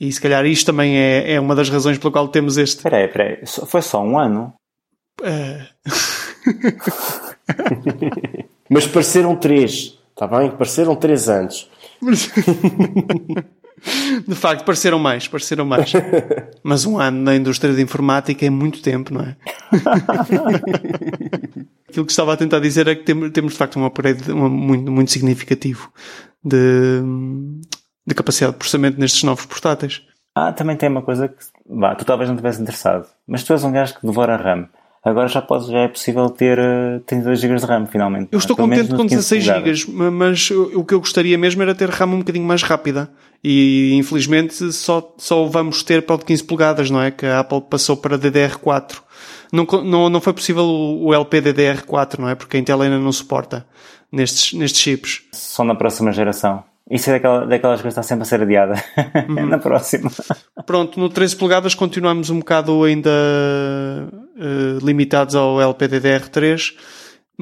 E 0.00 0.10
se 0.12 0.20
calhar 0.20 0.44
isto 0.46 0.66
também 0.66 0.96
é, 0.96 1.34
é 1.34 1.40
uma 1.40 1.54
das 1.54 1.68
razões 1.70 1.98
pela 1.98 2.12
qual 2.12 2.28
temos 2.28 2.56
este. 2.56 2.76
Espera 2.78 2.96
aí, 2.98 3.04
espera 3.06 3.24
aí. 3.40 3.46
Só- 3.46 3.66
Foi 3.66 3.82
só 3.82 4.02
um 4.02 4.18
ano? 4.18 4.52
eh, 5.22 5.66
Mas 8.68 8.86
pareceram 8.86 9.36
três, 9.36 9.98
está 10.10 10.26
bem? 10.26 10.50
Pareceram 10.50 10.96
três 10.96 11.28
anos. 11.28 11.70
de 14.26 14.34
facto, 14.34 14.64
pareceram 14.64 14.98
mais, 14.98 15.26
pareceram 15.28 15.64
mais. 15.64 15.92
Mas 16.62 16.84
um 16.86 16.98
ano 16.98 17.20
na 17.22 17.34
indústria 17.34 17.74
de 17.74 17.82
informática 17.82 18.46
é 18.46 18.50
muito 18.50 18.80
tempo, 18.82 19.12
não 19.12 19.22
é? 19.22 19.36
Aquilo 21.88 22.06
que 22.06 22.12
estava 22.12 22.32
a 22.32 22.36
tentar 22.36 22.58
dizer 22.60 22.86
é 22.88 22.94
que 22.94 23.02
temos, 23.04 23.30
temos 23.32 23.52
de 23.52 23.58
facto 23.58 23.78
um 23.78 23.84
upgrade 23.84 24.30
uma- 24.30 24.48
muito, 24.48 24.90
muito 24.90 25.10
significativo 25.10 25.90
de, 26.44 27.02
de 28.06 28.14
capacidade 28.14 28.52
de 28.52 28.58
processamento 28.58 28.98
nestes 28.98 29.22
novos 29.24 29.44
portáteis. 29.46 30.02
Ah, 30.34 30.52
também 30.52 30.76
tem 30.76 30.88
uma 30.88 31.02
coisa 31.02 31.28
que. 31.28 31.36
Vá, 31.68 31.94
tu 31.94 32.04
talvez 32.06 32.28
não 32.28 32.36
estivesse 32.36 32.60
interessado. 32.62 33.06
Mas 33.26 33.42
tu 33.44 33.52
és 33.52 33.62
um 33.64 33.72
gajo 33.72 33.94
que 33.98 34.06
devora 34.06 34.36
RAM. 34.36 34.68
Agora 35.04 35.26
já, 35.28 35.42
podes, 35.42 35.66
já 35.66 35.80
é 35.80 35.88
possível 35.88 36.30
ter 36.30 36.58
eh, 36.58 37.00
32 37.06 37.40
GB 37.40 37.56
de 37.56 37.66
RAM, 37.66 37.86
finalmente. 37.86 38.28
Eu 38.32 38.38
estou 38.38 38.54
Pelo 38.56 38.68
menos 38.68 38.86
contente 38.88 38.96
com 38.96 39.02
nos 39.02 39.12
15 39.12 39.40
16 39.40 39.44
polegadas. 39.46 39.78
GB, 39.80 40.10
mas 40.10 40.50
o 40.52 40.80
o 40.80 40.84
que 40.84 40.94
eu 40.94 41.00
gostaria 41.00 41.36
mesmo 41.36 41.60
era 41.60 41.74
ter 41.74 41.90
RAM 41.90 42.06
um 42.14 42.18
bocadinho 42.20 42.46
mais 42.46 42.62
rápida. 42.62 43.10
E 43.44 43.94
infelizmente 43.94 44.72
só, 44.72 45.14
só 45.18 45.44
vamos 45.46 45.82
ter 45.82 46.02
para 46.02 46.14
o 46.14 46.18
de 46.18 46.24
15 46.24 46.44
polegadas, 46.44 46.90
não 46.90 47.02
é? 47.02 47.10
Que 47.10 47.26
a 47.26 47.40
Apple 47.40 47.62
passou 47.62 47.96
para 47.96 48.18
DDR4. 48.18 48.98
Não, 49.52 49.64
não, 49.84 50.08
não 50.08 50.20
foi 50.20 50.32
possível 50.32 50.64
o, 50.64 51.06
o 51.06 51.14
LP 51.14 51.42
DDR4, 51.42 52.18
não 52.18 52.28
é? 52.28 52.34
Porque 52.34 52.56
a 52.56 52.60
Intel 52.60 52.80
ainda 52.82 52.98
não 52.98 53.12
suporta 53.12 53.66
nestes, 54.10 54.52
nestes 54.52 54.80
chips. 54.80 55.22
Só 55.32 55.64
na 55.64 55.74
próxima 55.74 56.12
geração. 56.12 56.62
Isso 56.90 57.10
é 57.10 57.14
daquela, 57.14 57.46
daquelas 57.46 57.80
coisas 57.80 57.94
que 57.94 58.00
está 58.00 58.02
sempre 58.02 58.22
a 58.22 58.26
ser 58.26 58.42
adiada. 58.42 58.74
Uhum. 59.28 59.46
na 59.46 59.58
próxima. 59.58 60.10
Pronto, 60.66 60.98
no 60.98 61.08
13 61.08 61.36
polegadas 61.36 61.74
continuamos 61.74 62.28
um 62.28 62.38
bocado 62.40 62.82
ainda 62.84 63.10
eh, 64.38 64.78
limitados 64.82 65.34
ao 65.34 65.58
LPDDR3, 65.58 66.74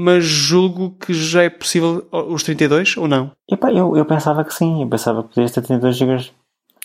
mas 0.01 0.25
julgo 0.25 0.97
que 0.99 1.13
já 1.13 1.43
é 1.43 1.51
possível 1.51 2.07
os 2.11 2.43
32 2.43 2.97
ou 2.97 3.07
não? 3.07 3.33
Epá, 3.51 3.71
eu, 3.71 3.95
eu 3.95 4.07
pensava 4.07 4.43
que 4.43 4.55
sim. 4.55 4.83
Eu 4.83 4.89
pensava 4.89 5.23
que 5.23 5.35
podias 5.35 5.53
ter 5.53 5.61
32 5.61 5.97
GB. 5.97 6.31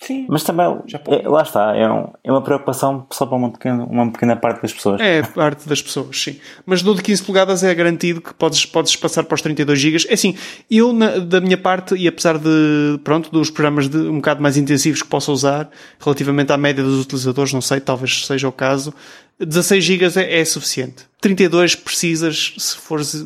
Sim. 0.03 0.25
Mas 0.29 0.43
também, 0.43 0.65
é, 1.08 1.27
lá 1.27 1.41
está. 1.41 1.75
É, 1.75 1.89
um- 1.89 2.12
é 2.23 2.31
uma 2.31 2.41
preocupação 2.41 3.08
só 3.12 3.25
para 3.25 3.38
uma 3.38 3.49
pequena, 3.49 3.86
uma 3.86 4.12
pequena 4.12 4.36
parte 4.36 4.62
das 4.62 4.73
pessoas. 4.73 4.99
É 5.01 5.21
parte 5.23 5.67
das 5.67 5.81
pessoas, 5.81 6.21
sim. 6.21 6.38
Mas 6.65 6.84
no 6.84 6.93
de 6.93 7.01
15 7.01 7.23
polegadas 7.23 7.63
é 7.63 7.73
garantido 7.73 8.21
que 8.21 8.34
podes, 8.34 8.65
podes 8.65 8.95
passar 8.95 9.23
para 9.23 9.34
os 9.36 9.41
32 9.41 9.79
GB. 9.79 10.05
É 10.10 10.13
assim, 10.13 10.36
eu 10.69 10.91
na- 10.93 11.17
da 11.19 11.39
minha 11.41 11.58
parte, 11.58 11.95
e 11.95 12.08
apesar 12.08 12.38
de, 12.38 12.99
pronto, 13.03 13.31
dos 13.31 13.49
programas 13.49 13.88
de, 13.88 13.97
um 13.97 14.17
bocado 14.17 14.41
mais 14.41 14.58
intensivos 14.58 15.01
que 15.01 15.08
possa 15.08 15.31
usar, 15.31 15.69
relativamente 15.99 16.51
à 16.51 16.58
média 16.58 16.84
dos 16.84 17.01
utilizadores, 17.03 17.53
não 17.53 17.62
sei, 17.62 17.79
talvez 17.79 18.25
seja 18.27 18.47
o 18.47 18.51
caso, 18.51 18.93
16 19.39 19.84
GB 19.84 20.05
é, 20.19 20.39
é 20.39 20.45
suficiente. 20.45 21.03
32 21.19 21.73
precisas 21.75 22.53
se 22.58 22.77
fores, 22.77 23.25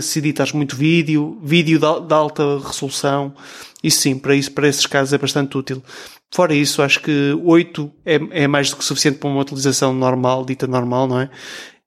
se 0.00 0.18
editares 0.20 0.52
muito 0.52 0.76
vídeo, 0.76 1.38
vídeo 1.42 1.78
de, 1.78 2.06
de 2.06 2.14
alta 2.14 2.42
resolução, 2.64 3.34
isso 3.82 4.00
sim, 4.00 4.18
para 4.18 4.34
isso, 4.34 4.52
para 4.52 4.68
esses 4.68 4.86
casos 4.86 5.12
é 5.12 5.18
bastante 5.18 5.56
útil. 5.56 5.82
Fora 6.30 6.54
isso, 6.54 6.82
acho 6.82 7.00
que 7.00 7.32
8 7.42 7.90
é, 8.04 8.20
é 8.42 8.46
mais 8.46 8.70
do 8.70 8.76
que 8.76 8.84
suficiente 8.84 9.18
para 9.18 9.28
uma 9.28 9.40
utilização 9.40 9.92
normal, 9.94 10.44
dita 10.44 10.66
normal, 10.66 11.06
não 11.06 11.20
é? 11.20 11.30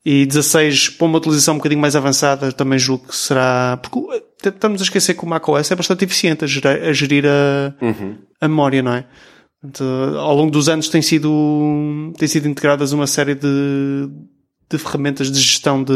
E 0.05 0.25
16 0.25 0.89
para 0.89 1.05
uma 1.05 1.17
utilização 1.17 1.53
um 1.53 1.57
bocadinho 1.57 1.79
mais 1.79 1.95
avançada 1.95 2.51
também 2.51 2.77
julgo 2.77 3.07
que 3.07 3.15
será. 3.15 3.79
Porque 3.81 3.99
uh, 3.99 4.49
estamos 4.49 4.81
a 4.81 4.83
esquecer 4.83 5.13
que 5.13 5.23
o 5.23 5.27
macOS 5.27 5.71
é 5.71 5.75
bastante 5.75 6.03
eficiente 6.03 6.43
a 6.43 6.47
gerir 6.47 6.67
a, 6.67 6.91
gerir 6.91 7.25
a, 7.25 7.73
a 8.41 8.47
memória, 8.47 8.81
não 8.81 8.93
é? 8.93 9.05
Portanto, 9.61 9.83
ao 10.17 10.35
longo 10.35 10.51
dos 10.51 10.67
anos 10.67 10.89
tem 10.89 11.01
sido, 11.01 12.11
tem 12.17 12.27
sido 12.27 12.49
integradas 12.49 12.91
uma 12.91 13.07
série 13.07 13.33
de, 13.33 14.09
de 14.69 14.77
ferramentas 14.77 15.31
de 15.31 15.39
gestão 15.39 15.83
de, 15.83 15.93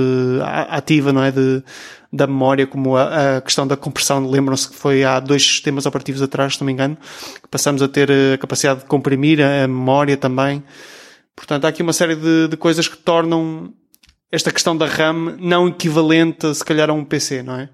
ativa, 0.69 1.11
não 1.11 1.23
é? 1.23 1.31
De, 1.31 1.63
da 2.11 2.27
memória, 2.27 2.65
como 2.65 2.95
a, 2.95 3.37
a 3.37 3.41
questão 3.41 3.67
da 3.67 3.75
compressão. 3.75 4.25
Lembram-se 4.29 4.69
que 4.69 4.75
foi 4.75 5.03
há 5.03 5.19
dois 5.19 5.43
sistemas 5.43 5.85
operativos 5.85 6.21
atrás, 6.21 6.53
se 6.53 6.61
não 6.61 6.65
me 6.65 6.73
engano, 6.73 6.97
que 7.41 7.47
passamos 7.49 7.81
a 7.81 7.87
ter 7.87 8.09
eh, 8.09 8.33
a 8.33 8.37
capacidade 8.37 8.81
de 8.81 8.85
comprimir 8.85 9.41
a, 9.41 9.67
memória 9.67 10.15
também. 10.15 10.63
Portanto, 11.35 11.65
há 11.65 11.67
aqui 11.67 11.81
uma 11.81 11.93
série 11.93 12.15
de, 12.15 12.47
de 12.47 12.57
coisas 12.57 12.87
que 12.87 12.97
tornam 12.97 13.73
esta 14.31 14.51
questão 14.51 14.75
da 14.75 14.85
RAM 14.85 15.37
não 15.39 15.67
equivalente, 15.67 16.53
se 16.53 16.63
calhar, 16.63 16.89
a 16.89 16.93
um 16.93 17.05
PC, 17.05 17.43
não 17.43 17.55
é? 17.55 17.69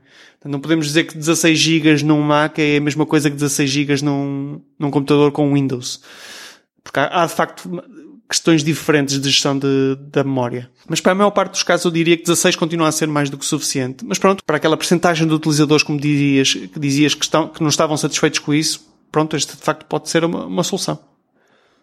Não 0.45 0.59
podemos 0.59 0.87
dizer 0.87 1.05
que 1.05 1.17
16 1.17 1.57
GB 1.57 2.03
num 2.03 2.21
Mac 2.21 2.59
é 2.59 2.77
a 2.77 2.81
mesma 2.81 3.05
coisa 3.05 3.29
que 3.29 3.35
16 3.35 3.69
GB 3.69 4.03
num, 4.03 4.61
num 4.77 4.91
computador 4.91 5.31
com 5.31 5.53
Windows. 5.53 6.01
Porque 6.83 6.99
há, 6.99 7.23
há, 7.23 7.25
de 7.25 7.33
facto 7.33 7.69
questões 8.33 8.63
diferentes 8.63 9.19
de 9.21 9.29
gestão 9.29 9.57
de, 9.57 9.95
da 10.11 10.23
memória. 10.23 10.69
Mas 10.87 10.99
para 10.99 11.11
a 11.11 11.15
maior 11.15 11.31
parte 11.31 11.51
dos 11.51 11.63
casos 11.63 11.85
eu 11.85 11.91
diria 11.91 12.17
que 12.17 12.23
16 12.23 12.55
continua 12.55 12.87
a 12.87 12.91
ser 12.91 13.07
mais 13.07 13.29
do 13.29 13.37
que 13.37 13.45
suficiente. 13.45 14.03
Mas 14.03 14.17
pronto, 14.17 14.43
para 14.43 14.57
aquela 14.57 14.75
percentagem 14.75 15.27
de 15.27 15.33
utilizadores, 15.33 15.83
como 15.83 15.99
dizias, 15.99 16.53
que 16.53 16.79
dizias 16.79 17.13
que, 17.13 17.23
estão, 17.23 17.47
que 17.47 17.61
não 17.61 17.69
estavam 17.69 17.95
satisfeitos 17.95 18.39
com 18.39 18.53
isso, 18.53 18.85
pronto, 19.11 19.35
este 19.35 19.55
de 19.55 19.61
facto 19.61 19.85
pode 19.85 20.09
ser 20.09 20.25
uma, 20.25 20.45
uma 20.45 20.63
solução. 20.63 20.97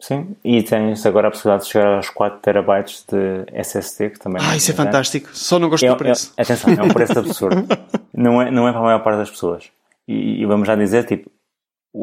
Sim. 0.01 0.35
E 0.45 0.63
tens 0.63 1.05
agora 1.05 1.29
a 1.29 1.31
possibilidade 1.31 1.65
de 1.67 1.73
chegar 1.73 1.97
aos 1.97 2.09
4 2.09 2.41
terabytes 2.41 3.05
de 3.07 3.45
SSD, 3.53 4.11
que 4.11 4.19
também 4.19 4.43
Ah, 4.43 4.57
isso 4.57 4.71
é 4.71 4.75
fantástico. 4.75 5.29
Só 5.33 5.59
não 5.59 5.69
gosto 5.69 5.85
É, 5.85 5.91
do 5.91 5.97
preço. 5.97 6.33
é- 6.37 6.43
atenção, 6.43 6.73
é 6.73 6.83
um 6.83 6.89
preço 6.89 7.17
absurdo. 7.19 7.67
não, 8.15 8.41
é, 8.41 8.51
não 8.51 8.67
é 8.67 8.73
para 8.73 8.81
a 8.81 8.85
maior 8.85 9.03
parte 9.05 9.19
das 9.19 9.31
pessoas. 9.31 9.65
E, 10.09 10.41
e 10.43 10.47
vamos 10.47 10.67
já 10.67 10.75
dizer, 10.75 11.05
tipo, 11.05 11.31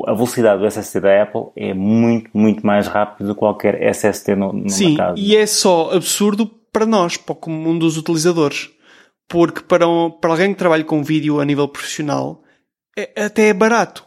a 0.05 0.13
velocidade 0.13 0.59
do 0.59 0.65
SSD 0.67 0.99
da 1.01 1.23
Apple 1.23 1.45
é 1.55 1.73
muito, 1.73 2.29
muito 2.33 2.65
mais 2.65 2.87
rápida 2.87 3.27
do 3.27 3.33
que 3.33 3.39
qualquer 3.39 3.81
SSD 3.81 4.35
no, 4.35 4.51
no 4.53 4.69
Sim, 4.69 4.89
mercado. 4.89 5.17
e 5.17 5.35
é 5.35 5.45
só 5.45 5.91
absurdo 5.93 6.45
para 6.71 6.85
nós, 6.85 7.15
para 7.17 7.33
o 7.33 7.35
comum 7.35 7.77
dos 7.77 7.97
utilizadores. 7.97 8.69
Porque 9.29 9.61
para, 9.61 9.87
um- 9.87 10.09
para 10.09 10.31
alguém 10.31 10.53
que 10.53 10.59
trabalha 10.59 10.83
com 10.85 11.03
vídeo 11.03 11.39
a 11.39 11.45
nível 11.45 11.67
profissional, 11.67 12.41
é- 12.97 13.25
até 13.25 13.49
é 13.49 13.53
barato. 13.53 14.05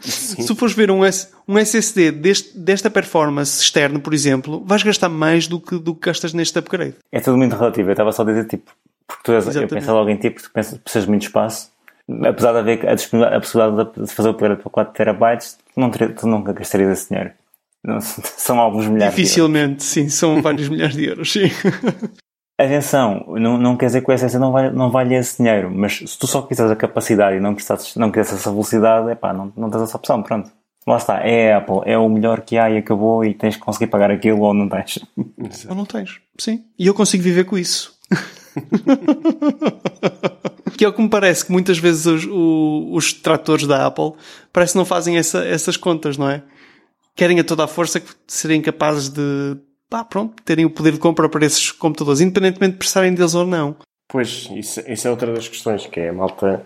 Se 0.00 0.54
fores 0.54 0.74
ver 0.74 0.90
um, 0.90 1.04
S- 1.04 1.28
um 1.48 1.56
SSD 1.58 2.12
deste- 2.12 2.56
desta 2.58 2.90
performance 2.90 3.62
externo, 3.62 3.98
por 4.00 4.12
exemplo, 4.12 4.62
vais 4.64 4.82
gastar 4.82 5.08
mais 5.08 5.48
do 5.48 5.58
que, 5.58 5.78
do 5.78 5.94
que 5.94 6.06
gastas 6.08 6.32
neste 6.34 6.58
upgrade. 6.58 6.94
É 7.10 7.18
tudo 7.20 7.36
muito 7.38 7.56
relativo. 7.56 7.88
Eu 7.88 7.92
estava 7.92 8.12
só 8.12 8.22
a 8.22 8.26
dizer, 8.26 8.46
tipo, 8.46 8.70
porque 9.06 9.22
tu 9.24 9.32
és, 9.32 9.44
eu 9.44 9.50
Exatamente. 9.50 9.74
penso 9.74 9.92
logo 9.92 10.10
em 10.10 10.16
ti, 10.16 10.30
porque 10.30 10.46
tu 10.48 10.52
pensas, 10.52 10.78
precisas 10.78 11.04
de 11.04 11.10
muito 11.10 11.22
espaço. 11.22 11.70
Apesar 12.24 12.52
de 12.52 12.58
haver 12.58 12.86
a, 12.86 12.92
a 13.36 13.40
possibilidade 13.40 13.90
de 14.00 14.12
fazer 14.12 14.28
o 14.28 14.32
upgrade 14.32 14.62
para 14.62 14.70
4 14.70 14.94
terabytes, 14.94 15.58
tu, 15.74 15.80
não 15.80 15.90
teria, 15.90 16.14
tu 16.14 16.26
nunca 16.26 16.52
gastarias 16.52 16.98
esse 16.98 17.08
dinheiro. 17.08 17.32
Não, 17.84 18.00
são 18.00 18.60
alguns 18.60 18.86
milhares. 18.86 19.14
Dificilmente, 19.14 19.82
sim, 19.82 20.08
são 20.08 20.40
vários 20.40 20.68
milhares 20.70 20.94
de 20.94 21.06
euros. 21.06 21.32
Sim. 21.32 21.50
Atenção, 22.58 23.26
não, 23.38 23.58
não 23.58 23.76
quer 23.76 23.86
dizer 23.86 24.02
que 24.02 24.10
o 24.10 24.14
SSD 24.14 24.38
não 24.38 24.50
vale, 24.50 24.70
não 24.70 24.90
vale 24.90 25.14
esse 25.14 25.36
dinheiro, 25.36 25.70
mas 25.70 25.98
se 25.98 26.18
tu 26.18 26.26
só 26.26 26.40
quiseres 26.40 26.72
a 26.72 26.76
capacidade 26.76 27.36
e 27.36 27.40
não 27.40 27.54
quiseres, 27.54 27.94
não 27.96 28.10
quiseres 28.10 28.40
essa 28.40 28.50
velocidade, 28.50 29.10
epá, 29.10 29.32
não, 29.32 29.52
não 29.54 29.68
tens 29.68 29.82
essa 29.82 29.96
opção, 29.96 30.22
pronto. 30.22 30.50
Lá 30.86 30.96
está, 30.96 31.20
é 31.20 31.52
a 31.52 31.58
Apple, 31.58 31.80
é 31.84 31.98
o 31.98 32.08
melhor 32.08 32.42
que 32.42 32.56
há 32.56 32.70
e 32.70 32.78
acabou 32.78 33.24
e 33.24 33.34
tens 33.34 33.56
que 33.56 33.62
conseguir 33.62 33.88
pagar 33.88 34.10
aquilo 34.10 34.40
ou 34.40 34.54
não 34.54 34.68
tens. 34.68 35.00
Ou 35.68 35.74
não 35.74 35.84
tens. 35.84 36.20
Sim. 36.38 36.64
E 36.78 36.86
eu 36.86 36.94
consigo 36.94 37.24
viver 37.24 37.44
com 37.44 37.58
isso. 37.58 37.98
que 40.76 40.84
é 40.84 40.88
o 40.88 40.92
que 40.92 41.02
me 41.02 41.08
parece 41.08 41.44
que 41.46 41.52
muitas 41.52 41.78
vezes 41.78 42.06
os, 42.06 42.26
os 42.30 43.12
tratores 43.12 43.66
da 43.66 43.86
Apple 43.86 44.12
parece 44.52 44.72
que 44.72 44.78
não 44.78 44.84
fazem 44.84 45.16
essa- 45.16 45.44
essas 45.44 45.76
contas, 45.76 46.16
não 46.18 46.28
é? 46.28 46.42
Querem 47.14 47.40
a 47.40 47.44
toda 47.44 47.64
a 47.64 47.68
força 47.68 47.98
que 48.00 48.10
serem 48.26 48.60
capazes 48.60 49.08
de, 49.08 49.56
pá, 49.88 50.04
pronto, 50.04 50.34
terem 50.44 50.64
o 50.66 50.70
poder 50.70 50.92
de 50.92 50.98
compra 50.98 51.28
para 51.28 51.46
esses 51.46 51.70
computadores, 51.72 52.20
independentemente 52.20 52.72
de 52.72 52.78
precisarem 52.78 53.14
deles 53.14 53.34
ou 53.34 53.46
não. 53.46 53.76
Pois, 54.08 54.48
isso, 54.54 54.80
isso 54.86 55.08
é 55.08 55.10
outra 55.10 55.32
das 55.32 55.48
questões, 55.48 55.86
que 55.86 55.98
é 55.98 56.10
a 56.10 56.12
malta. 56.12 56.62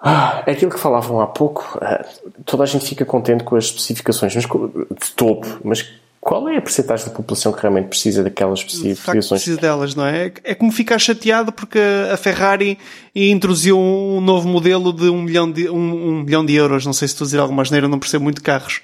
Ah, 0.00 0.42
é 0.46 0.52
aquilo 0.52 0.70
que 0.70 0.78
falavam 0.78 1.20
há 1.20 1.26
pouco. 1.26 1.78
ah, 1.82 2.04
toda 2.44 2.62
a 2.62 2.66
gente 2.66 2.86
fica 2.86 3.04
contente 3.04 3.44
com 3.44 3.56
as 3.56 3.64
especificações 3.66 4.34
mas 4.34 4.44
de 4.44 5.10
topo, 5.14 5.46
mas 5.64 5.86
qual 6.26 6.48
é 6.48 6.56
a 6.56 6.60
percentagem 6.60 7.06
da 7.06 7.12
população 7.12 7.52
que 7.52 7.62
realmente 7.62 7.86
precisa 7.86 8.20
daquelas 8.20 8.58
especificações? 8.58 9.42
precisa 9.42 9.60
delas, 9.60 9.94
não 9.94 10.04
é? 10.04 10.32
É 10.42 10.56
como 10.56 10.72
ficar 10.72 10.98
chateado 10.98 11.52
porque 11.52 11.78
a 12.12 12.16
Ferrari 12.16 12.76
introduziu 13.14 13.78
um 13.78 14.20
novo 14.20 14.48
modelo 14.48 14.92
de 14.92 15.08
um 15.08 15.22
milhão 15.22 15.48
de, 15.48 15.70
um, 15.70 16.08
um 16.08 16.22
milhão 16.24 16.44
de 16.44 16.52
euros. 16.52 16.84
Não 16.84 16.92
sei 16.92 17.06
se 17.06 17.14
estou 17.14 17.24
a 17.24 17.28
dizer 17.28 17.38
alguma 17.38 17.62
asneira, 17.62 17.86
não 17.86 18.00
percebo 18.00 18.24
muito 18.24 18.38
de 18.38 18.42
carros. 18.42 18.82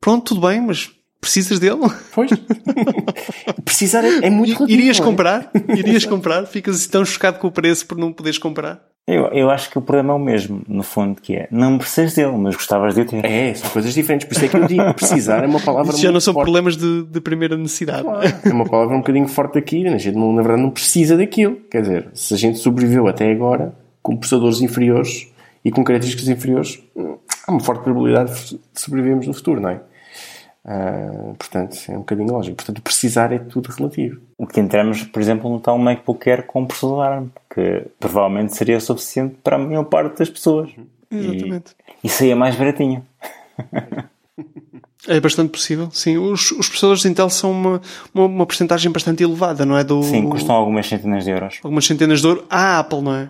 Pronto, 0.00 0.34
tudo 0.36 0.46
bem, 0.46 0.60
mas 0.60 0.88
precisas 1.20 1.58
dele? 1.58 1.80
Pois. 2.14 2.30
Precisar 3.64 4.04
é, 4.04 4.26
é 4.26 4.30
muito 4.30 4.54
relativo. 4.54 4.80
Irias 4.80 5.00
é? 5.00 5.02
comprar? 5.02 5.50
Irias 5.76 6.04
comprar? 6.04 6.46
Ficas 6.46 6.76
assim 6.76 6.90
tão 6.90 7.04
chocado 7.04 7.40
com 7.40 7.48
o 7.48 7.50
preço 7.50 7.84
por 7.86 7.98
não 7.98 8.12
poderes 8.12 8.38
comprar? 8.38 8.80
Eu, 9.06 9.26
eu 9.32 9.50
acho 9.50 9.68
que 9.70 9.76
o 9.76 9.82
problema 9.82 10.14
é 10.14 10.16
o 10.16 10.18
mesmo, 10.18 10.62
no 10.66 10.82
fundo, 10.82 11.20
que 11.20 11.34
é, 11.36 11.46
não 11.50 11.76
precisas 11.76 12.14
dele, 12.14 12.32
mas 12.38 12.54
gostavas 12.56 12.94
de 12.94 13.02
o 13.02 13.04
ter. 13.04 13.22
É, 13.26 13.52
são 13.52 13.68
coisas 13.68 13.92
diferentes. 13.92 14.26
Por 14.26 14.32
isso 14.34 14.44
é 14.46 14.48
que 14.48 14.56
eu 14.56 14.66
digo 14.66 14.94
precisar 14.94 15.44
é 15.44 15.46
uma 15.46 15.60
palavra 15.60 15.92
Isso 15.92 16.00
já 16.00 16.10
não 16.10 16.20
são 16.20 16.32
forte. 16.32 16.44
problemas 16.46 16.74
de, 16.76 17.02
de 17.04 17.20
primeira 17.20 17.54
necessidade. 17.54 18.06
É 18.44 18.48
uma 18.50 18.64
palavra 18.64 18.94
um 18.96 19.00
bocadinho 19.00 19.28
forte 19.28 19.58
aqui. 19.58 19.86
A 19.86 19.98
gente, 19.98 20.16
não- 20.16 20.32
na 20.32 20.40
verdade, 20.40 20.62
não 20.62 20.70
precisa 20.70 21.18
daquilo. 21.18 21.56
Quer 21.70 21.82
dizer, 21.82 22.08
se 22.14 22.32
a 22.32 22.36
gente 22.38 22.58
sobreviveu 22.58 23.06
até 23.06 23.30
agora 23.30 23.74
com 24.02 24.16
processadores 24.16 24.62
inferiores 24.62 25.28
e 25.62 25.70
com 25.70 25.84
características 25.84 26.28
inferiores, 26.28 26.82
hum, 26.96 27.16
há 27.46 27.50
uma 27.52 27.60
forte 27.60 27.82
probabilidade 27.84 28.32
de 28.52 28.58
sobrevivermos 28.80 29.26
no 29.26 29.34
futuro, 29.34 29.60
não 29.60 29.68
é? 29.68 29.80
Ah, 30.64 31.34
portanto, 31.38 31.76
é 31.88 31.92
um 31.92 31.98
bocadinho 31.98 32.32
lógico. 32.32 32.56
Portanto, 32.56 32.80
precisar 32.80 33.32
é 33.32 33.38
tudo 33.38 33.70
relativo. 33.70 34.20
O 34.38 34.46
que 34.46 34.60
entramos, 34.60 35.02
por 35.02 35.20
exemplo, 35.20 35.50
no 35.50 35.60
tal 35.60 35.76
MacBook 35.78 36.28
Air 36.28 36.44
com 36.46 36.64
processador 36.64 37.00
ARM, 37.04 37.26
que 37.54 37.82
provavelmente 38.00 38.56
seria 38.56 38.80
suficiente 38.80 39.36
para 39.42 39.56
a 39.56 39.58
maior 39.58 39.84
parte 39.84 40.18
das 40.18 40.30
pessoas. 40.30 40.70
Exatamente. 41.10 41.72
E, 42.02 42.06
e 42.06 42.10
saía 42.10 42.34
mais 42.34 42.56
baratinho. 42.56 43.04
É 45.06 45.20
bastante 45.20 45.50
possível, 45.50 45.90
sim. 45.92 46.16
Os, 46.16 46.50
os 46.52 46.66
processadores 46.66 47.02
de 47.02 47.08
Intel 47.08 47.28
são 47.28 47.52
uma, 47.52 47.80
uma, 48.14 48.24
uma 48.24 48.46
porcentagem 48.46 48.90
bastante 48.90 49.22
elevada, 49.22 49.66
não 49.66 49.76
é? 49.76 49.84
Do, 49.84 50.02
Sim, 50.02 50.28
custam 50.30 50.54
algumas 50.54 50.88
centenas 50.88 51.24
de 51.24 51.30
euros. 51.30 51.60
algumas 51.62 51.84
centenas 51.84 52.22
de 52.22 52.26
euros. 52.26 52.44
À 52.48 52.78
Apple, 52.78 53.02
não 53.02 53.14
é? 53.14 53.28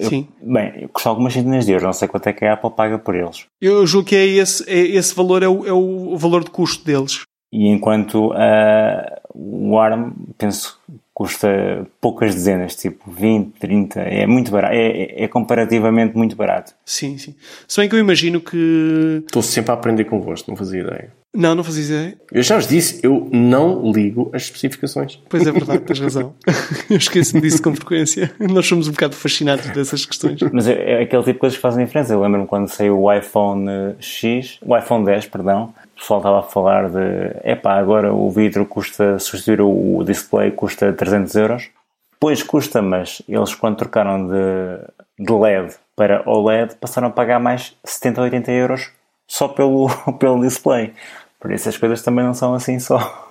Sim. 0.00 0.28
Bem, 0.42 0.88
custam 0.92 1.10
algumas 1.12 1.32
centenas 1.32 1.64
de 1.66 1.72
euros, 1.72 1.84
não 1.86 1.92
sei 1.92 2.08
quanto 2.08 2.26
é 2.28 2.32
que 2.32 2.44
a 2.44 2.52
Apple 2.54 2.70
paga 2.70 2.98
por 2.98 3.14
eles. 3.14 3.46
Eu 3.60 3.86
julgo 3.86 4.08
que 4.08 4.16
é 4.16 4.26
esse, 4.26 4.68
é 4.68 4.78
esse 4.78 5.14
valor 5.14 5.42
é 5.42 5.48
o, 5.48 5.66
é 5.66 5.72
o 5.72 6.16
valor 6.16 6.44
de 6.44 6.50
custo 6.50 6.84
deles. 6.84 7.22
E 7.52 7.68
enquanto 7.68 8.32
ah, 8.34 9.20
o 9.34 9.78
ARM, 9.78 10.12
penso, 10.36 10.78
custa 11.14 11.86
poucas 12.00 12.34
dezenas, 12.34 12.76
tipo 12.76 13.10
20, 13.10 13.58
30, 13.58 14.00
é 14.00 14.26
muito 14.26 14.50
barato, 14.50 14.74
é, 14.74 14.86
é- 14.86 15.24
é 15.24 15.28
comparativamente 15.28 16.16
muito 16.16 16.36
barato. 16.36 16.74
Sim, 16.84 17.16
sim. 17.18 17.34
Se 17.66 17.80
bem 17.80 17.88
que 17.88 17.94
eu 17.94 17.98
imagino 18.00 18.40
que. 18.40 19.22
Estou 19.26 19.42
sempre 19.42 19.70
a 19.70 19.74
aprender 19.74 20.04
convosco, 20.04 20.50
não 20.50 20.56
fazia 20.56 20.80
ideia. 20.82 21.12
Não, 21.38 21.54
não 21.54 21.62
fazia 21.62 21.84
ideia. 21.84 22.18
Eu 22.32 22.42
já 22.42 22.56
vos 22.56 22.66
disse, 22.66 22.98
eu 23.00 23.28
não 23.30 23.92
ligo 23.92 24.28
as 24.32 24.42
especificações. 24.42 25.22
Pois 25.28 25.46
é 25.46 25.52
verdade, 25.52 25.78
tens 25.84 26.00
razão. 26.00 26.34
Eu 26.90 26.96
esqueço-me 26.96 27.40
disso 27.40 27.62
com 27.62 27.72
frequência. 27.76 28.34
Nós 28.40 28.66
somos 28.66 28.88
um 28.88 28.90
bocado 28.90 29.14
fascinados 29.14 29.66
dessas 29.70 30.04
questões. 30.04 30.40
Mas 30.52 30.66
é, 30.66 30.72
é 30.72 31.02
aquele 31.02 31.22
tipo 31.22 31.34
de 31.34 31.38
coisas 31.38 31.56
que 31.56 31.62
fazem 31.62 31.84
diferença. 31.84 32.12
Eu 32.12 32.20
lembro-me 32.20 32.44
quando 32.48 32.66
saiu 32.66 33.00
o 33.00 33.12
iPhone 33.12 33.68
X, 34.00 34.58
o 34.66 34.76
iPhone 34.76 35.04
10, 35.04 35.26
perdão, 35.26 35.72
o 35.94 36.00
pessoal 36.00 36.18
estava 36.18 36.40
a 36.40 36.42
falar 36.42 36.88
de 36.88 37.36
epá, 37.44 37.78
agora 37.78 38.12
o 38.12 38.28
vidro 38.32 38.66
custa, 38.66 39.20
substituir 39.20 39.60
o 39.60 40.02
display 40.04 40.50
custa 40.50 40.92
300 40.92 41.36
euros. 41.36 41.70
Pois 42.18 42.42
custa, 42.42 42.82
mas 42.82 43.22
eles 43.28 43.54
quando 43.54 43.76
trocaram 43.76 44.26
de, 44.26 45.24
de 45.24 45.32
LED 45.32 45.76
para 45.94 46.28
OLED 46.28 46.74
passaram 46.80 47.06
a 47.06 47.12
pagar 47.12 47.38
mais 47.38 47.76
70 47.84 48.20
ou 48.20 48.24
80 48.24 48.50
euros 48.50 48.90
só 49.28 49.46
pelo, 49.46 49.88
pelo 50.18 50.40
display. 50.40 50.94
Por 51.40 51.52
isso 51.52 51.68
as 51.68 51.76
coisas 51.76 52.02
também 52.02 52.24
não 52.24 52.34
são 52.34 52.54
assim 52.54 52.78
só. 52.78 53.28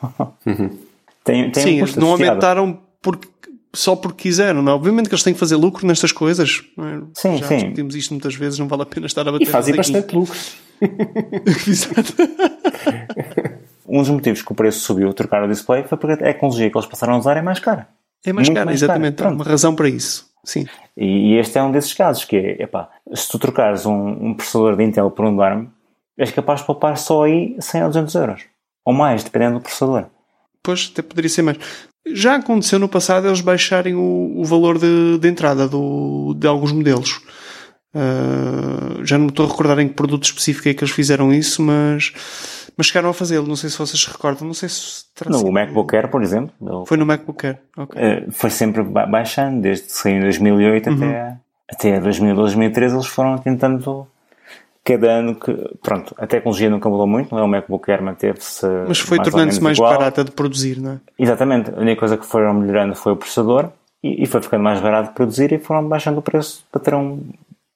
Tem, 1.24 1.52
tem 1.52 1.64
Sim, 1.64 1.70
um 1.70 1.78
eles 1.80 1.96
não 1.96 2.08
associado. 2.14 2.30
aumentaram 2.32 2.80
porque, 3.02 3.28
só 3.74 3.96
porque 3.96 4.24
quiseram, 4.24 4.62
não 4.62 4.72
é? 4.72 4.76
Obviamente 4.76 5.10
que 5.10 5.14
eles 5.16 5.24
têm 5.24 5.34
que 5.34 5.40
fazer 5.40 5.56
lucro 5.58 5.86
nestas 5.86 6.12
coisas. 6.12 6.64
não 6.78 6.88
é? 6.88 7.02
Sim, 7.14 7.38
Já 7.38 7.48
sim. 7.48 7.56
discutimos 7.58 7.96
isto 7.96 8.14
muitas 8.14 8.36
vezes, 8.36 8.58
não 8.60 8.68
vale 8.68 8.84
a 8.84 8.86
pena 8.86 9.06
estar 9.08 9.28
a 9.28 9.32
bater 9.32 9.44
E 9.44 9.52
fazem 9.52 9.76
bastante 9.76 10.16
lucro. 10.16 10.38
Exato. 11.68 12.14
Um 13.90 14.00
dos 14.02 14.10
motivos 14.10 14.42
que 14.42 14.52
o 14.52 14.56
preço 14.56 14.82
subiu, 14.82 15.14
trocar 15.14 15.42
o 15.44 15.48
display, 15.48 15.82
foi 15.86 15.98
porque 15.98 16.16
a 16.16 16.18
tecnologia 16.18 16.70
que 16.70 16.78
eles 16.78 16.86
passaram 16.88 17.14
a 17.14 17.18
usar 17.20 17.38
é 17.38 17.42
mais 17.42 17.58
cara. 17.60 17.88
É 18.26 18.34
mais 18.34 18.50
Muito 18.50 18.58
caro, 18.58 18.66
mais 18.66 18.84
exatamente. 18.84 19.16
caro, 19.16 19.30
Há 19.30 19.34
uma 19.34 19.46
razão 19.46 19.74
para 19.74 19.88
isso. 19.88 20.28
Sim. 20.44 20.66
E, 20.98 21.06
e 21.32 21.38
este 21.38 21.58
é 21.58 21.64
um 21.64 21.72
desses 21.72 21.94
casos, 21.94 22.26
que 22.26 22.36
é, 22.36 22.64
epá, 22.64 22.90
se 23.14 23.30
tu 23.30 23.40
trocares 23.40 23.86
um, 23.86 23.94
um 24.10 24.34
processador 24.34 24.76
de 24.76 24.84
Intel 24.84 25.10
por 25.10 25.24
um 25.26 25.42
ARM, 25.42 25.68
és 26.18 26.32
capaz 26.32 26.62
de 26.62 26.66
poupar 26.66 26.98
só 26.98 27.24
aí 27.26 27.56
100 27.60 27.82
ou 27.84 27.88
200 27.90 28.16
euros. 28.16 28.42
Ou 28.86 28.94
mais, 28.94 29.24
dependendo 29.24 29.56
do 29.56 29.62
processador. 29.62 30.06
Pois, 30.64 30.90
até 30.92 31.02
poderia 31.02 31.30
ser 31.30 31.42
mais. 31.42 31.58
Já 32.14 32.36
aconteceu 32.36 32.80
no 32.80 32.88
passado 32.88 33.28
eles 33.28 33.42
baixarem 33.42 33.94
o, 33.96 34.34
o 34.40 34.46
valor 34.46 34.78
de, 34.80 35.18
de 35.20 35.28
entrada 35.28 35.68
do, 35.68 36.34
de 36.38 36.48
alguns 36.48 36.72
modelos. 36.72 37.22
Ah, 37.94 39.00
já 39.04 39.18
não 39.18 39.26
me 39.26 39.32
estou 39.32 39.46
a 39.46 39.50
recordar 39.50 39.80
em 39.80 39.88
que 39.88 39.94
produto 39.94 40.24
específico 40.26 40.70
é 40.70 40.74
que 40.74 40.84
eles 40.84 40.94
fizeram 40.94 41.34
isso, 41.34 41.62
mas, 41.62 42.14
mas 42.78 42.88
chegaram 42.88 43.10
a 43.10 43.14
fazê-lo. 43.14 43.48
Não 43.48 43.56
sei 43.56 43.70
se 43.70 43.78
vocês 43.78 44.00
se 44.02 44.10
recordam. 44.10 44.46
Não 44.48 44.54
sei 44.54 44.70
se 44.70 45.04
No 45.28 45.38
sido- 45.40 45.52
MacBook 45.52 45.96
Air, 45.96 46.10
por 46.10 46.22
exemplo, 46.22 46.54
ele, 46.62 46.86
Foi 46.86 46.98
no 46.98 47.06
MacBook 47.06 47.46
Air. 47.46 47.60
Ok. 47.78 48.00
eh, 48.02 48.26
foi 48.32 48.50
sempre 48.50 48.84
ba- 48.84 49.06
baixando, 49.06 49.62
desde 49.62 49.86
que 49.88 49.92
saiu 49.94 50.18
em 50.18 50.22
2008 50.22 50.90
até, 50.92 51.38
até 51.72 52.00
2012, 52.00 52.56
2013, 52.56 52.96
eles 52.96 53.08
foram 53.08 53.38
tentando 53.38 54.08
cada 54.88 55.12
ano 55.12 55.36
que, 55.36 55.54
pronto, 55.84 56.16
a 56.18 56.26
tecnologia 56.26 56.70
nunca 56.70 56.88
mudou 56.88 57.06
muito, 57.06 57.36
não 57.36 57.42
é? 57.42 57.44
O 57.44 57.48
MacBook 57.48 57.92
Air 57.92 58.02
manteve-se 58.02 58.66
Mas 58.88 59.00
foi 59.00 59.18
mais 59.18 59.30
tornando-se 59.30 59.62
mais 59.62 59.78
igual. 59.78 59.92
barata 59.92 60.24
de 60.24 60.32
produzir, 60.32 60.80
não 60.80 60.94
é? 60.94 61.00
Exatamente. 61.20 61.72
A 61.72 61.82
única 61.82 62.00
coisa 62.00 62.16
que 62.16 62.26
foram 62.26 62.54
melhorando 62.54 62.96
foi 62.96 63.12
o 63.12 63.18
processador 63.18 63.70
e, 64.02 64.24
e 64.24 64.26
foi 64.26 64.42
ficando 64.42 64.64
mais 64.64 64.80
barato 64.80 65.10
de 65.10 65.16
produzir 65.16 65.52
e 65.52 65.60
foram 65.60 65.86
baixando 65.86 66.20
o 66.20 66.22
preço 66.22 66.66
para 66.72 66.80
ter 66.80 66.94
um, 66.94 67.22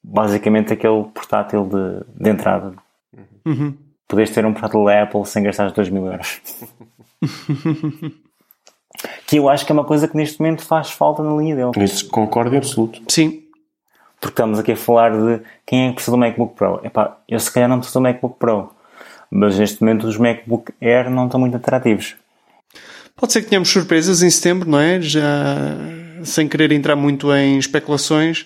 basicamente 0.01 0.71
aquele 0.71 1.03
portátil 1.13 1.65
de, 1.65 2.23
de 2.23 2.29
entrada. 2.29 2.71
Uhum. 3.45 3.73
Podes 4.07 4.29
ter 4.29 4.45
um 4.45 4.53
portátil 4.53 4.85
da 4.85 5.03
Apple 5.03 5.25
sem 5.25 5.43
gastar 5.43 5.67
os 5.67 5.73
2 5.73 5.89
mil 5.89 6.05
euros. 6.05 6.41
que 9.27 9.35
eu 9.35 9.49
acho 9.49 9.65
que 9.65 9.71
é 9.71 9.73
uma 9.73 9.83
coisa 9.83 10.07
que 10.07 10.15
neste 10.15 10.39
momento 10.39 10.63
faz 10.63 10.91
falta 10.91 11.21
na 11.21 11.35
linha 11.35 11.57
dele. 11.57 11.71
Nisso 11.75 12.07
concordo 12.07 12.55
em 12.55 12.59
absoluto. 12.59 13.01
Sim. 13.09 13.43
Porque 14.21 14.33
estamos 14.33 14.59
aqui 14.59 14.73
a 14.73 14.77
falar 14.77 15.11
de 15.11 15.41
quem 15.65 15.85
é 15.85 15.89
que 15.89 15.95
precisa 15.95 16.15
do 16.15 16.19
MacBook 16.19 16.55
Pro. 16.55 16.79
Epá, 16.83 17.17
eu 17.27 17.39
se 17.39 17.51
calhar 17.51 17.67
não 17.67 17.79
preciso 17.79 17.99
do 17.99 18.03
MacBook 18.03 18.37
Pro. 18.37 18.71
Mas 19.31 19.57
neste 19.57 19.81
momento 19.81 20.05
os 20.05 20.15
MacBook 20.15 20.71
Air 20.79 21.09
não 21.09 21.25
estão 21.25 21.39
muito 21.39 21.57
atrativos. 21.57 22.15
Pode 23.15 23.33
ser 23.33 23.41
que 23.41 23.49
tenhamos 23.49 23.69
surpresas 23.69 24.21
em 24.21 24.29
setembro, 24.29 24.69
não 24.69 24.79
é? 24.79 25.01
Já 25.01 25.23
sem 26.23 26.47
querer 26.47 26.71
entrar 26.71 26.95
muito 26.95 27.33
em 27.33 27.57
especulações. 27.57 28.45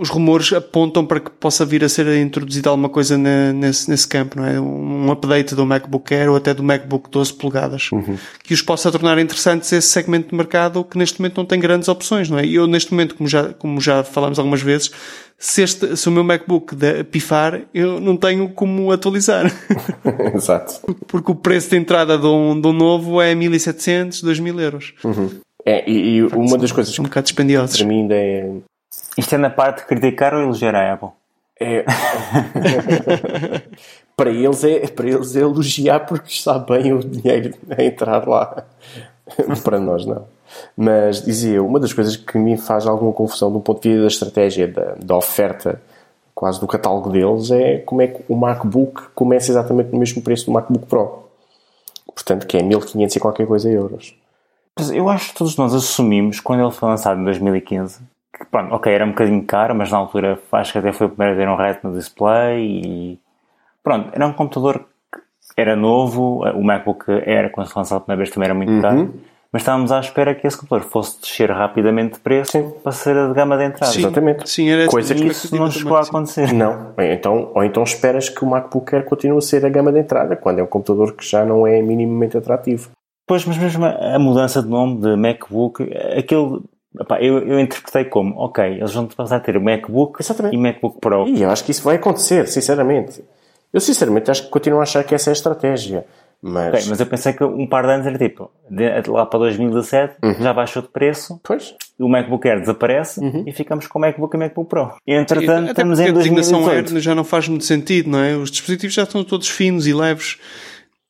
Os 0.00 0.08
rumores 0.08 0.50
apontam 0.54 1.04
para 1.04 1.20
que 1.20 1.30
possa 1.30 1.62
vir 1.64 1.84
a 1.84 1.88
ser 1.88 2.06
introduzida 2.16 2.70
alguma 2.70 2.88
coisa 2.88 3.18
nesse, 3.18 3.90
nesse 3.90 4.08
campo, 4.08 4.38
não 4.38 4.46
é? 4.46 4.58
Um 4.58 5.12
update 5.12 5.54
do 5.54 5.66
MacBook 5.66 6.14
Air 6.14 6.30
ou 6.30 6.36
até 6.36 6.54
do 6.54 6.62
MacBook 6.62 7.10
12 7.10 7.34
polegadas, 7.34 7.90
uhum. 7.92 8.16
que 8.42 8.54
os 8.54 8.62
possa 8.62 8.90
tornar 8.90 9.18
interessantes 9.18 9.70
esse 9.70 9.88
segmento 9.88 10.30
de 10.30 10.34
mercado 10.34 10.82
que 10.82 10.96
neste 10.96 11.20
momento 11.20 11.36
não 11.36 11.44
tem 11.44 11.60
grandes 11.60 11.86
opções, 11.86 12.30
não 12.30 12.38
é? 12.38 12.46
E 12.46 12.54
eu 12.54 12.66
neste 12.66 12.92
momento, 12.92 13.14
como 13.14 13.28
já, 13.28 13.52
como 13.52 13.78
já 13.78 14.02
falamos 14.02 14.38
algumas 14.38 14.62
vezes, 14.62 14.90
se, 15.36 15.62
este, 15.62 15.94
se 15.94 16.08
o 16.08 16.12
meu 16.12 16.24
MacBook 16.24 16.74
pifar, 17.10 17.60
eu 17.74 18.00
não 18.00 18.16
tenho 18.16 18.48
como 18.48 18.90
atualizar. 18.90 19.52
Exato. 20.34 20.80
Porque 21.06 21.30
o 21.30 21.34
preço 21.34 21.68
de 21.70 21.76
entrada 21.76 22.16
de 22.16 22.26
um, 22.26 22.58
de 22.58 22.66
um 22.66 22.72
novo 22.72 23.20
é 23.20 23.34
1700, 23.34 24.22
2000 24.22 24.60
euros. 24.60 24.94
Uhum. 25.04 25.30
É, 25.64 25.88
e, 25.88 26.16
e 26.16 26.22
uma 26.22 26.56
das 26.56 26.72
coisas 26.72 26.98
um 26.98 27.02
bocado 27.02 27.24
dispendiosas. 27.24 27.76
para 27.76 27.86
mim 27.86 28.02
ainda 28.02 28.14
é. 28.14 28.50
Isto 29.16 29.34
é 29.34 29.38
na 29.38 29.50
parte 29.50 29.80
de 29.80 29.86
criticar 29.86 30.34
ou 30.34 30.40
elogiar 30.40 30.74
a 30.74 30.92
Apple? 30.94 31.10
É. 31.58 31.84
para, 34.16 34.30
eles 34.30 34.64
é, 34.64 34.86
para 34.88 35.08
eles 35.08 35.36
é 35.36 35.40
elogiar 35.40 36.00
porque 36.00 36.30
está 36.30 36.58
bem 36.58 36.92
o 36.92 37.00
dinheiro 37.00 37.54
a 37.76 37.82
entrar 37.82 38.26
lá. 38.26 38.64
para 39.62 39.78
nós, 39.78 40.06
não. 40.06 40.26
Mas 40.76 41.22
dizia, 41.22 41.62
uma 41.62 41.78
das 41.78 41.92
coisas 41.92 42.16
que 42.16 42.38
me 42.38 42.56
faz 42.56 42.86
alguma 42.86 43.12
confusão 43.12 43.52
do 43.52 43.60
ponto 43.60 43.82
de 43.82 43.90
vista 43.90 44.00
da 44.00 44.08
estratégia, 44.08 44.66
da, 44.68 44.94
da 45.00 45.16
oferta, 45.16 45.80
quase 46.34 46.58
do 46.58 46.66
catálogo 46.66 47.10
deles, 47.10 47.50
é 47.50 47.78
como 47.78 48.02
é 48.02 48.08
que 48.08 48.24
o 48.28 48.34
MacBook 48.34 49.10
começa 49.14 49.50
exatamente 49.50 49.92
no 49.92 49.98
mesmo 49.98 50.22
preço 50.22 50.46
do 50.46 50.52
MacBook 50.52 50.86
Pro. 50.86 51.24
Portanto, 52.06 52.46
que 52.46 52.56
é 52.56 52.62
1500 52.62 53.16
e 53.16 53.20
qualquer 53.20 53.46
coisa 53.46 53.70
euros. 53.70 54.14
Eu 54.92 55.08
acho 55.08 55.30
que 55.30 55.38
todos 55.38 55.56
nós 55.56 55.74
assumimos, 55.74 56.40
quando 56.40 56.62
ele 56.62 56.72
foi 56.72 56.88
lançado 56.88 57.20
em 57.20 57.24
2015, 57.24 57.98
que 57.98 58.04
pronto, 58.50 58.74
ok, 58.74 58.92
era 58.92 59.04
um 59.04 59.10
bocadinho 59.10 59.44
caro, 59.44 59.74
mas 59.74 59.90
na 59.90 59.98
altura 59.98 60.38
acho 60.52 60.72
que 60.72 60.78
até 60.78 60.92
foi 60.92 61.06
o 61.06 61.10
primeiro 61.10 61.34
a 61.34 61.44
ter 61.44 61.48
um 61.48 61.56
Retina 61.56 61.92
display 61.92 62.82
e 62.84 63.18
pronto, 63.82 64.10
era 64.12 64.26
um 64.26 64.32
computador 64.32 64.86
que 65.10 65.60
era 65.60 65.74
novo, 65.74 66.44
o 66.44 66.62
MacBook 66.62 67.10
Air, 67.10 67.50
quando 67.50 67.68
foi 67.68 67.80
lançado 67.80 67.98
a 67.98 68.00
primeira 68.00 68.18
vez, 68.18 68.30
também 68.30 68.46
era 68.46 68.54
muito 68.54 68.72
uhum. 68.72 68.80
caro 68.80 69.14
mas 69.52 69.62
estávamos 69.62 69.90
à 69.90 69.98
espera 69.98 70.32
que 70.32 70.46
esse 70.46 70.56
computador 70.56 70.88
fosse 70.88 71.20
descer 71.20 71.50
rapidamente 71.50 72.14
de 72.14 72.20
preço 72.20 72.52
sim. 72.52 72.70
para 72.82 72.92
ser 72.92 73.16
a 73.16 73.26
de 73.26 73.34
gama 73.34 73.56
de 73.56 73.64
entrada. 73.64 73.92
Sim, 73.92 73.98
Exatamente. 73.98 74.48
Sim, 74.48 74.68
era 74.68 74.86
Coisa 74.86 75.12
que 75.12 75.26
isso 75.26 75.56
não 75.56 75.68
chegou 75.68 75.96
a 75.96 76.02
acontecer. 76.02 76.52
Não. 76.52 76.92
Então, 76.98 77.50
ou 77.52 77.64
então 77.64 77.82
esperas 77.82 78.28
que 78.28 78.44
o 78.44 78.48
MacBook 78.48 78.94
Air 78.94 79.04
continue 79.04 79.38
a 79.38 79.40
ser 79.40 79.66
a 79.66 79.68
gama 79.68 79.90
de 79.90 79.98
entrada, 79.98 80.36
quando 80.36 80.60
é 80.60 80.62
um 80.62 80.66
computador 80.66 81.14
que 81.16 81.28
já 81.28 81.44
não 81.44 81.66
é 81.66 81.82
minimamente 81.82 82.36
atrativo. 82.36 82.90
Pois, 83.26 83.44
mas 83.44 83.58
mesmo 83.58 83.84
a 83.84 84.18
mudança 84.20 84.62
de 84.62 84.68
nome 84.68 85.00
de 85.00 85.16
MacBook, 85.16 85.82
aquilo 86.16 86.62
Epá, 86.98 87.20
eu, 87.20 87.38
eu 87.38 87.60
interpretei 87.60 88.04
como, 88.04 88.34
ok, 88.36 88.64
eles 88.64 88.92
vão 88.92 89.06
passar 89.06 89.36
a 89.36 89.40
ter 89.40 89.56
o 89.56 89.62
MacBook 89.62 90.20
Exatamente. 90.20 90.56
e 90.56 90.58
MacBook 90.58 90.98
Pro. 91.00 91.28
E 91.28 91.42
eu 91.42 91.50
acho 91.50 91.64
que 91.64 91.70
isso 91.70 91.82
vai 91.82 91.96
acontecer, 91.96 92.48
sinceramente. 92.48 93.22
Eu 93.72 93.80
sinceramente 93.80 94.30
acho 94.30 94.44
que 94.44 94.48
continuo 94.48 94.80
a 94.80 94.82
achar 94.82 95.04
que 95.04 95.14
essa 95.14 95.30
é 95.30 95.32
a 95.32 95.34
estratégia. 95.34 96.04
Mas... 96.42 96.68
Okay, 96.68 96.86
mas 96.88 97.00
eu 97.00 97.06
pensei 97.06 97.32
que 97.34 97.44
um 97.44 97.66
par 97.66 97.84
de 97.84 97.92
anos 97.92 98.06
era 98.06 98.16
tipo, 98.16 98.50
de, 98.68 99.10
lá 99.10 99.26
para 99.26 99.40
2017 99.40 100.16
uhum. 100.22 100.34
já 100.40 100.54
baixou 100.54 100.80
de 100.80 100.88
preço, 100.88 101.38
pois. 101.42 101.74
o 101.98 102.08
MacBook 102.08 102.48
Air 102.48 102.60
desaparece 102.60 103.20
uhum. 103.20 103.44
e 103.46 103.52
ficamos 103.52 103.86
com 103.86 103.98
o 103.98 104.02
MacBook 104.02 104.34
e 104.34 104.38
o 104.38 104.40
MacBook 104.40 104.68
Pro. 104.68 104.94
E 105.06 105.14
entretanto 105.14 105.66
e, 105.66 105.70
estamos 105.70 106.00
em 106.00 106.12
2018. 106.12 106.94
Air 106.94 107.00
já 107.00 107.14
não 107.14 107.24
faz 107.24 107.46
muito 107.46 107.64
sentido, 107.64 108.08
não 108.08 108.20
é? 108.20 108.34
Os 108.36 108.50
dispositivos 108.50 108.94
já 108.94 109.02
estão 109.02 109.22
todos 109.22 109.48
finos 109.48 109.86
e 109.86 109.92
leves. 109.92 110.38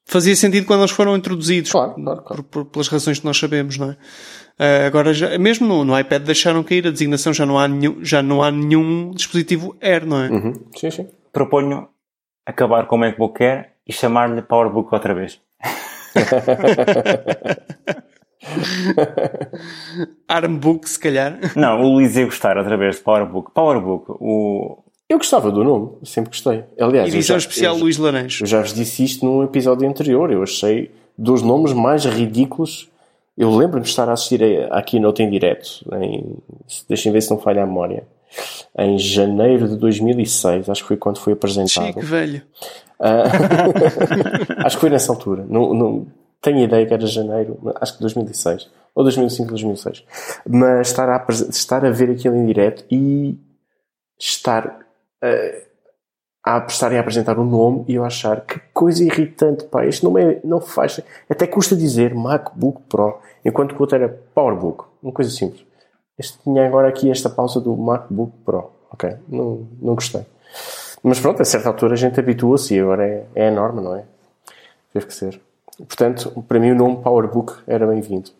Fazia 0.05 0.35
sentido 0.35 0.67
quando 0.67 0.81
eles 0.81 0.91
foram 0.91 1.17
introduzidos, 1.17 1.71
claro, 1.71 1.95
claro, 1.95 2.23
claro. 2.23 2.43
Por, 2.43 2.65
por, 2.65 2.73
pelas 2.73 2.89
razões 2.89 3.21
que 3.21 3.25
nós 3.25 3.39
sabemos, 3.39 3.79
não 3.79 3.93
é? 3.93 3.97
Uh, 4.59 4.87
agora, 4.87 5.13
já, 5.15 5.39
mesmo 5.39 5.67
no, 5.67 5.85
no, 5.85 5.99
iPad 5.99 6.23
deixaram 6.23 6.63
cair 6.63 6.87
a 6.87 6.91
designação, 6.91 7.33
já 7.33 7.47
não 7.47 7.59
há 7.59 7.67
nenhum, 7.67 8.05
já 8.05 8.23
não 8.23 8.43
há 8.43 8.51
nenhum 8.51 9.11
dispositivo 9.11 9.77
Air, 9.81 10.07
não 10.07 10.23
é? 10.23 10.29
Uhum. 10.29 10.53
Sim, 10.77 10.91
sim. 10.91 11.09
Proponho 11.33 11.89
acabar 12.45 12.87
com 12.87 12.97
o 12.97 12.99
MacBook 12.99 13.43
Air 13.43 13.71
e 13.87 13.93
chamar-lhe 13.93 14.43
PowerBook 14.43 14.93
outra 14.93 15.15
vez. 15.15 15.41
Armbook, 20.29 20.89
se 20.89 20.99
calhar. 20.99 21.39
Não, 21.55 21.81
o 21.83 21.95
Luís 21.95 22.17
ia 22.17 22.25
gostar 22.25 22.57
outra 22.57 22.77
vez 22.77 22.97
de 22.97 23.03
PowerBook. 23.03 23.53
PowerBook, 23.53 24.13
o. 24.21 24.83
Eu 25.09 25.19
gostava 25.19 25.51
do 25.51 25.65
nome, 25.65 25.91
sempre 26.05 26.31
gostei. 26.31 26.65
Aliás, 26.79 27.13
Edição 27.13 27.35
já, 27.35 27.39
especial 27.39 27.75
eu, 27.75 27.81
Luís 27.83 27.99
Laranjo. 27.99 28.45
Eu 28.45 28.47
já 28.47 28.61
vos 28.61 28.73
disse 28.73 29.03
isto 29.05 29.27
num 29.27 29.43
episódio 29.43 29.89
anterior. 29.89 30.31
Eu 30.31 30.43
achei 30.43 30.91
dos 31.19 31.43
nomes 31.43 31.73
mais 31.73 32.05
ridículos. 32.05 32.89
Eu 33.41 33.57
lembro-me 33.57 33.85
de 33.85 33.89
estar 33.89 34.07
a 34.07 34.13
assistir 34.13 34.45
a, 34.71 34.77
no 34.77 34.85
Keynote 34.85 35.23
em 35.23 35.31
direto. 35.31 35.83
Em, 35.95 36.37
deixem 36.87 37.11
ver 37.11 37.23
se 37.23 37.31
não 37.31 37.39
falha 37.39 37.63
a 37.63 37.67
memória 37.67 38.07
em 38.79 38.99
janeiro 38.99 39.67
de 39.67 39.77
2006, 39.77 40.69
acho 40.69 40.83
que 40.83 40.89
foi 40.89 40.97
quando 40.99 41.19
foi 41.19 41.33
apresentado. 41.33 41.87
Chique, 41.87 42.01
velho. 42.01 42.43
Uh, 43.01 44.61
acho 44.63 44.77
que 44.77 44.81
foi 44.83 44.91
nessa 44.91 45.11
altura. 45.11 45.47
Não, 45.49 45.73
não, 45.73 46.07
tenho 46.43 46.63
ideia 46.63 46.85
que 46.87 46.93
era 46.93 47.07
janeiro, 47.07 47.59
acho 47.81 47.95
que 47.95 48.01
2006. 48.03 48.69
Ou 48.95 49.05
2005, 49.05 49.49
2006. 49.49 50.05
Mas 50.47 50.89
estar 50.89 51.09
a, 51.09 51.27
estar 51.49 51.83
a 51.83 51.91
ver 51.91 52.11
aquilo 52.11 52.37
em 52.37 52.45
direto 52.45 52.85
e 52.91 53.39
estar 54.19 54.67
uh, 55.25 55.70
a 56.57 56.67
estarem 56.67 56.99
a 56.99 57.01
apresentar 57.01 57.39
um 57.39 57.45
nome 57.45 57.85
e 57.89 57.95
eu 57.95 58.05
achar 58.05 58.41
que 58.41 58.61
coisa 58.73 59.05
irritante, 59.05 59.65
pá, 59.65 59.85
isto 59.87 60.09
não, 60.09 60.19
é, 60.19 60.41
não 60.45 60.61
faz. 60.61 61.01
Até 61.29 61.47
custa 61.47 61.77
dizer 61.77 62.15
MacBook 62.15 62.83
Pro, 62.89 63.19
enquanto 63.45 63.75
que 63.75 63.81
o 63.81 63.83
outro 63.83 63.97
era 63.97 64.09
PowerBook. 64.35 64.85
Uma 65.03 65.13
coisa 65.13 65.31
simples. 65.31 65.65
Este 66.19 66.39
tinha 66.43 66.67
agora 66.67 66.89
aqui 66.89 67.11
esta 67.11 67.31
pausa 67.31 67.61
do 67.61 67.77
MacBook 67.77 68.33
Pro. 68.45 68.71
Ok, 68.93 69.17
não, 69.29 69.67
não 69.81 69.95
gostei. 69.95 70.23
Mas 71.03 71.19
pronto, 71.19 71.41
a 71.41 71.45
certa 71.45 71.69
altura 71.69 71.95
a 71.95 71.97
gente 71.97 72.21
habitua-se 72.21 72.75
e 72.75 72.81
agora 72.81 73.07
é, 73.07 73.25
é 73.35 73.49
a 73.49 73.51
norma, 73.51 73.81
não 73.81 73.97
é? 73.97 74.05
Teve 74.93 75.07
que 75.07 75.15
ser. 75.15 75.41
Portanto, 75.79 76.45
para 76.47 76.59
mim 76.59 76.73
o 76.73 76.75
nome 76.75 77.03
PowerBook 77.03 77.55
era 77.67 77.87
bem-vindo. 77.87 78.31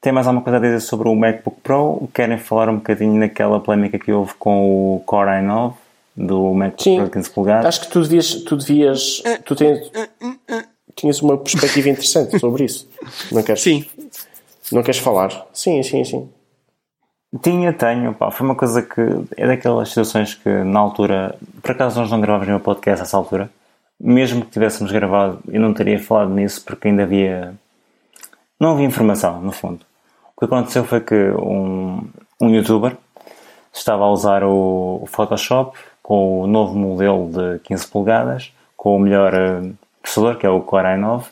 Tem 0.00 0.12
mais 0.12 0.26
alguma 0.26 0.42
coisa 0.42 0.56
a 0.56 0.60
dizer 0.60 0.80
sobre 0.80 1.08
o 1.08 1.14
MacBook 1.14 1.60
Pro? 1.60 2.08
Querem 2.12 2.38
falar 2.38 2.68
um 2.68 2.76
bocadinho 2.76 3.20
naquela 3.20 3.60
polémica 3.60 3.98
que 3.98 4.10
houve 4.10 4.34
com 4.34 4.96
o 4.96 5.00
Core 5.00 5.30
i9 5.30 5.74
do 6.16 6.52
MacBook 6.54 6.82
Sim, 6.82 7.04
de 7.04 7.10
15 7.10 7.30
polegadas? 7.30 7.66
Acho 7.66 7.80
que 7.82 7.88
tu 7.88 8.02
devias, 8.02 8.34
tu 8.44 8.56
devias, 8.56 9.22
tu 9.44 9.54
tens, 9.54 9.90
tinhas 10.94 11.22
uma 11.22 11.38
perspectiva 11.38 11.88
interessante 11.90 12.38
sobre 12.38 12.64
isso. 12.64 12.88
Não 13.30 13.42
queres? 13.42 13.62
Sim. 13.62 13.84
Não 14.72 14.82
queres 14.82 15.00
falar? 15.00 15.46
Sim, 15.52 15.82
sim, 15.82 16.04
sim. 16.04 16.28
Tinha, 17.42 17.72
tenho, 17.72 18.12
pá, 18.12 18.30
foi 18.30 18.44
uma 18.44 18.56
coisa 18.56 18.82
que 18.82 19.00
é 19.36 19.46
daquelas 19.46 19.88
situações 19.88 20.34
que 20.34 20.48
na 20.48 20.80
altura, 20.80 21.36
por 21.62 21.70
acaso 21.70 22.00
nós 22.00 22.10
não 22.10 22.20
gravávamos 22.20 22.48
nenhum 22.48 22.60
podcast 22.60 23.02
nessa 23.02 23.16
altura, 23.16 23.48
mesmo 23.98 24.44
que 24.44 24.50
tivéssemos 24.50 24.90
gravado, 24.90 25.38
eu 25.48 25.60
não 25.60 25.72
teria 25.72 25.98
falado 25.98 26.30
nisso 26.30 26.64
porque 26.64 26.88
ainda 26.88 27.04
havia, 27.04 27.54
não 28.58 28.72
havia 28.72 28.86
informação, 28.86 29.40
no 29.40 29.52
fundo. 29.52 29.84
O 30.36 30.40
que 30.40 30.46
aconteceu 30.46 30.84
foi 30.84 31.00
que 31.00 31.14
um, 31.14 32.08
um 32.40 32.48
youtuber 32.48 32.96
estava 33.72 34.04
a 34.04 34.10
usar 34.10 34.42
o 34.42 35.04
Photoshop 35.06 35.78
com 36.10 36.40
o 36.40 36.46
novo 36.48 36.76
modelo 36.76 37.30
de 37.30 37.60
15 37.60 37.86
polegadas, 37.86 38.52
com 38.76 38.96
o 38.96 38.98
melhor 38.98 39.32
eh, 39.32 39.70
processador, 40.02 40.36
que 40.38 40.44
é 40.44 40.50
o 40.50 40.60
Core 40.60 40.88
i9, 40.88 41.26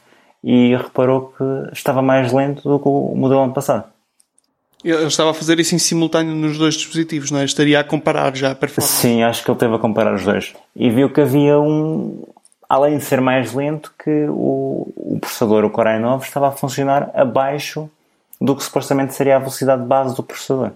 e 0.44 0.76
reparou 0.76 1.34
que 1.36 1.72
estava 1.72 2.00
mais 2.00 2.32
lento 2.32 2.62
do 2.62 2.78
que 2.78 2.86
o 2.86 3.12
modelo 3.12 3.42
ano 3.42 3.52
passado. 3.52 3.86
Ele 4.84 5.04
estava 5.06 5.32
a 5.32 5.34
fazer 5.34 5.58
isso 5.58 5.74
em 5.74 5.80
simultâneo 5.80 6.32
nos 6.32 6.56
dois 6.56 6.74
dispositivos, 6.74 7.32
não 7.32 7.40
é? 7.40 7.44
Estaria 7.44 7.80
a 7.80 7.82
comparar 7.82 8.36
já 8.36 8.52
a 8.52 8.54
performance. 8.54 8.92
Sim, 8.92 9.24
acho 9.24 9.42
que 9.42 9.50
ele 9.50 9.58
teve 9.58 9.74
a 9.74 9.80
comparar 9.80 10.14
os 10.14 10.24
dois. 10.24 10.54
E 10.76 10.88
viu 10.90 11.12
que 11.12 11.22
havia 11.22 11.58
um. 11.58 12.22
Além 12.68 12.98
de 12.98 13.04
ser 13.04 13.20
mais 13.20 13.52
lento, 13.52 13.92
que 13.98 14.26
o, 14.28 14.92
o 14.94 15.18
processador, 15.20 15.64
o 15.64 15.70
Core 15.70 15.88
i9, 15.88 16.22
estava 16.22 16.50
a 16.50 16.52
funcionar 16.52 17.10
abaixo 17.14 17.90
do 18.40 18.54
que 18.54 18.62
supostamente 18.62 19.12
seria 19.12 19.34
a 19.34 19.38
velocidade 19.40 19.82
base 19.82 20.14
do 20.14 20.22
processador. 20.22 20.70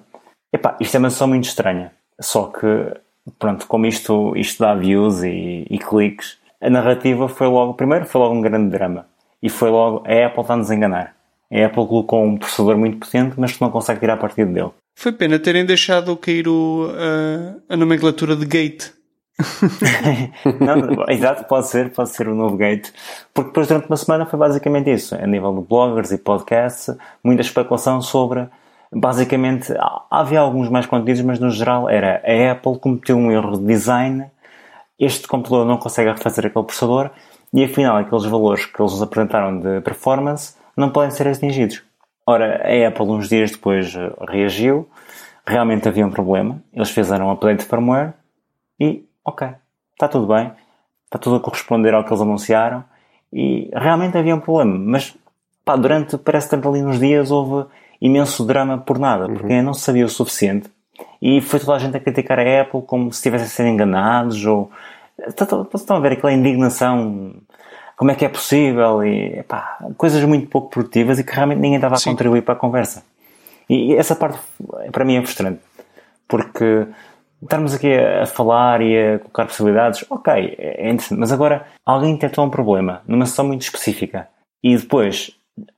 Epá, 0.52 0.76
isto 0.80 0.96
é 0.96 0.98
uma 0.98 1.08
situação 1.08 1.28
muito 1.28 1.44
estranha. 1.44 1.92
Só 2.20 2.46
que, 2.46 2.66
pronto, 3.38 3.66
como 3.66 3.86
isto, 3.86 4.36
isto 4.36 4.60
dá 4.60 4.74
views 4.74 5.22
e, 5.22 5.66
e 5.68 5.78
cliques, 5.78 6.38
a 6.60 6.70
narrativa 6.70 7.28
foi 7.28 7.46
logo. 7.46 7.74
Primeiro, 7.74 8.06
foi 8.06 8.20
logo 8.20 8.34
um 8.34 8.40
grande 8.40 8.70
drama. 8.70 9.06
E 9.42 9.48
foi 9.48 9.70
logo. 9.70 10.04
A 10.06 10.26
Apple 10.26 10.42
está-nos 10.42 10.70
a 10.70 10.74
enganar 10.74 11.14
a 11.52 11.66
Apple 11.66 11.86
colocou 11.86 12.24
um 12.24 12.38
processador 12.38 12.78
muito 12.78 12.96
potente, 12.98 13.34
mas 13.36 13.52
que 13.52 13.60
não 13.60 13.70
consegue 13.70 14.00
tirar 14.00 14.16
partido 14.16 14.52
dele. 14.52 14.70
Foi 14.96 15.12
pena 15.12 15.38
terem 15.38 15.66
deixado 15.66 16.16
cair 16.16 16.48
o, 16.48 16.88
a, 17.68 17.74
a 17.74 17.76
nomenclatura 17.76 18.34
de 18.34 18.46
Gate. 18.46 18.90
não, 20.60 21.04
exato, 21.08 21.44
pode 21.44 21.68
ser, 21.68 21.90
pode 21.90 22.10
ser 22.10 22.28
o 22.28 22.34
novo 22.34 22.56
Gate. 22.56 22.90
Porque 23.34 23.50
depois 23.50 23.68
durante 23.68 23.86
uma 23.86 23.96
semana 23.96 24.24
foi 24.24 24.38
basicamente 24.38 24.90
isso. 24.90 25.14
A 25.14 25.26
nível 25.26 25.54
de 25.54 25.68
bloggers 25.68 26.10
e 26.10 26.18
podcasts, 26.18 26.94
muita 27.22 27.42
especulação 27.42 28.00
sobre. 28.00 28.48
Basicamente, 28.94 29.72
havia 30.10 30.40
alguns 30.40 30.68
mais 30.68 30.84
conteúdos, 30.84 31.22
mas 31.22 31.38
no 31.38 31.50
geral 31.50 31.88
era 31.88 32.22
a 32.26 32.52
Apple 32.52 32.78
cometeu 32.78 33.16
um 33.16 33.32
erro 33.32 33.56
de 33.58 33.64
design. 33.64 34.26
Este 34.98 35.26
computador 35.26 35.64
não 35.64 35.78
consegue 35.78 36.10
refazer 36.10 36.46
aquele 36.46 36.64
processador 36.64 37.10
e 37.54 37.64
afinal 37.64 37.96
aqueles 37.96 38.24
valores 38.26 38.66
que 38.66 38.80
eles 38.80 38.92
nos 38.92 39.02
apresentaram 39.02 39.58
de 39.58 39.80
performance 39.80 40.54
não 40.76 40.90
podem 40.90 41.10
ser 41.10 41.26
atingidos. 41.26 41.82
Ora, 42.26 42.62
a 42.64 42.88
Apple, 42.88 43.06
uns 43.06 43.28
dias 43.28 43.50
depois, 43.50 43.94
reagiu, 44.28 44.88
realmente 45.46 45.88
havia 45.88 46.06
um 46.06 46.10
problema, 46.10 46.62
eles 46.72 46.90
fizeram 46.90 47.26
um 47.26 47.30
update 47.32 47.60
de 47.60 47.66
firmware 47.66 48.12
e, 48.78 49.04
ok, 49.24 49.48
está 49.92 50.06
tudo 50.06 50.26
bem, 50.26 50.52
está 51.06 51.18
tudo 51.18 51.36
a 51.36 51.40
corresponder 51.40 51.94
ao 51.94 52.04
que 52.04 52.10
eles 52.10 52.20
anunciaram 52.20 52.84
e 53.32 53.70
realmente 53.74 54.16
havia 54.16 54.34
um 54.34 54.40
problema, 54.40 54.78
mas 54.78 55.16
pá, 55.64 55.76
durante, 55.76 56.16
parece 56.18 56.48
que 56.48 56.68
ali 56.68 56.84
uns 56.84 57.00
dias 57.00 57.30
houve 57.30 57.66
imenso 58.02 58.44
drama 58.44 58.78
por 58.78 58.98
nada, 58.98 59.28
porque 59.28 59.54
uhum. 59.54 59.62
não 59.62 59.74
sabia 59.74 60.04
o 60.04 60.08
suficiente 60.08 60.68
e 61.20 61.40
foi 61.40 61.60
toda 61.60 61.74
a 61.74 61.78
gente 61.78 61.96
a 61.96 62.00
criticar 62.00 62.38
a 62.38 62.62
Apple 62.62 62.82
como 62.82 63.12
se 63.12 63.18
estivessem 63.18 63.46
a 63.46 63.50
ser 63.50 63.66
enganados 63.66 64.44
ou 64.44 64.70
estão 65.74 65.96
a 65.96 66.00
ver 66.00 66.12
aquela 66.12 66.32
indignação 66.32 67.32
como 67.96 68.10
é 68.10 68.14
que 68.16 68.24
é 68.24 68.28
possível 68.28 69.04
e 69.04 69.44
pá, 69.44 69.78
coisas 69.96 70.22
muito 70.24 70.48
pouco 70.48 70.68
produtivas 70.68 71.20
e 71.20 71.24
que 71.24 71.32
realmente 71.32 71.60
ninguém 71.60 71.76
estava 71.76 71.94
a 71.94 71.98
Sim. 71.98 72.10
contribuir 72.10 72.42
para 72.42 72.54
a 72.54 72.56
conversa. 72.56 73.04
E, 73.70 73.94
essa 73.94 74.16
parte 74.16 74.40
para 74.90 75.04
mim 75.04 75.16
é 75.16 75.22
frustrante 75.22 75.60
porque 76.26 76.88
estarmos 77.40 77.74
aqui 77.74 77.94
a, 77.94 78.26
falar 78.26 78.80
e 78.80 79.14
a 79.14 79.18
colocar 79.20 79.46
possibilidades, 79.46 80.04
ok, 80.10 80.56
é, 80.58 80.88
é 80.88 80.90
interessante, 80.90 81.20
mas 81.20 81.30
agora 81.30 81.66
alguém 81.86 82.14
detectou 82.14 82.44
um 82.44 82.50
problema 82.50 83.02
numa 83.06 83.26
sessão 83.26 83.46
muito 83.46 83.62
específica 83.62 84.28
e 84.62 84.76
depois 84.76 85.36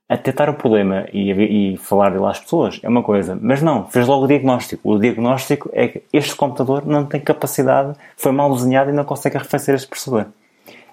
a 0.08 0.16
detectar 0.16 0.50
o 0.50 0.54
problema 0.54 1.06
e, 1.12 1.30
e 1.72 1.76
falar 1.78 2.10
dele 2.10 2.26
às 2.26 2.38
pessoas 2.38 2.78
é 2.82 2.88
uma 2.88 3.02
coisa, 3.02 3.38
mas 3.40 3.62
não, 3.62 3.86
fez 3.86 4.06
logo 4.06 4.24
o 4.24 4.28
diagnóstico. 4.28 4.92
O 4.92 4.98
diagnóstico 4.98 5.70
é 5.72 5.88
que 5.88 6.02
este 6.12 6.36
computador 6.36 6.86
não 6.86 7.06
tem 7.06 7.20
capacidade, 7.20 7.96
foi 8.16 8.32
mal 8.32 8.54
desenhado 8.54 8.90
e 8.90 8.92
não 8.92 9.04
consegue 9.04 9.36
arrefecer 9.36 9.74
este 9.74 9.88
processador. 9.88 10.26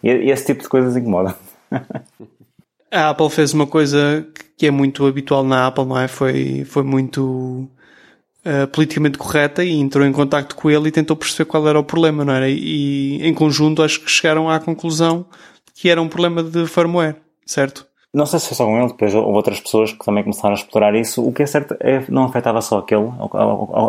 E, 0.01 0.09
e 0.09 0.31
esse 0.31 0.45
tipo 0.45 0.63
de 0.63 0.69
coisas 0.69 0.95
incomoda. 0.95 1.35
A 2.93 3.09
Apple 3.09 3.29
fez 3.29 3.53
uma 3.53 3.65
coisa 3.65 4.27
que 4.57 4.67
é 4.67 4.71
muito 4.71 5.05
habitual 5.05 5.45
na 5.45 5.67
Apple, 5.67 5.85
não 5.85 5.97
é? 5.97 6.09
Foi, 6.09 6.65
foi 6.65 6.83
muito 6.83 7.69
uh, 8.45 8.67
politicamente 8.69 9.17
correta 9.17 9.63
e 9.63 9.71
entrou 9.71 10.05
em 10.05 10.11
contato 10.11 10.57
com 10.57 10.69
ele 10.69 10.89
e 10.89 10.91
tentou 10.91 11.15
perceber 11.15 11.49
qual 11.49 11.65
era 11.69 11.79
o 11.79 11.85
problema, 11.85 12.25
não 12.25 12.33
era? 12.33 12.49
E 12.49 13.25
em 13.25 13.33
conjunto 13.33 13.81
acho 13.81 14.01
que 14.01 14.11
chegaram 14.11 14.49
à 14.49 14.59
conclusão 14.59 15.25
que 15.73 15.89
era 15.89 16.01
um 16.01 16.09
problema 16.09 16.43
de 16.43 16.67
firmware, 16.67 17.15
certo? 17.45 17.87
Não 18.13 18.25
sei 18.25 18.39
se 18.39 18.47
foi 18.47 18.57
só 18.57 18.65
com 18.65 18.77
ele, 18.77 18.87
depois 18.87 19.13
houve 19.15 19.29
outras 19.29 19.59
pessoas 19.61 19.93
que 19.93 20.03
também 20.03 20.23
começaram 20.23 20.51
a 20.51 20.57
explorar 20.57 20.93
isso. 20.95 21.25
O 21.25 21.31
que 21.31 21.43
é 21.43 21.45
certo 21.45 21.75
é 21.79 22.03
não 22.09 22.25
afetava 22.25 22.61
só 22.61 22.79
aquele, 22.79 23.09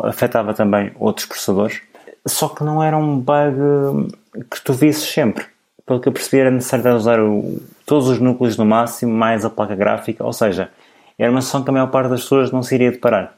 afetava 0.04 0.54
também 0.54 0.92
outros 0.98 1.26
processadores. 1.26 1.80
Só 2.26 2.48
que 2.48 2.62
não 2.62 2.80
era 2.82 2.96
um 2.96 3.18
bug 3.18 4.12
que 4.48 4.62
tu 4.62 4.72
visses 4.72 5.08
sempre. 5.08 5.44
Pelo 5.84 6.00
que 6.00 6.08
eu 6.08 6.12
percebi, 6.12 6.40
era 6.40 6.50
necessário 6.52 6.94
usar 6.94 7.18
o, 7.18 7.60
todos 7.84 8.08
os 8.08 8.20
núcleos 8.20 8.56
no 8.56 8.64
máximo, 8.64 9.12
mais 9.12 9.44
a 9.44 9.50
placa 9.50 9.74
gráfica. 9.74 10.24
Ou 10.24 10.32
seja, 10.32 10.70
era 11.18 11.30
uma 11.30 11.42
sessão 11.42 11.64
que 11.64 11.70
a 11.70 11.72
maior 11.72 11.88
parte 11.88 12.10
das 12.10 12.22
pessoas 12.22 12.52
não 12.52 12.62
se 12.62 12.76
iria 12.76 12.92
deparar. 12.92 13.34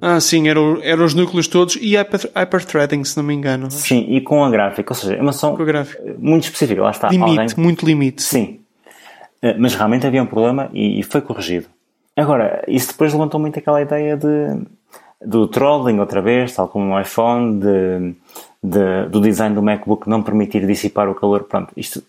Ah, 0.00 0.20
sim, 0.20 0.48
eram, 0.48 0.80
eram 0.82 1.04
os 1.04 1.14
núcleos 1.14 1.46
todos 1.46 1.76
e 1.76 1.96
hyperthreading, 1.96 3.04
se 3.04 3.16
não 3.16 3.24
me 3.24 3.34
engano. 3.34 3.70
Sim, 3.70 4.04
e 4.08 4.20
com 4.20 4.44
a 4.44 4.50
gráfica. 4.50 4.92
Ou 4.92 4.96
seja, 4.96 5.14
é 5.14 5.22
uma 5.22 5.32
sessão 5.32 5.56
muito 6.18 6.44
específica. 6.44 6.82
Lá 6.82 6.90
está. 6.90 7.08
Limite, 7.08 7.38
alguém... 7.38 7.48
muito 7.56 7.86
limite. 7.86 8.22
Sim, 8.22 8.60
mas 9.58 9.74
realmente 9.74 10.06
havia 10.06 10.22
um 10.22 10.26
problema 10.26 10.70
e, 10.72 11.02
foi 11.02 11.20
corrigido. 11.20 11.66
Agora, 12.16 12.64
isso 12.68 12.88
depois 12.88 13.12
levantou 13.12 13.40
muito 13.40 13.58
aquela 13.58 13.82
ideia 13.82 14.16
de, 14.16 14.62
do 15.24 15.46
trolling 15.48 15.98
outra 15.98 16.22
vez, 16.22 16.54
tal 16.54 16.68
como 16.68 16.84
no 16.84 17.00
iPhone, 17.00 17.60
de, 17.60 18.14
de, 18.62 19.08
do 19.10 19.20
design 19.20 19.54
do 19.54 19.62
MacBook 19.62 20.08
não 20.08 20.22
permitir 20.22 20.66
dissipar 20.66 21.08
o 21.08 21.14
calor. 21.14 21.44
Pronto, 21.44 21.72
isto, 21.76 22.02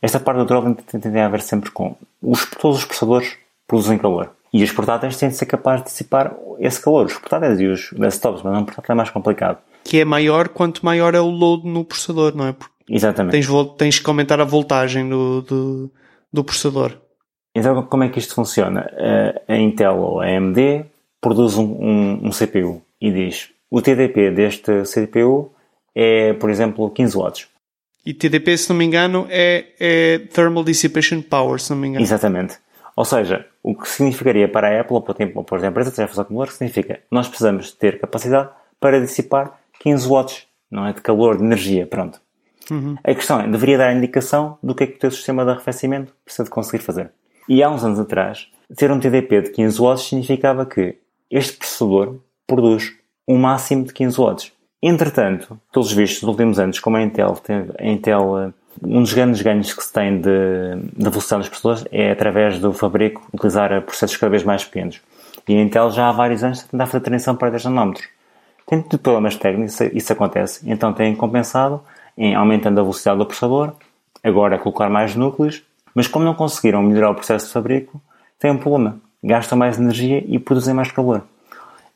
esta 0.00 0.18
parte 0.18 0.38
do 0.38 0.46
trolling 0.46 0.74
tem, 0.74 1.00
tem 1.00 1.20
a 1.20 1.28
ver 1.28 1.42
sempre 1.42 1.70
com 1.70 1.94
os, 2.22 2.46
todos 2.46 2.78
os 2.78 2.84
processadores 2.84 3.36
produzem 3.66 3.98
calor. 3.98 4.30
E 4.52 4.64
os 4.64 4.72
portáteis 4.72 5.16
têm 5.16 5.28
de 5.28 5.36
ser 5.36 5.46
capazes 5.46 5.84
de 5.84 5.90
dissipar 5.90 6.34
esse 6.58 6.82
calor. 6.82 7.06
Os 7.06 7.14
portáteis 7.14 7.60
e 7.60 7.66
os 7.66 7.90
desktops, 7.92 8.42
mas 8.42 8.58
um 8.58 8.64
portátil 8.64 8.92
é 8.92 8.96
mais 8.96 9.10
complicado. 9.10 9.58
Que 9.84 10.00
é 10.00 10.04
maior 10.04 10.48
quanto 10.48 10.84
maior 10.84 11.14
é 11.14 11.20
o 11.20 11.28
load 11.28 11.68
no 11.68 11.84
processador, 11.84 12.34
não 12.34 12.48
é? 12.48 12.52
Porque 12.52 12.74
Exatamente. 12.90 13.32
Tens, 13.32 13.48
tens 13.78 13.98
que 14.00 14.10
aumentar 14.10 14.40
a 14.40 14.44
voltagem 14.44 15.08
do, 15.08 15.42
do, 15.42 15.90
do 16.32 16.44
processador. 16.44 16.96
Então, 17.54 17.82
como 17.84 18.04
é 18.04 18.08
que 18.08 18.18
isto 18.18 18.34
funciona? 18.34 18.90
A 19.48 19.56
Intel 19.56 19.98
ou 19.98 20.20
a 20.20 20.26
AMD 20.26 20.86
produz 21.20 21.56
um, 21.56 21.64
um, 21.64 22.26
um 22.26 22.30
CPU 22.30 22.82
e 23.00 23.10
diz 23.10 23.50
o 23.70 23.80
TDP 23.82 24.30
deste 24.30 24.82
CPU 24.82 25.52
é, 25.94 26.32
por 26.34 26.50
exemplo, 26.50 26.90
15 26.90 27.16
watts. 27.16 27.48
E 28.04 28.14
TDP, 28.14 28.56
se 28.56 28.70
não 28.70 28.76
me 28.76 28.84
engano, 28.84 29.26
é, 29.28 29.66
é 29.78 30.18
Thermal 30.32 30.64
Dissipation 30.64 31.20
Power, 31.22 31.60
se 31.60 31.70
não 31.70 31.76
me 31.76 31.88
engano. 31.88 32.04
Exatamente. 32.04 32.58
Ou 32.96 33.04
seja, 33.04 33.46
o 33.62 33.74
que 33.74 33.88
significaria 33.88 34.48
para 34.48 34.68
a 34.68 34.80
Apple 34.80 34.94
ou 34.94 35.02
para, 35.02 35.30
ou 35.34 35.44
para 35.44 35.66
a 35.66 35.70
empresa 35.70 35.90
de 35.90 35.96
tarefas 35.96 36.18
acumuladoras 36.18 36.54
significa 36.54 37.00
nós 37.10 37.28
precisamos 37.28 37.72
ter 37.72 38.00
capacidade 38.00 38.50
para 38.80 39.00
dissipar 39.00 39.60
15 39.80 40.08
watts, 40.08 40.46
não 40.70 40.86
é? 40.86 40.92
De 40.92 41.00
calor, 41.00 41.36
de 41.36 41.44
energia, 41.44 41.86
pronto. 41.86 42.20
Uhum. 42.70 42.96
A 43.02 43.14
questão 43.14 43.40
é, 43.40 43.48
deveria 43.48 43.78
dar 43.78 43.92
indicação 43.92 44.58
do 44.62 44.74
que 44.74 44.84
é 44.84 44.86
que 44.86 44.96
o 44.96 44.98
teu 44.98 45.10
sistema 45.10 45.44
de 45.44 45.50
arrefecimento 45.50 46.12
precisa 46.24 46.44
de 46.44 46.50
conseguir 46.50 46.82
fazer. 46.82 47.10
E 47.48 47.62
há 47.62 47.70
uns 47.70 47.84
anos 47.84 47.98
atrás, 47.98 48.48
ter 48.76 48.90
um 48.90 49.00
TDP 49.00 49.42
de 49.42 49.50
15 49.50 49.80
watts 49.80 50.04
significava 50.04 50.64
que 50.64 50.96
este 51.30 51.56
processador 51.56 52.16
produz 52.46 52.92
um 53.26 53.36
máximo 53.38 53.84
de 53.84 53.92
15 53.92 54.20
watts. 54.20 54.52
Entretanto, 54.82 55.60
pelos 55.72 55.92
vistos 55.92 56.20
dos 56.20 56.30
últimos 56.30 56.58
anos, 56.58 56.78
como 56.78 56.96
a 56.96 57.02
Intel, 57.02 57.36
a 57.78 57.86
Intel 57.86 58.38
eh, 58.38 58.52
um 58.82 59.02
dos 59.02 59.12
grandes 59.12 59.42
ganhos 59.42 59.72
que 59.74 59.82
se 59.82 59.92
tem 59.92 60.20
de, 60.20 60.76
de 60.96 61.10
velocidade 61.10 61.42
dos 61.42 61.48
processadores 61.48 61.84
é 61.92 62.12
através 62.12 62.58
do 62.58 62.72
fabrico 62.72 63.26
utilizar 63.32 63.82
processos 63.82 64.16
cada 64.16 64.30
vez 64.30 64.42
mais 64.42 64.64
pequenos. 64.64 65.00
E 65.46 65.56
a 65.56 65.60
Intel 65.60 65.90
já 65.90 66.08
há 66.08 66.12
vários 66.12 66.42
anos 66.42 66.60
está 66.60 66.84
a 66.84 66.86
fazer 66.86 67.00
transição 67.02 67.36
para 67.36 67.50
10 67.50 67.64
nanómetros. 67.66 68.08
Tem 68.66 68.80
tido 68.80 68.98
problemas 68.98 69.36
técnicos, 69.36 69.80
isso 69.92 70.12
acontece, 70.12 70.60
então 70.70 70.92
têm 70.92 71.14
compensado 71.14 71.82
em 72.20 72.34
aumentando 72.34 72.78
a 72.78 72.82
velocidade 72.82 73.18
do 73.18 73.24
processador, 73.24 73.72
agora 74.22 74.58
colocar 74.58 74.90
mais 74.90 75.16
núcleos, 75.16 75.62
mas 75.94 76.06
como 76.06 76.22
não 76.22 76.34
conseguiram 76.34 76.82
melhorar 76.82 77.12
o 77.12 77.14
processo 77.14 77.46
de 77.46 77.52
fabrico, 77.52 78.00
têm 78.38 78.50
um 78.50 78.58
problema. 78.58 79.00
Gastam 79.24 79.56
mais 79.56 79.78
energia 79.78 80.22
e 80.28 80.38
produzem 80.38 80.74
mais 80.74 80.92
calor. 80.92 81.22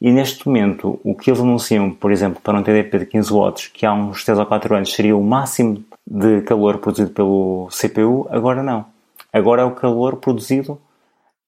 E 0.00 0.10
neste 0.10 0.46
momento, 0.46 0.98
o 1.04 1.14
que 1.14 1.30
eles 1.30 1.40
anunciam, 1.40 1.90
por 1.90 2.10
exemplo, 2.10 2.40
para 2.42 2.58
um 2.58 2.62
TDP 2.62 3.00
de 3.00 3.06
15 3.06 3.32
watts, 3.32 3.68
que 3.68 3.84
há 3.84 3.92
uns 3.92 4.24
3 4.24 4.38
ou 4.38 4.46
4 4.46 4.74
anos 4.74 4.92
seria 4.92 5.14
o 5.14 5.22
máximo 5.22 5.84
de 6.06 6.40
calor 6.40 6.78
produzido 6.78 7.10
pelo 7.10 7.68
CPU, 7.70 8.26
agora 8.30 8.62
não. 8.62 8.86
Agora 9.30 9.60
é 9.60 9.64
o 9.64 9.72
calor 9.72 10.16
produzido 10.16 10.80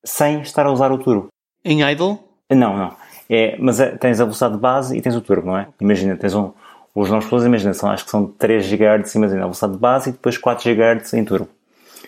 sem 0.05 0.41
estar 0.41 0.67
a 0.67 0.71
usar 0.71 0.91
o 0.91 0.99
turbo. 0.99 1.29
Em 1.65 1.81
idle? 1.81 2.19
Não, 2.51 2.77
não. 2.77 2.95
É, 3.29 3.57
mas 3.59 3.79
é, 3.79 3.97
tens 3.97 4.21
a 4.21 4.23
velocidade 4.23 4.53
de 4.53 4.59
base 4.59 4.97
e 4.97 5.01
tens 5.01 5.15
o 5.15 5.21
turbo, 5.21 5.47
não 5.47 5.57
é? 5.57 5.67
Imagina, 5.81 6.15
tens 6.15 6.33
um, 6.33 6.51
os 7.01 7.11
novos 7.11 7.27
planos, 7.27 7.45
imagina, 7.45 7.73
são, 7.75 7.91
acho 7.91 8.05
que 8.05 8.09
são 8.09 8.25
3 8.25 8.65
GHz, 8.65 9.13
imagina, 9.15 9.41
a 9.41 9.43
velocidade 9.43 9.73
de 9.73 9.79
base 9.79 10.09
e 10.09 10.11
depois 10.13 10.35
4 10.37 10.73
GHz 10.73 11.13
em 11.13 11.23
turbo. 11.23 11.47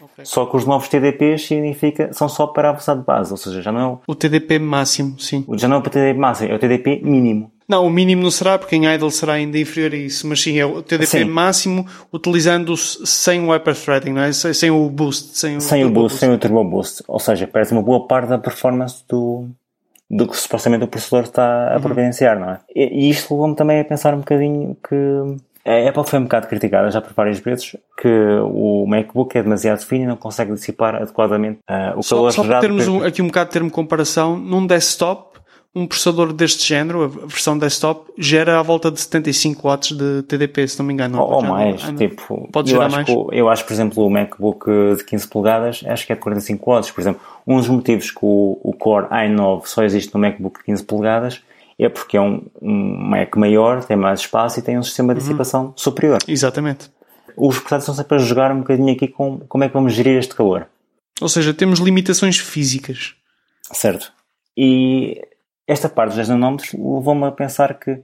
Okay. 0.02 0.26
Só 0.26 0.48
que 0.48 0.58
os 0.58 0.66
novos 0.66 0.90
TDPs 0.90 1.46
significa, 1.46 2.12
são 2.12 2.28
só 2.28 2.48
para 2.48 2.70
a 2.70 2.72
velocidade 2.72 3.02
de 3.02 3.06
base, 3.06 3.32
ou 3.32 3.38
seja, 3.38 3.62
já 3.62 3.72
não 3.72 3.80
é 3.80 3.86
o... 3.86 4.00
O 4.08 4.16
TDP 4.16 4.58
máximo, 4.58 5.20
sim. 5.20 5.46
Já 5.54 5.68
não 5.68 5.78
é 5.78 5.80
o 5.80 5.84
TDP 5.84 6.18
máximo, 6.18 6.52
é 6.52 6.56
o 6.56 6.60
TDP 6.60 7.02
mínimo. 7.04 7.52
Não, 7.68 7.86
o 7.86 7.90
mínimo 7.92 8.24
não 8.24 8.32
será, 8.32 8.58
porque 8.58 8.76
em 8.76 8.92
idle 8.92 9.12
será 9.12 9.34
ainda 9.34 9.60
inferior 9.60 9.94
a 9.94 9.96
isso, 9.96 10.26
mas 10.26 10.42
sim, 10.42 10.58
é 10.58 10.66
o 10.66 10.82
TDP 10.82 11.06
sim. 11.06 11.26
máximo 11.26 11.86
utilizando 12.12 12.76
sem 12.76 13.46
o 13.46 13.52
hyperthreading, 13.52 14.14
não 14.14 14.24
é? 14.24 14.32
Sem 14.34 14.72
o 14.72 14.90
boost. 14.90 15.38
Sem 15.38 15.58
o, 15.58 15.62
sem 15.62 15.84
o 15.84 15.90
boost, 15.92 16.00
boost, 16.00 16.20
sem 16.20 16.34
o 16.34 16.38
turbo 16.40 16.64
boost. 16.64 17.04
Ou 17.08 17.20
seja, 17.20 17.46
perde 17.46 17.72
uma 17.74 17.84
boa 17.84 18.08
parte 18.08 18.30
da 18.30 18.40
performance 18.40 19.04
do, 19.08 19.50
do 20.10 20.28
que 20.28 20.36
supostamente 20.36 20.84
o 20.84 20.88
processador 20.88 21.26
está 21.26 21.72
a 21.72 21.76
uhum. 21.76 21.82
providenciar, 21.82 22.40
não 22.40 22.52
é? 22.52 22.60
E, 22.76 23.08
e 23.08 23.10
isto 23.10 23.34
levou-me 23.34 23.56
também 23.56 23.80
a 23.80 23.86
pensar 23.86 24.14
um 24.14 24.20
bocadinho 24.20 24.76
que 24.88 24.96
a 25.66 25.90
Apple 25.90 26.04
foi 26.04 26.20
um 26.20 26.24
bocado 26.24 26.48
criticada 26.48 26.90
já 26.90 27.00
por 27.00 27.14
várias 27.14 27.40
vezes 27.40 27.76
que 28.02 28.08
o 28.44 28.88
MacBook 28.88 29.38
é 29.38 29.44
demasiado 29.44 29.86
fino 29.86 30.06
e 30.06 30.08
não 30.08 30.16
consegue 30.16 30.54
dissipar 30.54 30.96
adequadamente 30.96 31.60
uh, 31.70 32.00
o 32.00 32.02
só, 32.02 32.16
calor 32.16 32.32
só 32.32 32.44
gerado. 32.44 32.62
Só 32.62 32.68
termos 32.68 32.88
um, 32.88 33.04
aqui 33.04 33.22
um 33.22 33.28
bocado 33.28 33.50
de 33.50 33.54
termo 33.54 33.70
de 33.70 33.76
comparação, 33.76 34.36
num 34.36 34.66
desktop, 34.66 35.38
um 35.76 35.86
processador 35.86 36.34
deste 36.34 36.68
género, 36.68 37.04
a 37.04 37.08
versão 37.08 37.58
desktop, 37.58 38.12
gera 38.18 38.60
à 38.60 38.64
volta 38.64 38.90
de 38.90 39.00
75 39.00 39.68
watts 39.68 39.96
de 39.96 40.24
TDP, 40.24 40.68
se 40.68 40.80
não 40.80 40.86
me 40.86 40.94
engano. 40.94 41.22
Ou, 41.22 41.34
ou 41.34 41.42
mais, 41.44 41.84
não, 41.84 41.96
tipo, 41.96 42.50
pode 42.52 42.72
gerar 42.72 42.90
mais. 42.90 43.06
Que, 43.06 43.14
eu 43.32 43.48
acho, 43.48 43.66
por 43.66 43.74
exemplo, 43.74 44.04
o 44.04 44.10
MacBook 44.10 44.66
de 44.98 45.04
15 45.04 45.28
polegadas, 45.28 45.84
acho 45.86 46.08
que 46.08 46.12
é 46.12 46.16
de 46.16 46.22
45 46.22 46.72
watts, 46.72 46.90
por 46.90 47.02
exemplo. 47.02 47.22
Um 47.50 47.58
dos 47.58 47.68
motivos 47.68 48.12
que 48.12 48.20
o, 48.22 48.60
o 48.64 48.74
Core 48.74 49.08
i9 49.08 49.66
só 49.66 49.84
existe 49.84 50.14
no 50.14 50.20
MacBook 50.20 50.60
de 50.60 50.66
15 50.66 50.84
polegadas 50.84 51.44
é 51.80 51.90
porque 51.90 52.16
é 52.16 52.22
um, 52.22 52.46
um 52.62 53.10
Mac 53.10 53.36
maior, 53.38 53.84
tem 53.84 53.98
mais 53.98 54.20
espaço 54.20 54.60
e 54.60 54.62
tem 54.62 54.78
um 54.78 54.84
sistema 54.84 55.16
de 55.16 55.20
uhum. 55.20 55.26
dissipação 55.26 55.66
uhum. 55.66 55.74
superior. 55.76 56.20
Exatamente. 56.28 56.92
Os 57.36 57.56
portáteis 57.56 57.84
estão 57.84 57.96
sempre 57.96 58.18
a 58.18 58.20
jogar 58.20 58.52
um 58.52 58.60
bocadinho 58.60 58.94
aqui 58.94 59.08
com 59.08 59.40
como 59.40 59.64
é 59.64 59.68
que 59.68 59.74
vamos 59.74 59.94
gerir 59.94 60.20
este 60.20 60.36
calor. 60.36 60.68
Ou 61.20 61.28
seja, 61.28 61.52
temos 61.52 61.80
limitações 61.80 62.38
físicas. 62.38 63.16
Certo. 63.72 64.12
E 64.56 65.20
esta 65.66 65.90
parte 65.90 66.10
dos 66.10 66.18
10 66.18 66.30
nanómetros 66.30 66.74
levou-me 66.74 67.26
a 67.26 67.32
pensar 67.32 67.80
que 67.80 68.00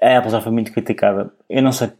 a 0.00 0.18
Apple 0.18 0.30
já 0.30 0.40
foi 0.40 0.52
muito 0.52 0.70
criticada. 0.70 1.32
Eu 1.48 1.62
não 1.62 1.72
sei 1.72 1.90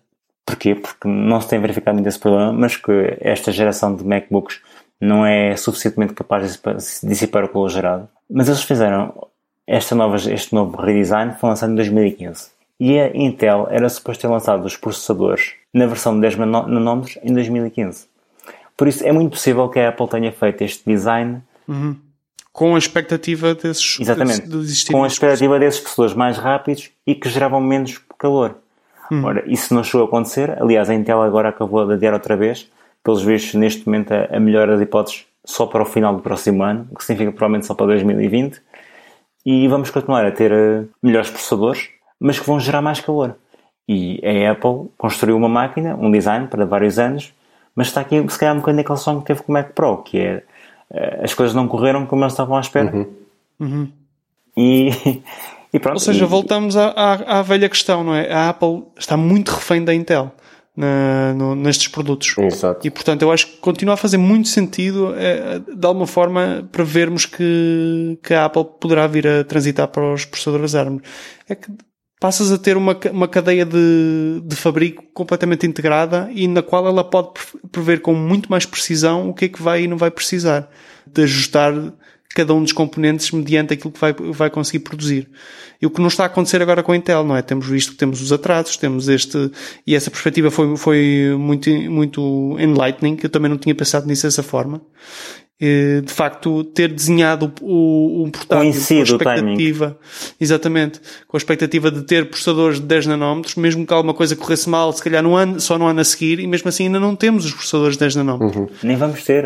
porquê, 0.44 0.74
porque 0.74 1.08
não 1.08 1.40
se 1.40 1.48
tem 1.48 1.60
verificado 1.60 1.96
muito 1.96 2.08
esse 2.08 2.18
problema, 2.18 2.52
mas 2.52 2.76
que 2.76 3.16
esta 3.20 3.50
geração 3.50 3.96
de 3.96 4.04
MacBooks 4.04 4.60
não 5.02 5.26
é 5.26 5.56
suficientemente 5.56 6.14
capaz 6.14 6.56
de 6.56 7.08
dissipar 7.08 7.42
o 7.44 7.48
calor 7.48 7.68
gerado. 7.68 8.08
Mas 8.30 8.46
eles 8.46 8.62
fizeram 8.62 9.26
esta 9.66 9.96
nova, 9.96 10.16
este 10.16 10.54
novo 10.54 10.80
redesign 10.80 11.34
foi 11.40 11.48
lançado 11.50 11.72
em 11.72 11.74
2015. 11.74 12.50
E 12.78 13.00
a 13.00 13.16
Intel 13.16 13.66
era 13.68 13.88
suposto 13.88 14.22
ter 14.22 14.28
lançado 14.28 14.64
os 14.64 14.76
processadores 14.76 15.54
na 15.74 15.86
versão 15.86 16.14
de 16.14 16.20
10 16.20 16.36
nanómetros 16.36 17.18
em 17.22 17.34
2015. 17.34 18.06
Por 18.76 18.86
isso 18.86 19.04
é 19.04 19.10
muito 19.10 19.32
possível 19.32 19.68
que 19.68 19.80
a 19.80 19.88
Apple 19.88 20.06
tenha 20.08 20.30
feito 20.30 20.62
este 20.62 20.84
design 20.86 21.42
uhum. 21.66 21.96
com 22.52 22.76
a 22.76 22.78
expectativa 22.78 23.56
desses 23.56 23.98
Exatamente. 24.00 24.48
De 24.48 24.86
com 24.86 25.02
a 25.02 25.08
expectativa 25.08 25.58
desses 25.58 25.80
processadores 25.80 26.14
mais 26.14 26.38
rápidos 26.38 26.90
e 27.04 27.16
que 27.16 27.28
geravam 27.28 27.60
menos 27.60 28.00
calor. 28.16 28.56
Uhum. 29.10 29.24
Ora, 29.24 29.44
isso 29.46 29.74
não 29.74 29.82
chegou 29.82 30.02
a 30.02 30.08
acontecer. 30.08 30.62
Aliás, 30.62 30.88
a 30.88 30.94
Intel 30.94 31.22
agora 31.22 31.48
acabou 31.48 31.84
de 31.86 31.94
adiar 31.94 32.14
outra 32.14 32.36
vez. 32.36 32.68
Pelos 33.02 33.22
vistos, 33.22 33.54
neste 33.54 33.86
momento, 33.86 34.12
a, 34.12 34.36
a 34.36 34.40
melhor 34.40 34.68
das 34.68 34.80
hipóteses 34.80 35.26
só 35.44 35.66
para 35.66 35.82
o 35.82 35.86
final 35.86 36.14
do 36.14 36.22
próximo 36.22 36.62
ano, 36.62 36.86
o 36.90 36.96
que 36.96 37.04
significa 37.04 37.32
provavelmente 37.32 37.66
só 37.66 37.74
para 37.74 37.86
2020. 37.86 38.60
E 39.44 39.66
vamos 39.66 39.90
continuar 39.90 40.24
a 40.24 40.30
ter 40.30 40.52
uh, 40.52 40.88
melhores 41.02 41.28
processadores, 41.30 41.88
mas 42.18 42.38
que 42.38 42.46
vão 42.46 42.60
gerar 42.60 42.80
mais 42.80 43.00
calor. 43.00 43.34
E 43.88 44.20
a 44.24 44.52
Apple 44.52 44.88
construiu 44.96 45.36
uma 45.36 45.48
máquina, 45.48 45.96
um 45.96 46.10
design 46.10 46.46
para 46.46 46.64
vários 46.64 46.98
anos, 46.98 47.34
mas 47.74 47.88
está 47.88 48.00
aqui, 48.00 48.24
se 48.28 48.38
calhar, 48.38 48.54
um 48.54 48.58
bocadinho 48.58 48.84
daquele 48.84 48.98
som 48.98 49.20
que 49.20 49.26
teve 49.26 49.42
com 49.42 49.50
o 49.50 49.54
Mac 49.54 49.72
Pro, 49.72 49.98
que 49.98 50.18
é 50.18 50.44
uh, 50.90 51.24
as 51.24 51.34
coisas 51.34 51.54
não 51.54 51.66
correram 51.66 52.06
como 52.06 52.22
eles 52.22 52.32
estavam 52.32 52.56
à 52.56 52.60
espera. 52.60 52.94
Uhum. 52.94 53.06
Uhum. 53.58 53.88
E, 54.56 54.90
e 55.74 55.78
pronto. 55.80 55.94
Ou 55.94 56.00
seja, 56.00 56.24
e, 56.24 56.28
voltamos 56.28 56.76
à, 56.76 56.88
à, 56.90 57.40
à 57.40 57.42
velha 57.42 57.68
questão, 57.68 58.04
não 58.04 58.14
é? 58.14 58.32
A 58.32 58.50
Apple 58.50 58.84
está 58.96 59.16
muito 59.16 59.50
refém 59.50 59.84
da 59.84 59.92
Intel 59.92 60.32
na, 60.76 61.34
no, 61.34 61.54
nestes 61.54 61.88
produtos. 61.88 62.34
Exato. 62.38 62.86
E 62.86 62.90
portanto 62.90 63.22
eu 63.22 63.30
acho 63.30 63.46
que 63.46 63.56
continua 63.58 63.94
a 63.94 63.96
fazer 63.96 64.16
muito 64.16 64.48
sentido 64.48 65.14
é, 65.16 65.58
de 65.58 65.86
alguma 65.86 66.06
forma 66.06 66.68
para 66.72 66.84
vermos 66.84 67.26
que, 67.26 68.18
que 68.22 68.34
a 68.34 68.46
Apple 68.46 68.64
poderá 68.80 69.06
vir 69.06 69.26
a 69.26 69.44
transitar 69.44 69.88
para 69.88 70.12
os 70.12 70.24
processadores 70.24 70.74
ARM. 70.74 70.98
É 71.48 71.54
que 71.54 71.70
passas 72.18 72.52
a 72.52 72.58
ter 72.58 72.76
uma, 72.76 72.96
uma 73.10 73.26
cadeia 73.26 73.66
de, 73.66 74.40
de 74.44 74.54
fabrico 74.54 75.02
completamente 75.12 75.66
integrada 75.66 76.30
e 76.32 76.46
na 76.46 76.62
qual 76.62 76.86
ela 76.86 77.02
pode 77.02 77.30
prever 77.70 78.00
com 78.00 78.14
muito 78.14 78.48
mais 78.48 78.64
precisão 78.64 79.28
o 79.28 79.34
que 79.34 79.46
é 79.46 79.48
que 79.48 79.60
vai 79.60 79.82
e 79.82 79.88
não 79.88 79.96
vai 79.96 80.10
precisar 80.10 80.70
de 81.04 81.22
ajustar 81.22 81.74
cada 82.34 82.54
um 82.54 82.62
dos 82.62 82.72
componentes 82.72 83.30
mediante 83.30 83.74
aquilo 83.74 83.92
que 83.92 84.00
vai, 84.00 84.12
vai 84.12 84.50
conseguir 84.50 84.80
produzir. 84.80 85.28
E 85.80 85.86
o 85.86 85.90
que 85.90 86.00
não 86.00 86.08
está 86.08 86.22
a 86.22 86.26
acontecer 86.26 86.62
agora 86.62 86.82
com 86.82 86.92
a 86.92 86.96
Intel, 86.96 87.24
não 87.24 87.36
é? 87.36 87.42
Temos 87.42 87.66
visto 87.66 87.92
que 87.92 87.98
temos 87.98 88.22
os 88.22 88.32
atrasos, 88.32 88.76
temos 88.76 89.08
este, 89.08 89.50
e 89.86 89.96
essa 89.96 90.10
perspectiva 90.10 90.50
foi, 90.50 90.76
foi 90.76 91.34
muito, 91.36 91.68
muito 91.90 92.56
enlightening, 92.58 93.16
que 93.16 93.26
eu 93.26 93.30
também 93.30 93.50
não 93.50 93.58
tinha 93.58 93.74
pensado 93.74 94.06
nisso 94.06 94.22
dessa 94.22 94.42
forma. 94.42 94.80
De 95.60 96.12
facto, 96.12 96.64
ter 96.64 96.92
desenhado 96.92 97.52
o, 97.60 98.24
um 98.24 98.30
portátil 98.32 98.72
com 98.72 98.94
a 98.94 99.02
expectativa, 99.02 99.96
exatamente, 100.40 101.00
com 101.28 101.36
a 101.36 101.38
expectativa 101.38 101.88
de 101.88 102.02
ter 102.02 102.28
processadores 102.28 102.80
de 102.80 102.86
10 102.86 103.06
nanómetros, 103.06 103.54
mesmo 103.54 103.86
que 103.86 103.94
alguma 103.94 104.12
coisa 104.12 104.34
corresse 104.34 104.68
mal, 104.68 104.92
se 104.92 105.00
calhar 105.00 105.22
no 105.22 105.36
ano, 105.36 105.60
só 105.60 105.78
no 105.78 105.86
ano 105.86 106.00
a 106.00 106.04
seguir, 106.04 106.40
e 106.40 106.48
mesmo 106.48 106.68
assim 106.68 106.86
ainda 106.86 106.98
não 106.98 107.14
temos 107.14 107.44
os 107.44 107.52
processadores 107.52 107.94
de 107.94 108.00
10 108.00 108.16
nanómetros. 108.16 108.56
Uhum. 108.56 108.68
Nem 108.82 108.96
vamos 108.96 109.22
ter. 109.22 109.44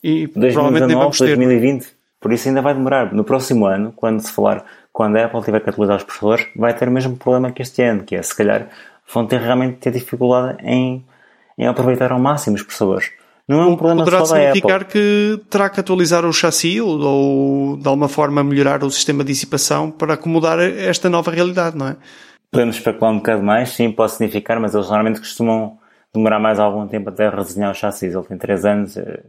E 0.00 0.28
2019, 0.28 0.52
provavelmente 0.52 0.86
nem 0.86 0.96
vamos 0.96 1.18
ter. 1.18 1.36
2020. 1.36 2.01
Por 2.22 2.32
isso 2.32 2.48
ainda 2.48 2.62
vai 2.62 2.72
demorar. 2.72 3.12
No 3.12 3.24
próximo 3.24 3.66
ano, 3.66 3.92
quando 3.94 4.20
se 4.20 4.32
falar, 4.32 4.64
quando 4.92 5.16
a 5.16 5.24
Apple 5.24 5.42
tiver 5.42 5.60
que 5.60 5.68
atualizar 5.68 5.96
os 5.96 6.04
processadores, 6.04 6.46
vai 6.54 6.72
ter 6.72 6.88
o 6.88 6.92
mesmo 6.92 7.16
problema 7.16 7.50
que 7.50 7.60
este 7.60 7.82
ano, 7.82 8.04
que 8.04 8.14
é 8.14 8.22
se 8.22 8.34
calhar 8.34 8.68
vão 9.12 9.26
ter 9.26 9.40
realmente 9.40 9.78
ter 9.78 9.90
dificuldade 9.90 10.56
em, 10.64 11.04
em 11.58 11.66
aproveitar 11.66 12.12
ao 12.12 12.20
máximo 12.20 12.54
os 12.54 12.62
processadores. 12.62 13.10
Não 13.48 13.60
é 13.60 13.66
um 13.66 13.76
problema 13.76 14.04
Poderá 14.04 14.24
só 14.24 14.34
da 14.34 14.40
significar 14.40 14.84
que 14.84 15.40
terá 15.50 15.68
que 15.68 15.80
atualizar 15.80 16.24
o 16.24 16.32
chassi 16.32 16.80
ou, 16.80 17.00
ou 17.00 17.76
de 17.76 17.88
alguma 17.88 18.08
forma 18.08 18.44
melhorar 18.44 18.84
o 18.84 18.90
sistema 18.90 19.24
de 19.24 19.32
dissipação 19.32 19.90
para 19.90 20.14
acomodar 20.14 20.60
esta 20.60 21.10
nova 21.10 21.30
realidade, 21.32 21.76
não 21.76 21.88
é? 21.88 21.96
Podemos 22.52 22.76
especular 22.76 23.12
um 23.12 23.16
bocado 23.16 23.42
mais, 23.42 23.70
sim, 23.70 23.90
pode 23.90 24.12
significar, 24.12 24.60
mas 24.60 24.74
eles 24.74 24.86
normalmente 24.86 25.18
costumam 25.18 25.76
demorar 26.14 26.38
mais 26.38 26.60
algum 26.60 26.86
tempo 26.86 27.08
até 27.08 27.28
redesenhar 27.28 27.72
o 27.72 27.74
chassi. 27.74 28.06
Ele 28.06 28.22
tem 28.22 28.38
3 28.38 28.64
anos, 28.64 28.96
eh, 28.96 29.24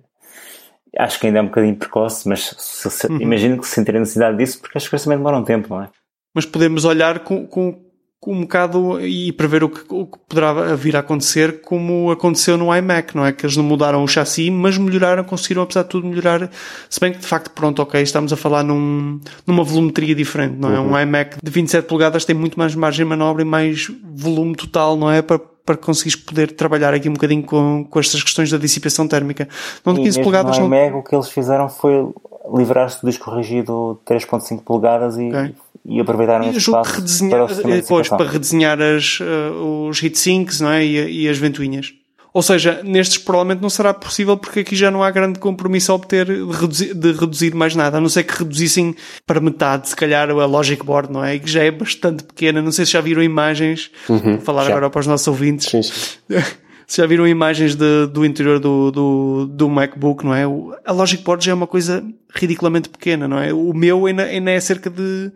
acho 0.97 1.19
que 1.19 1.27
ainda 1.27 1.39
é 1.39 1.41
um 1.41 1.47
bocadinho 1.47 1.75
precoce, 1.75 2.27
mas 2.27 2.55
se, 2.57 2.89
se, 2.89 3.07
uhum. 3.07 3.21
imagino 3.21 3.59
que 3.59 3.67
sentirem 3.67 4.01
necessidade 4.01 4.37
disso, 4.37 4.59
porque 4.59 4.77
as 4.77 4.87
coisas 4.87 5.03
também 5.03 5.17
demoram 5.17 5.39
um 5.39 5.43
tempo, 5.43 5.67
não 5.69 5.83
é? 5.83 5.89
Mas 6.35 6.45
podemos 6.45 6.85
olhar 6.85 7.19
com, 7.19 7.45
com, 7.45 7.79
com 8.19 8.33
um 8.33 8.41
bocado 8.41 8.99
e 9.01 9.31
prever 9.33 9.63
o 9.63 9.69
que, 9.69 9.81
o 9.89 10.07
que 10.07 10.17
poderá 10.27 10.75
vir 10.75 10.95
a 10.95 10.99
acontecer, 10.99 11.61
como 11.61 12.11
aconteceu 12.11 12.57
no 12.57 12.75
iMac, 12.75 13.15
não 13.15 13.25
é? 13.25 13.31
Que 13.31 13.45
eles 13.45 13.55
não 13.55 13.63
mudaram 13.63 14.03
o 14.03 14.07
chassi, 14.07 14.49
mas 14.49 14.77
melhoraram, 14.77 15.23
conseguiram, 15.23 15.63
apesar 15.63 15.83
de 15.83 15.89
tudo, 15.89 16.07
melhorar. 16.07 16.49
Se 16.89 16.99
bem 16.99 17.11
que, 17.11 17.19
de 17.19 17.27
facto, 17.27 17.51
pronto, 17.51 17.81
ok, 17.81 18.01
estamos 18.01 18.33
a 18.33 18.35
falar 18.35 18.63
num, 18.63 19.19
numa 19.45 19.63
volumetria 19.63 20.15
diferente, 20.15 20.55
não 20.57 20.73
é? 20.73 20.79
Uhum. 20.79 20.91
Um 20.91 20.99
iMac 20.99 21.37
de 21.43 21.51
27 21.51 21.87
polegadas 21.87 22.25
tem 22.25 22.35
muito 22.35 22.57
mais 22.57 22.73
margem 22.75 23.05
de 23.05 23.09
manobra 23.09 23.41
e 23.43 23.45
mais 23.45 23.91
volume 24.03 24.55
total, 24.55 24.95
não 24.95 25.11
é? 25.11 25.21
Para 25.21 25.39
para 25.65 25.77
conseguires 25.77 26.15
poder 26.15 26.51
trabalhar 26.51 26.93
aqui 26.93 27.07
um 27.07 27.13
bocadinho 27.13 27.43
com, 27.43 27.85
com 27.89 27.99
estas 27.99 28.21
questões 28.21 28.51
da 28.51 28.57
dissipação 28.57 29.07
térmica. 29.07 29.47
Não 29.85 29.93
de 29.93 30.01
15 30.03 30.21
polegadas. 30.21 30.57
No 30.59 30.67
não... 30.67 30.99
o 30.99 31.03
que 31.03 31.15
eles 31.15 31.29
fizeram 31.29 31.69
foi 31.69 32.05
livrar-se 32.53 33.01
do 33.01 33.07
disco 33.07 33.31
rígido 33.31 33.99
3.5 34.05 34.63
polegadas 34.63 35.17
e, 35.17 35.29
okay. 35.29 35.55
e 35.85 35.99
aproveitaram 35.99 36.49
esse 36.49 36.57
espaço 36.57 36.95
redesenhar, 36.95 37.47
para, 37.47 37.55
depois, 37.55 38.09
para 38.09 38.29
redesenhar 38.29 38.81
as, 38.81 39.19
uh, 39.21 39.87
os 39.87 40.03
heatsinks 40.03 40.59
não 40.59 40.69
é? 40.69 40.83
e, 40.83 41.23
e 41.23 41.29
as 41.29 41.37
ventoinhas. 41.37 41.93
Ou 42.33 42.41
seja, 42.41 42.81
nestes 42.83 43.19
provavelmente 43.19 43.61
não 43.61 43.69
será 43.69 43.93
possível 43.93 44.35
porque 44.35 44.61
aqui 44.61 44.75
já 44.75 44.89
não 44.89 45.03
há 45.03 45.11
grande 45.11 45.37
compromisso 45.37 45.91
a 45.91 45.95
obter 45.95 46.25
de 46.25 46.51
reduzir, 46.51 46.93
de 46.95 47.11
reduzir 47.11 47.53
mais 47.53 47.75
nada, 47.75 47.97
a 47.97 48.01
não 48.01 48.09
ser 48.09 48.23
que 48.23 48.39
reduzissem 48.39 48.95
para 49.25 49.39
metade, 49.39 49.89
se 49.89 49.95
calhar, 49.95 50.27
a 50.29 50.45
Logic 50.45 50.83
Board, 50.83 51.13
não 51.13 51.23
é? 51.23 51.35
E 51.35 51.39
que 51.39 51.49
já 51.49 51.63
é 51.63 51.69
bastante 51.69 52.23
pequena. 52.23 52.59
Não 52.59 52.71
sei 52.71 52.87
se 52.87 52.93
já 52.93 53.01
viram 53.01 53.21
imagens, 53.21 53.91
uhum, 54.09 54.19
vou 54.19 54.39
falar 54.39 54.63
já. 54.63 54.71
agora 54.71 54.89
para 54.89 54.99
os 54.99 55.07
nossos 55.07 55.27
ouvintes. 55.27 55.69
Sim, 55.69 55.83
sim. 55.83 56.17
se 56.87 56.97
já 56.97 57.05
viram 57.05 57.27
imagens 57.27 57.75
de, 57.75 58.07
do 58.07 58.25
interior 58.25 58.59
do, 58.59 58.91
do, 58.91 59.45
do 59.45 59.69
MacBook, 59.69 60.25
não 60.25 60.33
é? 60.33 60.43
A 60.85 60.91
Logic 60.91 61.23
Board 61.23 61.45
já 61.45 61.51
é 61.51 61.55
uma 61.55 61.67
coisa 61.67 62.03
ridiculamente 62.33 62.89
pequena, 62.89 63.27
não 63.27 63.37
é? 63.37 63.53
O 63.53 63.73
meu 63.73 64.07
ainda, 64.07 64.23
ainda 64.23 64.49
é 64.49 64.59
cerca 64.59 64.89
de 64.89 65.31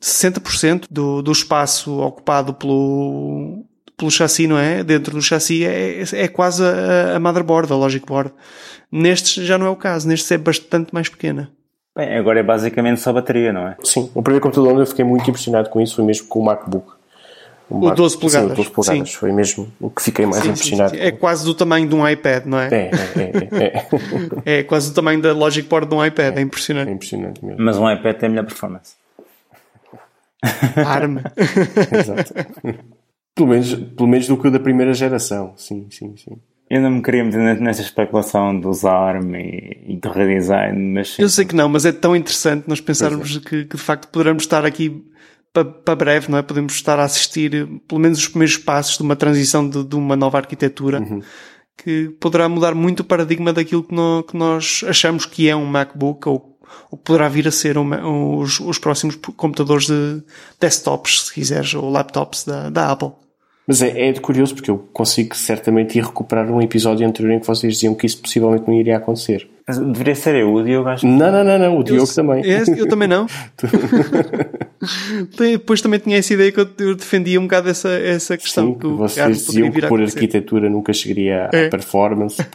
60% 0.00 0.84
do, 0.90 1.20
do 1.20 1.32
espaço 1.32 2.00
ocupado 2.00 2.54
pelo, 2.54 3.62
pelo 4.00 4.10
chassi, 4.10 4.46
não 4.46 4.58
é? 4.58 4.82
Dentro 4.82 5.12
do 5.12 5.22
chassi 5.22 5.64
é, 5.64 6.02
é 6.14 6.28
quase 6.28 6.64
a, 6.64 7.16
a 7.16 7.20
motherboard, 7.20 7.70
a 7.70 7.76
logic 7.76 8.06
board. 8.06 8.32
Nestes 8.90 9.44
já 9.44 9.58
não 9.58 9.66
é 9.66 9.70
o 9.70 9.76
caso, 9.76 10.08
nestes 10.08 10.30
é 10.32 10.38
bastante 10.38 10.92
mais 10.92 11.08
pequena. 11.08 11.50
Bem, 11.94 12.16
agora 12.16 12.40
é 12.40 12.42
basicamente 12.42 13.00
só 13.00 13.12
bateria, 13.12 13.52
não 13.52 13.68
é? 13.68 13.76
Sim, 13.84 14.10
o 14.14 14.22
primeiro 14.22 14.42
computador 14.42 14.72
onde 14.72 14.82
eu 14.82 14.86
fiquei 14.86 15.04
muito 15.04 15.28
impressionado 15.28 15.68
com 15.68 15.80
isso 15.80 15.96
foi 15.96 16.04
mesmo 16.04 16.26
com 16.28 16.38
o 16.38 16.44
MacBook. 16.44 16.92
O, 17.68 17.86
o 17.86 17.94
12 17.94 18.18
polegadas. 18.18 18.48
Sim, 18.48 18.52
o 18.52 18.56
12 18.56 18.70
polegadas. 18.70 19.10
Sim. 19.10 19.16
Foi 19.16 19.32
mesmo 19.32 19.68
o 19.78 19.90
que 19.90 20.02
fiquei 20.02 20.24
mais 20.26 20.42
sim, 20.42 20.50
impressionado. 20.50 20.90
Sim, 20.90 21.00
é 21.00 21.12
quase 21.12 21.44
do 21.44 21.54
tamanho 21.54 21.86
de 21.86 21.94
um 21.94 22.08
iPad, 22.08 22.46
não 22.46 22.58
é? 22.58 22.68
É, 22.68 22.90
é, 23.16 23.64
é. 23.64 23.86
É, 24.44 24.58
é 24.58 24.62
quase 24.64 24.90
do 24.90 24.94
tamanho 24.94 25.20
da 25.20 25.32
Logic 25.32 25.68
Board 25.68 25.88
de 25.88 25.94
um 25.94 26.04
iPad, 26.04 26.36
é, 26.36 26.40
é 26.40 26.42
impressionante. 26.42 26.88
É 26.88 26.92
impressionante 26.92 27.44
mesmo. 27.44 27.62
Mas 27.62 27.76
um 27.76 27.88
iPad 27.90 28.16
tem 28.16 28.28
melhor 28.30 28.46
performance. 28.46 28.94
Arma. 30.76 31.22
Exato. 31.36 32.34
Pelo 33.34 33.48
menos, 33.48 33.74
pelo 33.74 34.08
menos 34.08 34.26
do 34.26 34.36
que 34.36 34.48
o 34.48 34.50
da 34.50 34.60
primeira 34.60 34.92
geração. 34.92 35.54
Sim, 35.56 35.86
sim, 35.90 36.14
sim. 36.16 36.36
Eu 36.70 36.80
não 36.80 36.90
me 36.90 37.02
queria 37.02 37.24
meter 37.24 37.60
nessa 37.60 37.82
especulação 37.82 38.58
dos 38.58 38.84
ARM 38.84 39.34
e, 39.34 39.84
e 39.88 39.96
do 39.96 40.08
redesign, 40.08 40.94
mas... 40.94 41.18
Eu 41.18 41.28
sei 41.28 41.44
que 41.44 41.54
não, 41.54 41.68
mas 41.68 41.84
é 41.84 41.90
tão 41.90 42.14
interessante 42.14 42.68
nós 42.68 42.80
pensarmos 42.80 43.36
é. 43.36 43.40
que, 43.40 43.64
que, 43.64 43.76
de 43.76 43.82
facto 43.82 44.08
poderemos 44.08 44.44
estar 44.44 44.64
aqui 44.64 45.04
para, 45.52 45.64
para 45.64 45.96
breve, 45.96 46.30
não 46.30 46.38
é? 46.38 46.42
Podemos 46.42 46.74
estar 46.74 46.98
a 47.00 47.04
assistir 47.04 47.66
pelo 47.88 48.00
menos 48.00 48.18
os 48.18 48.28
primeiros 48.28 48.56
passos 48.56 48.96
de 48.96 49.02
uma 49.02 49.16
transição 49.16 49.68
de, 49.68 49.82
de 49.82 49.96
uma 49.96 50.14
nova 50.14 50.38
arquitetura 50.38 51.00
uhum. 51.00 51.20
que 51.76 52.10
poderá 52.20 52.48
mudar 52.48 52.72
muito 52.72 53.00
o 53.00 53.04
paradigma 53.04 53.52
daquilo 53.52 53.82
que, 53.82 53.92
no, 53.92 54.22
que 54.22 54.36
nós 54.36 54.84
achamos 54.86 55.26
que 55.26 55.48
é 55.48 55.56
um 55.56 55.66
MacBook 55.66 56.28
ou 56.28 56.49
o 56.90 56.96
que 56.96 57.04
poderá 57.04 57.28
vir 57.28 57.48
a 57.48 57.50
ser 57.50 57.78
um, 57.78 58.38
os, 58.38 58.60
os 58.60 58.78
próximos 58.78 59.16
computadores 59.36 59.86
de 59.86 60.22
desktops, 60.58 61.26
se 61.26 61.34
quiseres, 61.34 61.74
ou 61.74 61.90
laptops 61.90 62.44
da, 62.44 62.70
da 62.70 62.90
Apple. 62.90 63.12
Mas 63.66 63.82
é, 63.82 64.08
é 64.08 64.12
curioso 64.14 64.54
porque 64.54 64.70
eu 64.70 64.78
consigo 64.92 65.36
certamente 65.36 65.96
ir 65.96 66.02
recuperar 66.02 66.50
um 66.50 66.60
episódio 66.60 67.06
anterior 67.06 67.32
em 67.34 67.40
que 67.40 67.46
vocês 67.46 67.74
diziam 67.74 67.94
que 67.94 68.06
isso 68.06 68.20
possivelmente 68.20 68.66
não 68.66 68.74
iria 68.74 68.96
acontecer. 68.96 69.48
Mas 69.66 69.78
deveria 69.78 70.14
ser 70.16 70.34
eu, 70.34 70.52
o 70.52 70.64
Diogo 70.64 70.88
acho 70.88 71.06
Não, 71.06 71.30
não, 71.30 71.44
não, 71.44 71.58
não 71.58 71.78
o 71.78 71.84
Diogo 71.84 72.02
eu, 72.02 72.14
também. 72.14 72.42
É, 72.44 72.62
eu 72.76 72.88
também 72.88 73.06
não. 73.06 73.26
Depois 75.38 75.80
também 75.80 76.00
tinha 76.00 76.16
essa 76.16 76.32
ideia 76.32 76.50
que 76.50 76.60
eu 76.60 76.94
defendia 76.94 77.38
um 77.38 77.44
bocado 77.44 77.68
essa, 77.68 77.90
essa 77.90 78.36
questão. 78.36 78.72
Sim, 78.72 78.78
que 78.78 78.86
vocês 78.86 79.46
diziam 79.46 79.70
que 79.70 79.86
por 79.86 80.00
arquitetura 80.00 80.70
nunca 80.70 80.92
chegaria 80.92 81.48
à 81.52 81.56
é. 81.56 81.68
performance. 81.68 82.42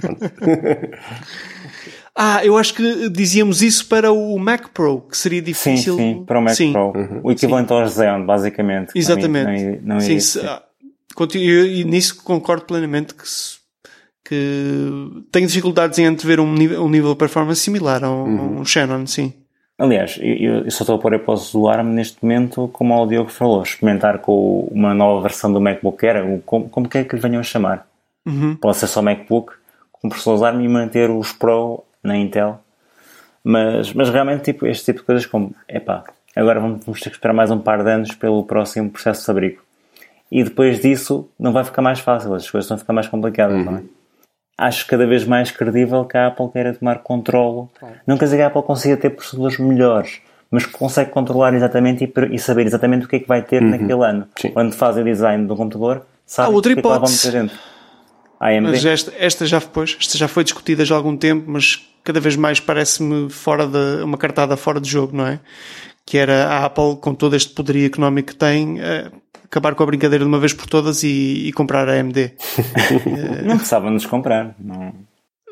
Ah, 2.17 2.45
eu 2.45 2.57
acho 2.57 2.73
que 2.73 3.09
dizíamos 3.09 3.61
isso 3.61 3.87
para 3.87 4.11
o 4.11 4.39
Mac 4.39 4.69
Pro, 4.69 5.01
que 5.01 5.17
seria 5.17 5.41
difícil. 5.41 5.97
Sim, 5.97 6.13
sim 6.13 6.23
para 6.25 6.39
o 6.39 6.41
Mac 6.41 6.55
sim. 6.55 6.71
Pro. 6.71 6.93
Uhum. 6.95 7.19
O 7.23 7.31
equivalente 7.31 7.67
sim. 7.67 7.73
ao 7.73 7.89
Xeon, 7.89 8.25
basicamente. 8.25 8.91
Exatamente. 8.95 9.63
Não, 9.63 9.71
não, 9.71 9.95
não 9.95 9.99
sim, 9.99 10.19
se, 10.19 10.39
e 11.33 11.83
nisso 11.83 12.23
concordo 12.23 12.65
plenamente 12.65 13.13
que, 13.13 13.23
que 14.23 14.89
tenho 15.29 15.45
dificuldades 15.45 15.99
em 15.99 16.05
antever 16.05 16.39
um 16.39 16.53
nível, 16.53 16.83
um 16.83 16.89
nível 16.89 17.11
de 17.11 17.17
performance 17.17 17.59
similar 17.59 18.03
a 18.03 18.09
um, 18.09 18.23
uhum. 18.23 18.59
um 18.61 18.65
Shannon, 18.65 19.05
sim. 19.05 19.33
Aliás, 19.77 20.17
eu, 20.21 20.63
eu 20.63 20.71
só 20.71 20.83
estou 20.83 20.95
a 20.95 20.99
pôr 20.99 21.13
a 21.13 21.17
hipótese 21.17 21.51
do 21.51 21.67
ARM 21.67 21.89
neste 21.89 22.23
momento, 22.23 22.69
como 22.71 22.95
o 22.95 23.05
Diogo 23.05 23.29
falou, 23.29 23.61
experimentar 23.61 24.19
com 24.19 24.69
uma 24.71 24.93
nova 24.93 25.21
versão 25.21 25.51
do 25.51 25.59
MacBook 25.59 26.05
Air, 26.05 26.41
como, 26.45 26.69
como 26.69 26.87
quer 26.87 27.05
que 27.05 27.15
lhe 27.15 27.21
venham 27.21 27.41
a 27.41 27.43
chamar. 27.43 27.85
Uhum. 28.25 28.55
Pode 28.55 28.77
ser 28.77 28.87
só 28.87 29.01
MacBook, 29.01 29.51
com 29.91 30.07
processadores 30.07 30.43
ARM 30.43 30.63
e 30.63 30.69
manter 30.69 31.09
os 31.09 31.33
Pro 31.33 31.83
na 32.05 32.17
Intel. 32.17 32.59
Mas, 33.43 33.93
mas 33.93 34.09
realmente, 34.09 34.43
tipo, 34.43 34.65
este 34.65 34.85
tipo 34.85 34.99
de 34.99 35.05
coisas 35.05 35.25
como, 35.25 35.53
epá, 35.67 36.03
agora 36.35 36.59
vamos, 36.59 36.83
vamos 36.85 36.99
ter 36.99 37.09
que 37.09 37.15
esperar 37.15 37.33
mais 37.33 37.51
um 37.51 37.59
par 37.59 37.83
de 37.83 37.91
anos 37.91 38.13
pelo 38.15 38.43
próximo 38.43 38.89
processo 38.89 39.21
de 39.21 39.25
fabrico. 39.27 39.63
E 40.31 40.43
depois 40.43 40.79
disso 40.79 41.29
não 41.39 41.53
vai 41.53 41.63
ficar 41.63 41.81
mais 41.81 41.99
fácil, 41.99 42.33
as 42.33 42.49
coisas 42.49 42.67
vão 42.67 42.77
ficar 42.77 42.93
mais 42.93 43.07
complicadas, 43.07 43.63
não 43.63 43.77
é? 43.77 43.83
Acho 44.57 44.87
cada 44.87 45.05
vez 45.05 45.25
mais 45.25 45.51
credível 45.51 46.05
que 46.05 46.17
a 46.17 46.27
Apple 46.27 46.49
queira 46.49 46.73
tomar 46.73 46.99
controle. 46.99 47.67
Não 48.07 48.17
quer 48.17 48.25
dizer 48.25 48.37
que 48.37 48.43
a 48.43 48.47
Apple 48.47 48.63
consiga 48.63 48.97
ter 48.97 49.09
processadores 49.11 49.59
melhores, 49.59 50.21
mas 50.49 50.65
que 50.65 50.71
consegue 50.71 51.11
controlar 51.11 51.53
exatamente 51.53 52.05
e, 52.05 52.35
e 52.35 52.39
saber 52.39 52.65
exatamente 52.65 53.05
o 53.05 53.09
que 53.09 53.17
é 53.17 53.19
que 53.19 53.27
vai 53.27 53.41
ter 53.41 53.61
naquele 53.61 54.03
ano. 54.03 54.27
Sim. 54.37 54.51
Quando 54.51 54.73
faz 54.73 54.97
o 54.97 55.03
design 55.03 55.45
do 55.45 55.55
computador, 55.55 56.05
sabe 56.25 56.49
Há 56.49 56.55
outra 56.55 56.73
que 56.73 56.79
é 56.79 56.81
que 56.81 56.87
lá 56.87 56.97
vão 56.97 57.09
meter 57.09 57.31
dentro. 57.31 57.57
AMD? 58.47 58.69
Mas 58.71 58.85
esta, 58.85 59.13
esta 59.17 59.45
já 59.45 59.59
depois, 59.59 59.97
esta 59.99 60.17
já 60.17 60.27
foi 60.27 60.43
discutida 60.43 60.83
já 60.85 60.95
há 60.95 60.97
algum 60.97 61.15
tempo, 61.17 61.45
mas 61.47 61.83
cada 62.03 62.19
vez 62.19 62.35
mais 62.35 62.59
parece-me 62.59 63.29
fora 63.29 63.65
de 63.67 64.03
uma 64.03 64.17
cartada 64.17 64.55
fora 64.57 64.79
de 64.79 64.89
jogo, 64.89 65.15
não 65.15 65.25
é? 65.27 65.39
Que 66.05 66.17
era 66.17 66.47
a 66.47 66.65
Apple, 66.65 66.97
com 67.01 67.13
todo 67.15 67.35
este 67.35 67.53
poderio 67.53 67.85
económico 67.85 68.29
que 68.29 68.35
tem, 68.35 68.79
eh, 68.79 69.11
acabar 69.43 69.73
com 69.73 69.81
a 69.83 69.85
brincadeira 69.87 70.23
de 70.23 70.27
uma 70.29 70.37
vez 70.39 70.53
por 70.53 70.67
todas 70.67 71.01
e, 71.03 71.47
e 71.47 71.51
comprar 71.53 71.89
a 71.89 71.93
AMD. 71.93 72.33
Não 73.43 73.55
precisava-nos 73.57 74.05
comprar. 74.05 74.55
Não. 74.59 74.93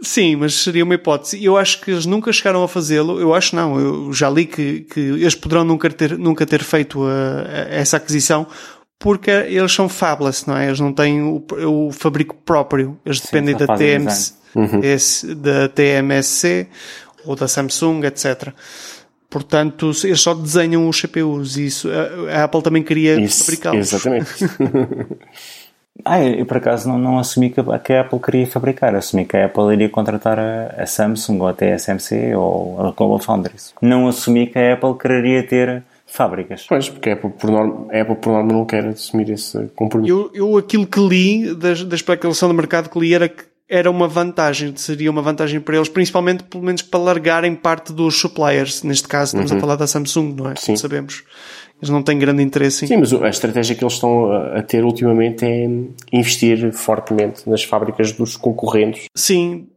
Sim, 0.02 0.36
mas 0.36 0.54
seria 0.56 0.84
uma 0.84 0.96
hipótese. 0.96 1.44
Eu 1.44 1.58
acho 1.58 1.80
que 1.82 1.89
eles 1.91 2.06
nunca 2.06 2.32
chegaram 2.34 2.62
a 2.64 2.68
fazê-lo. 2.68 3.20
Eu 3.22 3.34
acho 3.34 3.56
não. 3.56 3.80
Eu 3.80 4.12
já 4.12 4.30
li 4.30 4.46
que, 4.46 4.82
que 4.82 5.00
eles 5.00 5.34
poderão 5.34 5.64
nunca 5.64 5.89
ter, 5.89 6.18
nunca 6.18 6.46
ter 6.46 6.62
feito 6.62 7.02
a- 7.06 7.10
a- 7.10 7.74
essa 7.74 7.96
aquisição 7.98 8.46
porque 9.04 9.30
eles 9.30 9.72
são 9.74 9.88
fabless, 9.89 10.47
não 10.47 10.56
é? 10.58 10.68
Eles 10.68 10.80
não 10.80 10.93
têm 10.93 11.22
o, 11.22 11.43
o 11.68 11.91
fabrico 11.91 12.36
próprio. 12.45 12.97
Eles 13.06 13.20
dependem 13.20 13.54
só 13.54 13.60
da, 13.60 13.68
fazem 13.68 13.99
TMC, 13.99 14.34
esse- 14.82 15.36
da 15.36 15.68
TMSC 15.68 16.68
ou 17.26 17.36
da 17.36 17.47
Samsung, 17.47 18.06
etc. 18.06 18.54
Portanto, 19.30 19.91
eles 20.04 20.22
só 20.22 20.34
desenham 20.34 20.88
os 20.88 21.01
CPUs 21.01 21.58
e 21.58 21.66
isso, 21.66 21.89
a, 22.32 22.43
Apple 22.45 22.62
também 22.62 22.82
queria 22.84 23.16
fabricá-los. 23.30 23.93
exatamente. 23.93 24.30
Ah, 26.04 26.20
eu 26.24 26.43
por 26.47 26.58
acaso 26.58 26.89
não, 26.89 26.97
não 26.97 27.20
assumi 27.20 27.51
que 27.51 27.60
a, 27.60 27.78
que 27.80 27.93
a 27.93 28.01
Apple 28.01 28.20
queria 28.20 28.47
fabricar. 28.47 28.95
Assumi 28.95 29.26
que 29.26 29.38
a 29.38 29.45
Apple 29.45 29.74
iria 29.74 29.88
contratar 29.88 30.39
a, 30.39 30.74
a 30.82 30.88
Samsung 30.88 31.39
ou 31.39 31.47
a 31.47 31.54
TSMC 31.54 32.34
ou 32.36 32.82
a 32.88 32.91
Global 32.91 33.20
Foundries. 33.20 33.76
Não 33.80 34.08
assumi 34.08 34.47
que 34.47 34.58
a 34.58 34.74
Apple 34.74 34.95
quereria 34.97 35.43
ter 35.45 35.84
fábricas. 36.14 36.66
Pois, 36.70 36.89
porque 36.89 37.09
a 37.09 37.14
Apple 37.14 37.32
por 37.32 37.49
norma, 37.49 37.88
a 37.91 38.01
Apple 38.01 38.16
por 38.16 38.32
norma 38.32 38.53
não 38.53 38.66
quer 38.66 38.86
assumir 38.86 39.32
esse 39.32 39.68
compromisso. 39.76 40.14
Eu, 40.14 40.51
eu 40.51 40.57
aquilo 40.57 40.86
que 40.86 40.99
li 40.99 41.55
da, 41.55 41.74
da 41.74 41.95
especulação 41.95 42.47
do 42.47 42.55
mercado 42.55 42.88
que 42.89 42.99
li 42.99 43.14
era 43.14 43.28
que 43.28 43.43
era 43.68 43.89
uma 43.89 44.07
vantagem, 44.07 44.76
seria 44.76 45.09
uma 45.09 45.22
vantagem 45.22 45.59
para 45.59 45.78
eles, 45.78 45.89
principalmente 45.89 46.43
pelo 46.43 46.64
menos 46.64 46.84
para 46.84 46.99
largarem 46.99 47.55
parte 47.55 47.91
dos 47.91 48.20
suppliers. 48.20 48.84
Neste 48.84 49.07
caso 49.07 49.36
estamos 49.36 49.51
a 49.51 49.59
falar 49.59 49.76
da 49.76 49.88
Samsung, 49.88 50.36
não 50.36 50.51
é? 50.51 50.55
Sim. 50.55 50.76
Sabemos. 50.76 51.24
Eles 51.82 51.89
não 51.89 52.03
têm 52.03 52.20
grande 52.20 52.43
interesse 52.43 52.86
em. 52.86 52.88
Sim, 52.88 52.97
mas 52.97 53.11
a 53.11 53.30
estratégia 53.30 53.76
que 53.76 53.84
eles 53.84 53.93
estão 53.93 54.32
a 54.32 54.59
a 54.59 54.61
ter 54.61 54.84
ultimamente 54.84 55.43
é 55.43 55.68
investir 56.11 56.72
fortemente 56.72 57.49
nas 57.49 57.64
fábricas 57.64 58.11
dos 58.11 58.38
concorrentes. 58.38 59.07
Sim, 59.16 59.68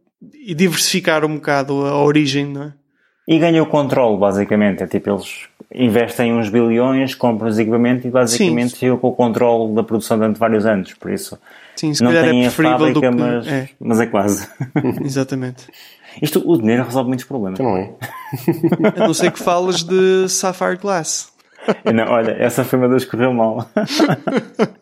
e 0.45 0.53
diversificar 0.53 1.25
um 1.25 1.35
bocado 1.35 1.73
a 1.85 1.97
origem, 2.03 2.45
não 2.45 2.63
é? 2.63 2.73
E 3.27 3.39
ganha 3.39 3.61
o 3.61 3.65
controle, 3.65 4.17
basicamente. 4.17 4.83
É 4.83 4.87
tipo, 4.87 5.09
eles 5.09 5.49
investem 5.73 6.33
uns 6.33 6.49
bilhões, 6.49 7.13
compram 7.13 7.49
os 7.49 7.59
equipamentos 7.59 8.05
e 8.05 8.09
basicamente 8.09 8.71
Sim. 8.71 8.75
ficam 8.77 8.97
com 8.97 9.07
o 9.09 9.13
controle 9.13 9.73
da 9.75 9.83
produção 9.83 10.17
durante 10.17 10.39
vários 10.39 10.65
anos. 10.65 10.93
Por 10.93 11.11
isso, 11.11 11.37
Sim, 11.75 11.93
se 11.93 12.03
não 12.03 12.11
é 12.11 12.23
têm 12.23 12.47
a 12.47 12.51
preferível 12.51 12.93
do 12.93 13.01
fábrica, 13.01 13.11
que. 13.11 13.21
mas, 13.21 13.47
É, 13.47 13.69
mas 13.79 13.99
é 13.99 14.05
quase. 14.05 14.47
exatamente. 15.03 15.67
Isto, 16.21 16.41
o 16.49 16.57
dinheiro 16.57 16.83
resolve 16.83 17.09
muitos 17.09 17.25
problemas. 17.25 17.59
Não 17.59 17.77
é? 17.77 17.93
A 18.95 19.07
não 19.07 19.13
ser 19.13 19.31
que 19.31 19.39
falas 19.39 19.83
de 19.83 20.27
Sapphire 20.29 20.77
Glass. 20.77 21.31
Não, 21.93 22.05
olha, 22.05 22.31
essa 22.39 22.63
foi 22.63 22.79
uma 22.79 22.87
das 22.87 23.03
que 23.03 23.11
correu 23.11 23.33
mal. 23.33 23.69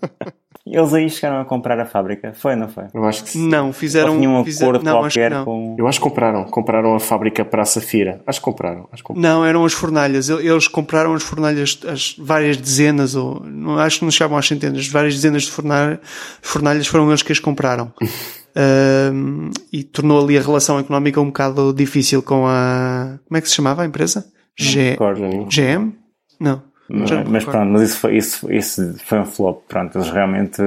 Eles 0.77 0.93
aí 0.93 1.09
chegaram 1.09 1.41
a 1.41 1.45
comprar 1.45 1.79
a 1.79 1.85
fábrica. 1.85 2.33
Foi, 2.33 2.55
não 2.55 2.67
foi? 2.67 2.85
Eu 2.93 3.03
acho 3.05 3.23
que 3.23 3.29
sim. 3.29 3.47
Não, 3.47 3.71
fizeram. 3.71 4.13
Ou 4.13 4.17
tinham 4.19 4.41
um 4.41 4.43
fizeram- 4.43 4.69
acordo 4.71 4.85
não, 4.85 4.99
qualquer 4.99 5.31
não. 5.31 5.45
com... 5.45 5.75
Eu 5.79 5.87
acho 5.87 5.99
que 5.99 6.03
compraram. 6.03 6.43
Compraram 6.45 6.95
a 6.95 6.99
fábrica 6.99 7.45
para 7.45 7.61
a 7.61 7.65
Safira. 7.65 8.21
Acho 8.27 8.39
que 8.39 8.45
compraram. 8.45 8.87
Acho 8.91 9.01
que 9.03 9.07
compraram. 9.07 9.37
Não, 9.39 9.45
eram 9.45 9.63
as 9.65 9.73
fornalhas. 9.73 10.29
El- 10.29 10.41
Eles 10.41 10.67
compraram 10.67 11.13
as 11.13 11.23
fornalhas, 11.23 11.79
as 11.87 12.15
várias 12.19 12.57
dezenas, 12.57 13.15
ou 13.15 13.41
não, 13.45 13.77
acho 13.79 13.99
que 13.99 14.05
não 14.05 14.11
chamam 14.11 14.37
às 14.37 14.47
centenas, 14.47 14.87
várias 14.87 15.13
dezenas 15.15 15.43
de 15.43 15.51
fornalhas, 15.51 15.99
fornalhas 16.41 16.87
foram 16.87 17.07
eles 17.09 17.21
que 17.23 17.31
as 17.31 17.39
compraram. 17.39 17.91
Ahm, 18.57 19.49
e 19.71 19.83
tornou 19.83 20.23
ali 20.23 20.37
a 20.37 20.41
relação 20.41 20.79
económica 20.79 21.19
um 21.19 21.25
bocado 21.25 21.73
difícil 21.73 22.23
com 22.23 22.45
a. 22.47 23.19
Como 23.27 23.37
é 23.37 23.41
que 23.41 23.49
se 23.49 23.55
chamava 23.55 23.81
a 23.81 23.85
empresa? 23.85 24.25
G... 24.57 24.97
nem- 25.19 25.45
GM? 25.49 25.91
Não. 26.39 26.61
Mas, 26.87 27.11
me 27.11 27.17
mas 27.17 27.25
recordo. 27.25 27.51
pronto, 27.51 27.71
mas 27.71 27.81
isso 27.81 27.99
foi, 27.99 28.17
isso, 28.17 28.51
isso 28.51 28.95
foi 28.99 29.19
um 29.19 29.25
flop. 29.25 29.63
Pronto, 29.67 29.97
eles 29.97 30.09
realmente 30.09 30.61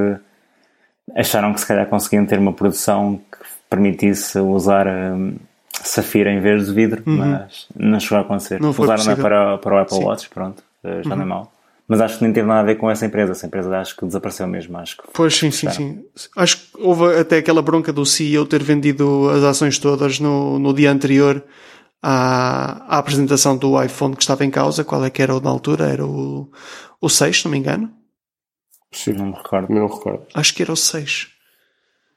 acharam 1.14 1.52
que 1.54 1.60
se 1.60 1.66
calhar 1.66 1.86
conseguiam 1.86 2.26
ter 2.26 2.38
uma 2.38 2.52
produção 2.52 3.20
que 3.30 3.38
permitisse 3.70 4.38
usar 4.38 4.86
hum, 4.86 5.36
safira 5.72 6.30
em 6.30 6.40
vez 6.40 6.66
de 6.66 6.72
vidro, 6.72 7.02
mas 7.06 7.68
não 7.76 8.00
chegou 8.00 8.18
a 8.18 8.20
acontecer. 8.22 8.60
Uhum. 8.60 8.72
Não 8.72 8.84
Usaram 8.84 9.16
para, 9.16 9.58
para 9.58 9.74
o 9.74 9.78
Apple 9.78 9.96
Sim. 9.96 10.02
Uhum. 10.02 10.08
Watch, 10.08 10.28
pronto, 10.30 10.62
eh, 10.84 11.02
já 11.04 11.14
não 11.14 11.22
é 11.22 11.26
mau. 11.26 11.52
Mas 11.86 12.02
acho 12.02 12.18
que 12.18 12.24
nem 12.24 12.32
teve 12.34 12.46
nada 12.46 12.60
a 12.60 12.64
ver 12.64 12.74
com 12.74 12.90
essa 12.90 13.06
empresa. 13.06 13.32
Essa 13.32 13.46
empresa 13.46 13.78
acho 13.78 13.96
que 13.96 14.04
desapareceu 14.04 14.46
mesmo. 14.46 14.76
Acho 14.76 14.98
que 14.98 15.04
Pois 15.10 15.34
sim, 15.34 15.50
sim, 15.50 15.70
sim. 15.70 16.04
Acho 16.36 16.58
que 16.58 16.64
houve 16.78 17.18
até 17.18 17.38
aquela 17.38 17.62
bronca 17.62 17.90
do 17.90 18.04
CEO 18.04 18.44
ter 18.44 18.62
vendido 18.62 19.30
as 19.30 19.42
ações 19.42 19.78
todas 19.78 20.20
no, 20.20 20.58
no 20.58 20.74
dia 20.74 20.90
anterior 20.90 21.42
à, 22.02 22.94
à 22.96 22.98
apresentação 22.98 23.56
do 23.56 23.80
iPhone 23.82 24.14
que 24.16 24.22
estava 24.22 24.44
em 24.44 24.50
causa. 24.50 24.84
Qual 24.84 25.04
é 25.04 25.10
que 25.10 25.22
era 25.22 25.34
o 25.34 25.40
na 25.40 25.50
altura? 25.50 25.86
Era 25.88 26.06
o, 26.06 26.50
o 27.00 27.08
6, 27.08 27.38
se 27.40 27.44
não 27.44 27.52
me 27.52 27.58
engano. 27.58 27.90
Possível. 28.90 29.20
não 29.20 29.28
me 29.32 29.36
recordo. 29.36 29.72
Não 29.72 29.86
recordo. 29.86 30.26
Acho 30.34 30.54
que 30.54 30.62
era 30.62 30.72
o 30.72 30.76
6. 30.76 31.28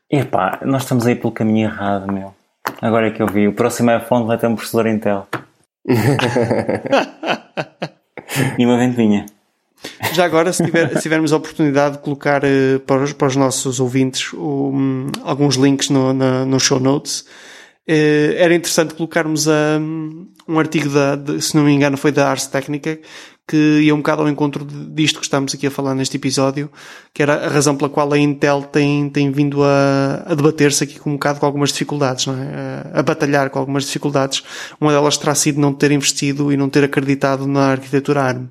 Epá, 0.10 0.60
nós 0.64 0.84
estamos 0.84 1.06
aí 1.08 1.16
pelo 1.16 1.32
caminho 1.32 1.68
errado, 1.70 2.12
meu. 2.12 2.34
Agora 2.82 3.08
é 3.08 3.12
que 3.12 3.22
eu 3.22 3.28
vi. 3.28 3.48
O 3.48 3.54
próximo 3.54 3.92
iPhone 3.96 4.26
vai 4.28 4.38
ter 4.38 4.48
um 4.48 4.56
processador 4.56 4.88
Intel. 4.88 5.28
e 8.58 8.66
uma 8.66 8.78
ventoinha. 8.78 9.26
Já 10.14 10.26
agora, 10.26 10.54
se, 10.54 10.64
tiver- 10.64 10.90
se 10.96 11.02
tivermos 11.02 11.34
a 11.34 11.38
oportunidade 11.38 11.98
de 11.98 12.04
colocar 12.04 12.44
eh, 12.44 12.78
para, 12.86 13.02
os, 13.04 13.14
para 13.14 13.28
os 13.28 13.36
nossos 13.36 13.80
ouvintes 13.80 14.32
um, 14.34 15.08
alguns 15.24 15.56
links 15.56 15.90
no, 15.90 16.14
na, 16.14 16.46
no 16.46 16.60
show 16.60 16.80
notes, 16.80 17.26
era 18.38 18.54
interessante 18.56 18.94
colocarmos 18.94 19.48
a, 19.48 19.80
um 20.48 20.60
artigo, 20.60 20.90
da, 20.90 21.16
de- 21.16 21.42
se 21.42 21.56
não 21.56 21.64
me 21.64 21.72
engano, 21.72 21.98
foi 21.98 22.12
da 22.12 22.30
Ars 22.30 22.48
Technica, 22.48 23.00
que 23.48 23.82
ia 23.82 23.94
um 23.94 23.98
bocado 23.98 24.22
ao 24.22 24.30
encontro 24.30 24.64
disto 24.66 25.20
que 25.20 25.26
estamos 25.26 25.54
aqui 25.54 25.68
a 25.68 25.72
falar 25.72 25.94
neste 25.94 26.16
episódio, 26.16 26.72
que 27.14 27.22
era 27.22 27.46
a 27.46 27.50
razão 27.50 27.76
pela 27.76 27.90
qual 27.90 28.12
a 28.14 28.18
Intel 28.18 28.62
tem, 28.64 29.10
tem 29.10 29.30
vindo 29.32 29.62
a, 29.64 30.24
a 30.26 30.34
debater-se 30.36 30.84
aqui 30.84 31.00
com 31.00 31.10
um 31.10 31.14
bocado 31.14 31.40
com 31.40 31.46
algumas 31.46 31.72
dificuldades, 31.72 32.28
não 32.28 32.36
é? 32.36 32.92
a, 32.94 33.00
a 33.00 33.04
batalhar 33.04 33.50
com 33.50 33.60
algumas 33.60 33.84
dificuldades. 33.86 34.42
Uma 34.80 34.92
delas 34.92 35.18
terá 35.18 35.36
sido 35.36 35.60
não 35.60 35.74
ter 35.74 35.92
investido 35.92 36.52
e 36.54 36.56
não 36.58 36.70
ter 36.70 36.84
acreditado 36.84 37.46
na 37.46 37.72
arquitetura 37.72 38.22
ARM. 38.22 38.46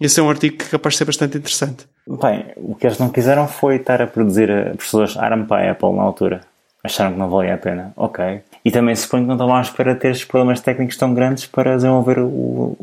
Esse 0.00 0.20
é 0.20 0.22
um 0.22 0.28
artigo 0.30 0.58
que 0.58 0.66
capaz 0.68 0.94
de 0.94 0.98
ser 0.98 1.04
bastante 1.06 1.38
interessante. 1.38 1.86
Bem, 2.06 2.52
o 2.56 2.74
que 2.74 2.86
eles 2.86 2.98
não 2.98 3.08
quiseram 3.08 3.48
foi 3.48 3.76
estar 3.76 4.00
a 4.02 4.06
produzir 4.06 4.48
eh, 4.50 4.74
processadores 4.74 5.16
ARM 5.16 5.44
para 5.46 5.66
a 5.68 5.72
Apple 5.72 5.92
na 5.92 6.02
altura. 6.02 6.40
Acharam 6.84 7.12
que 7.12 7.18
não 7.18 7.28
valia 7.28 7.54
a 7.54 7.58
pena. 7.58 7.92
Ok. 7.96 8.40
E 8.64 8.70
também 8.70 8.94
se 8.94 9.02
suponho 9.02 9.24
que 9.24 9.28
não 9.28 9.34
estavam 9.36 9.56
à 9.56 9.60
espera 9.60 9.94
de 9.94 10.00
ter 10.00 10.10
estes 10.10 10.26
problemas 10.26 10.60
técnicos 10.60 10.96
tão 10.96 11.14
grandes 11.14 11.46
para 11.46 11.76
desenvolver 11.76 12.18
o, 12.18 12.76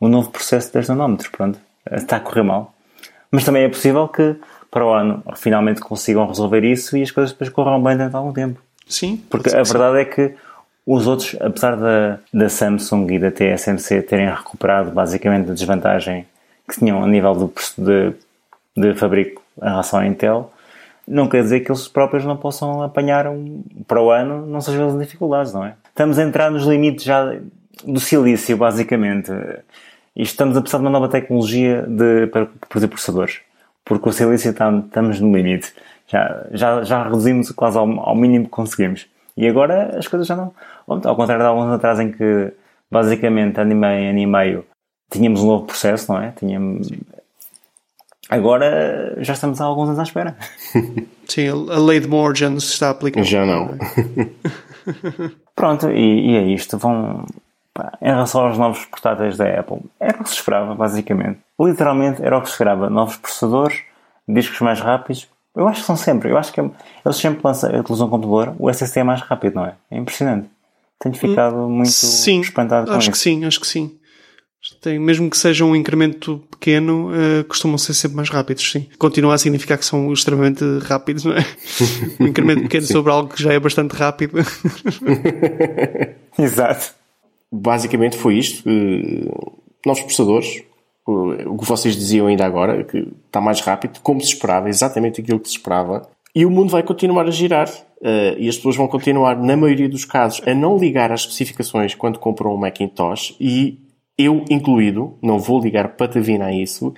o 0.00 0.08
novo 0.08 0.30
processo 0.30 0.68
de 0.68 0.74
10 0.74 0.88
nanómetros. 0.90 1.28
Pronto. 1.28 1.58
Está 1.90 2.16
a 2.16 2.20
correr 2.20 2.42
mal. 2.42 2.74
Mas 3.30 3.44
também 3.44 3.64
é 3.64 3.68
possível 3.68 4.06
que 4.08 4.36
para 4.70 4.84
o 4.84 4.92
ano 4.92 5.22
finalmente 5.36 5.80
consigam 5.80 6.26
resolver 6.26 6.64
isso 6.64 6.96
e 6.96 7.02
as 7.02 7.10
coisas 7.10 7.32
depois 7.32 7.50
corram 7.50 7.82
bem 7.82 7.96
dentro 7.96 8.10
de 8.10 8.16
algum 8.16 8.32
tempo. 8.32 8.60
Sim. 8.86 9.22
Porque 9.30 9.54
a 9.54 9.62
verdade 9.62 10.00
é 10.00 10.04
que 10.04 10.34
os 10.86 11.06
outros, 11.06 11.36
apesar 11.40 11.76
da, 11.76 12.18
da 12.32 12.48
Samsung 12.48 13.06
e 13.12 13.18
da 13.18 13.30
TSMC 13.30 14.02
terem 14.02 14.28
recuperado 14.28 14.90
basicamente 14.90 15.50
a 15.50 15.54
desvantagem 15.54 16.26
que 16.68 16.78
tinham 16.78 17.02
a 17.02 17.06
nível 17.06 17.34
do, 17.34 17.52
de, 17.78 18.12
de 18.76 18.94
fabrico 18.94 19.42
em 19.62 19.68
relação 19.68 20.00
à 20.00 20.06
Intel, 20.06 20.52
não 21.06 21.28
quer 21.28 21.42
dizer 21.42 21.60
que 21.60 21.70
eles 21.70 21.86
próprios 21.88 22.24
não 22.24 22.36
possam 22.36 22.82
apanhar 22.82 23.26
um, 23.26 23.62
para 23.86 24.00
o 24.00 24.10
ano, 24.10 24.46
não 24.46 24.60
sejam 24.60 24.88
as 24.88 24.98
dificuldades, 24.98 25.52
não 25.52 25.64
é? 25.64 25.74
Estamos 25.88 26.18
a 26.18 26.22
entrar 26.22 26.50
nos 26.50 26.64
limites 26.64 27.04
já 27.04 27.36
do 27.84 28.00
silício, 28.00 28.56
basicamente. 28.56 29.30
E 30.16 30.22
estamos 30.22 30.56
a 30.56 30.60
precisar 30.60 30.78
de 30.78 30.84
uma 30.84 30.90
nova 30.90 31.08
tecnologia 31.08 31.82
de, 31.82 32.26
para 32.28 32.46
produzir 32.68 32.88
processadores. 32.88 33.40
Porque 33.84 34.08
o 34.08 34.12
silício 34.12 34.50
está, 34.50 34.70
estamos 34.70 35.20
no 35.20 35.34
limite. 35.34 35.72
Já, 36.06 36.46
já, 36.52 36.82
já 36.82 37.02
reduzimos 37.02 37.50
quase 37.50 37.76
ao, 37.76 37.88
ao 38.00 38.14
mínimo 38.14 38.44
que 38.44 38.50
conseguimos. 38.50 39.06
E 39.36 39.46
agora 39.48 39.98
as 39.98 40.06
coisas 40.06 40.26
já 40.26 40.36
não. 40.36 40.54
Ao 40.86 41.16
contrário 41.16 41.42
de 41.42 41.48
há 41.48 41.52
uns 41.52 41.62
anos 41.62 41.74
atrás 41.74 41.98
em 41.98 42.12
que 42.12 42.52
basicamente, 42.90 43.60
ano 43.60 43.72
e 43.72 43.74
meio, 43.74 44.10
ano 44.10 44.18
e 44.18 44.26
meio, 44.26 44.66
tínhamos 45.10 45.42
um 45.42 45.48
novo 45.48 45.66
processo, 45.66 46.12
não 46.12 46.22
é? 46.22 46.32
Tínhamos... 46.32 46.88
Agora 48.30 49.16
já 49.18 49.34
estamos 49.34 49.60
há 49.60 49.64
alguns 49.64 49.88
anos 49.88 49.98
à 49.98 50.02
espera. 50.02 50.36
Sim, 51.28 51.48
a 51.48 51.78
lei 51.78 52.00
de 52.00 52.08
Moore 52.08 52.38
já 52.38 52.48
não 52.48 52.60
se 52.60 52.72
está 52.72 52.88
a 52.88 52.90
aplicar. 52.90 53.22
Já 53.22 53.44
não. 53.44 53.76
Pronto, 55.54 55.90
e, 55.90 56.32
e 56.32 56.36
é 56.36 56.42
isto. 56.42 56.78
Vão, 56.78 57.26
pá, 57.72 57.96
em 58.00 58.06
relação 58.06 58.46
aos 58.46 58.58
novos 58.58 58.84
portáteis 58.86 59.36
da 59.36 59.60
Apple, 59.60 59.80
era 60.00 60.20
o 60.20 60.24
que 60.24 60.30
se 60.30 60.36
esperava, 60.36 60.74
basicamente. 60.74 61.38
Literalmente 61.60 62.22
era 62.22 62.36
o 62.36 62.40
que 62.40 62.48
se 62.48 62.54
esperava. 62.54 62.88
Novos 62.88 63.16
processadores, 63.16 63.82
discos 64.28 64.60
mais 64.60 64.80
rápidos. 64.80 65.28
Eu 65.54 65.68
acho 65.68 65.80
que 65.80 65.86
são 65.86 65.96
sempre. 65.96 66.30
Eu 66.30 66.38
acho 66.38 66.52
que 66.52 66.60
eles 66.60 67.16
sempre 67.16 67.40
lançam, 67.44 67.70
utilizam 67.78 68.06
um 68.06 68.10
computador, 68.10 68.54
o 68.58 68.68
SSD 68.70 69.00
é 69.00 69.04
mais 69.04 69.20
rápido, 69.20 69.54
não 69.54 69.66
é? 69.66 69.74
É 69.90 69.98
impressionante. 69.98 70.48
Tenho 70.98 71.14
ficado 71.14 71.68
muito 71.68 71.90
sim, 71.90 72.40
espantado 72.40 72.86
com 72.86 72.92
acho 72.92 73.10
isso. 73.10 73.12
que 73.12 73.18
sim, 73.18 73.44
acho 73.44 73.60
que 73.60 73.66
sim. 73.66 73.92
Tem, 74.84 74.98
mesmo 74.98 75.30
que 75.30 75.38
seja 75.38 75.64
um 75.64 75.74
incremento 75.74 76.42
pequeno, 76.50 77.08
uh, 77.08 77.42
costumam 77.44 77.78
ser 77.78 77.94
sempre 77.94 78.18
mais 78.18 78.28
rápidos, 78.28 78.70
sim. 78.70 78.86
Continua 78.98 79.32
a 79.32 79.38
significar 79.38 79.78
que 79.78 79.84
são 79.86 80.12
extremamente 80.12 80.62
rápidos, 80.82 81.24
não 81.24 81.32
é? 81.32 81.42
um 82.20 82.26
incremento 82.26 82.64
pequeno 82.68 82.84
sobre 82.84 83.10
algo 83.10 83.32
que 83.32 83.42
já 83.42 83.54
é 83.54 83.58
bastante 83.58 83.92
rápido. 83.92 84.40
Exato. 86.38 86.92
Basicamente 87.50 88.18
foi 88.18 88.34
isto. 88.34 88.68
Uh, 88.68 89.52
novos 89.86 90.02
processadores. 90.02 90.62
Uh, 91.08 91.48
o 91.50 91.56
que 91.56 91.64
vocês 91.64 91.96
diziam 91.96 92.26
ainda 92.26 92.44
agora, 92.44 92.84
que 92.84 93.08
está 93.24 93.40
mais 93.40 93.62
rápido, 93.62 94.00
como 94.02 94.20
se 94.20 94.34
esperava, 94.34 94.68
exatamente 94.68 95.22
aquilo 95.22 95.40
que 95.40 95.48
se 95.48 95.56
esperava. 95.56 96.06
E 96.34 96.44
o 96.44 96.50
mundo 96.50 96.68
vai 96.68 96.82
continuar 96.82 97.26
a 97.26 97.30
girar. 97.30 97.70
Uh, 98.02 98.36
e 98.36 98.50
as 98.50 98.56
pessoas 98.56 98.76
vão 98.76 98.86
continuar, 98.86 99.34
na 99.34 99.56
maioria 99.56 99.88
dos 99.88 100.04
casos, 100.04 100.46
a 100.46 100.52
não 100.52 100.76
ligar 100.76 101.10
às 101.10 101.22
especificações 101.22 101.94
quando 101.94 102.18
compram 102.18 102.52
um 102.54 102.58
Macintosh 102.58 103.34
e 103.40 103.78
eu 104.16 104.44
incluído, 104.50 105.18
não 105.22 105.38
vou 105.38 105.60
ligar 105.60 105.96
patavina 105.96 106.46
a 106.46 106.52
isso, 106.52 106.94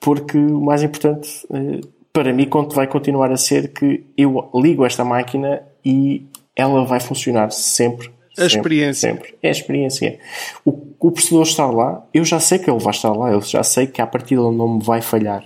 porque 0.00 0.38
o 0.38 0.60
mais 0.60 0.82
importante 0.82 1.28
uh, 1.50 1.80
para 2.12 2.32
mim 2.32 2.48
vai 2.74 2.86
continuar 2.86 3.30
a 3.30 3.36
ser 3.36 3.72
que 3.72 4.04
eu 4.16 4.50
ligo 4.54 4.84
esta 4.84 5.04
máquina 5.04 5.62
e 5.84 6.26
ela 6.56 6.84
vai 6.84 7.00
funcionar 7.00 7.50
sempre. 7.52 8.10
A 8.36 8.46
experiência. 8.46 9.10
Sempre. 9.10 9.34
É 9.42 9.48
a 9.48 9.50
experiência. 9.50 10.18
O, 10.64 10.70
o 11.00 11.10
processador 11.10 11.42
está 11.42 11.66
lá, 11.66 12.04
eu 12.14 12.24
já 12.24 12.38
sei 12.38 12.58
que 12.58 12.70
ele 12.70 12.78
vai 12.78 12.92
estar 12.92 13.12
lá, 13.12 13.30
eu 13.30 13.40
já 13.40 13.62
sei 13.62 13.86
que 13.86 14.00
a 14.00 14.06
partida 14.06 14.40
ele 14.40 14.56
não 14.56 14.76
me 14.76 14.82
vai 14.82 15.00
falhar. 15.00 15.44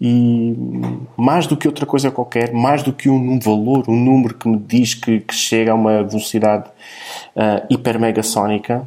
E 0.00 0.54
mais 1.16 1.46
do 1.46 1.56
que 1.56 1.68
outra 1.68 1.86
coisa 1.86 2.10
qualquer, 2.10 2.52
mais 2.52 2.82
do 2.82 2.92
que 2.92 3.08
um 3.08 3.38
valor, 3.38 3.84
um 3.88 3.96
número 3.96 4.34
que 4.34 4.48
me 4.48 4.58
diz 4.58 4.94
que, 4.94 5.20
que 5.20 5.34
chega 5.34 5.72
a 5.72 5.74
uma 5.74 6.02
velocidade 6.02 6.68
uh, 7.36 7.66
hiper 7.70 7.98
mega 7.98 8.22
sónica, 8.22 8.86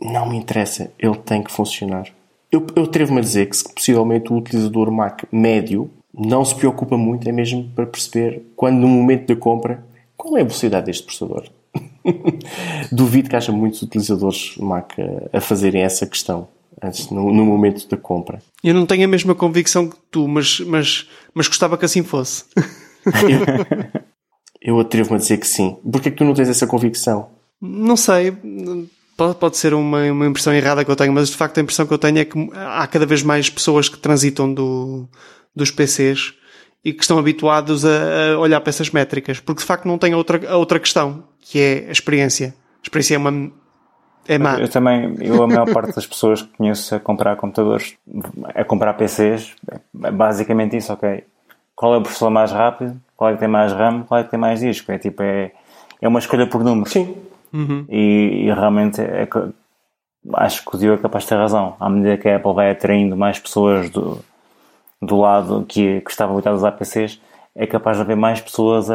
não 0.00 0.28
me 0.28 0.36
interessa, 0.36 0.92
ele 0.98 1.16
tem 1.16 1.42
que 1.42 1.52
funcionar. 1.52 2.08
Eu, 2.50 2.66
eu 2.74 2.84
atrevo-me 2.84 3.18
a 3.18 3.22
dizer 3.22 3.46
que 3.46 3.56
se 3.56 3.72
possivelmente 3.72 4.32
o 4.32 4.36
utilizador 4.36 4.90
Mac 4.90 5.24
médio 5.30 5.90
não 6.14 6.44
se 6.44 6.54
preocupa 6.54 6.96
muito, 6.96 7.28
é 7.28 7.32
mesmo 7.32 7.70
para 7.74 7.86
perceber 7.86 8.42
quando 8.56 8.78
no 8.78 8.88
momento 8.88 9.26
da 9.26 9.36
compra 9.36 9.84
qual 10.16 10.36
é 10.36 10.40
a 10.40 10.44
velocidade 10.44 10.86
deste 10.86 11.04
processador. 11.04 11.48
Duvido 12.90 13.28
que 13.28 13.36
haja 13.36 13.52
muitos 13.52 13.82
utilizadores 13.82 14.56
Mac 14.56 14.92
a, 14.98 15.38
a 15.38 15.40
fazerem 15.40 15.82
essa 15.82 16.06
questão 16.06 16.48
antes, 16.82 17.10
no, 17.10 17.32
no, 17.32 17.44
momento 17.44 17.86
da 17.88 17.96
compra. 17.96 18.40
Eu 18.62 18.74
não 18.74 18.86
tenho 18.86 19.04
a 19.04 19.08
mesma 19.08 19.34
convicção 19.34 19.88
que 19.88 19.96
tu, 20.10 20.26
mas, 20.26 20.60
mas, 20.60 21.08
mas 21.34 21.48
gostava 21.48 21.76
que 21.76 21.84
assim 21.84 22.02
fosse. 22.02 22.44
eu, 23.06 24.00
eu 24.76 24.80
atrevo-me 24.80 25.16
a 25.16 25.20
dizer 25.20 25.38
que 25.38 25.46
sim. 25.46 25.76
Porquê 25.90 26.08
é 26.08 26.10
que 26.10 26.18
tu 26.18 26.24
não 26.24 26.34
tens 26.34 26.48
essa 26.48 26.66
convicção? 26.66 27.30
Não 27.60 27.96
sei. 27.96 28.32
Pode, 29.18 29.34
pode 29.34 29.56
ser 29.56 29.74
uma, 29.74 30.04
uma 30.12 30.26
impressão 30.28 30.54
errada 30.54 30.84
que 30.84 30.90
eu 30.92 30.94
tenho, 30.94 31.12
mas 31.12 31.28
de 31.28 31.36
facto 31.36 31.58
a 31.58 31.60
impressão 31.60 31.84
que 31.84 31.92
eu 31.92 31.98
tenho 31.98 32.18
é 32.20 32.24
que 32.24 32.50
há 32.54 32.86
cada 32.86 33.04
vez 33.04 33.20
mais 33.20 33.50
pessoas 33.50 33.88
que 33.88 33.98
transitam 33.98 34.54
do, 34.54 35.08
dos 35.56 35.72
PCs 35.72 36.34
e 36.84 36.92
que 36.92 37.02
estão 37.02 37.18
habituados 37.18 37.84
a, 37.84 38.34
a 38.34 38.38
olhar 38.38 38.60
para 38.60 38.70
essas 38.70 38.90
métricas, 38.90 39.40
porque 39.40 39.60
de 39.60 39.66
facto 39.66 39.86
não 39.86 39.98
tem 39.98 40.14
outra, 40.14 40.48
a 40.48 40.56
outra 40.56 40.78
questão, 40.78 41.24
que 41.40 41.58
é 41.58 41.86
a 41.88 41.90
experiência. 41.90 42.54
A 42.76 42.82
experiência 42.84 43.16
é 43.16 43.18
uma, 43.18 43.50
é 44.28 44.38
má. 44.38 44.56
Eu 44.60 44.68
também, 44.68 45.16
eu 45.18 45.42
a 45.42 45.48
maior 45.48 45.68
parte 45.72 45.96
das 45.96 46.06
pessoas 46.06 46.42
que 46.42 46.56
conheço 46.56 46.94
a 46.94 47.00
comprar 47.00 47.34
computadores, 47.34 47.96
a 48.54 48.62
comprar 48.62 48.94
PCs, 48.94 49.52
é 50.00 50.12
basicamente 50.12 50.76
isso, 50.76 50.92
ok. 50.92 51.24
Qual 51.74 51.92
é 51.92 51.98
o 51.98 52.02
processador 52.02 52.30
mais 52.30 52.52
rápido? 52.52 52.96
Qual 53.16 53.30
é 53.30 53.34
que 53.34 53.40
tem 53.40 53.48
mais 53.48 53.72
RAM? 53.72 54.04
Qual 54.04 54.20
é 54.20 54.22
que 54.22 54.30
tem 54.30 54.38
mais 54.38 54.60
disco? 54.60 54.92
É 54.92 54.98
tipo, 54.98 55.24
é, 55.24 55.50
é 56.00 56.06
uma 56.06 56.20
escolha 56.20 56.46
por 56.46 56.62
número. 56.62 56.88
Sim. 56.88 57.16
Uhum. 57.52 57.84
E, 57.88 58.46
e, 58.46 58.52
realmente 58.52 59.00
é, 59.00 59.28
acho 60.34 60.64
que 60.64 60.76
o 60.76 60.78
Dio 60.78 60.94
é 60.94 60.98
capaz 60.98 61.24
de 61.24 61.30
ter 61.30 61.36
razão. 61.36 61.76
À 61.78 61.88
medida 61.88 62.16
que 62.16 62.28
a 62.28 62.36
Apple 62.36 62.54
vai 62.54 62.70
atraindo 62.70 63.16
mais 63.16 63.38
pessoas 63.38 63.90
do, 63.90 64.18
do 65.00 65.16
lado 65.16 65.64
que, 65.66 66.00
que 66.00 66.10
estavam 66.10 66.34
habituadas 66.34 66.64
a 66.64 66.72
PCs, 66.72 67.20
é 67.60 67.66
capaz 67.66 67.96
de 67.96 68.04
haver 68.04 68.14
mais 68.14 68.40
pessoas 68.40 68.88
a, 68.88 68.94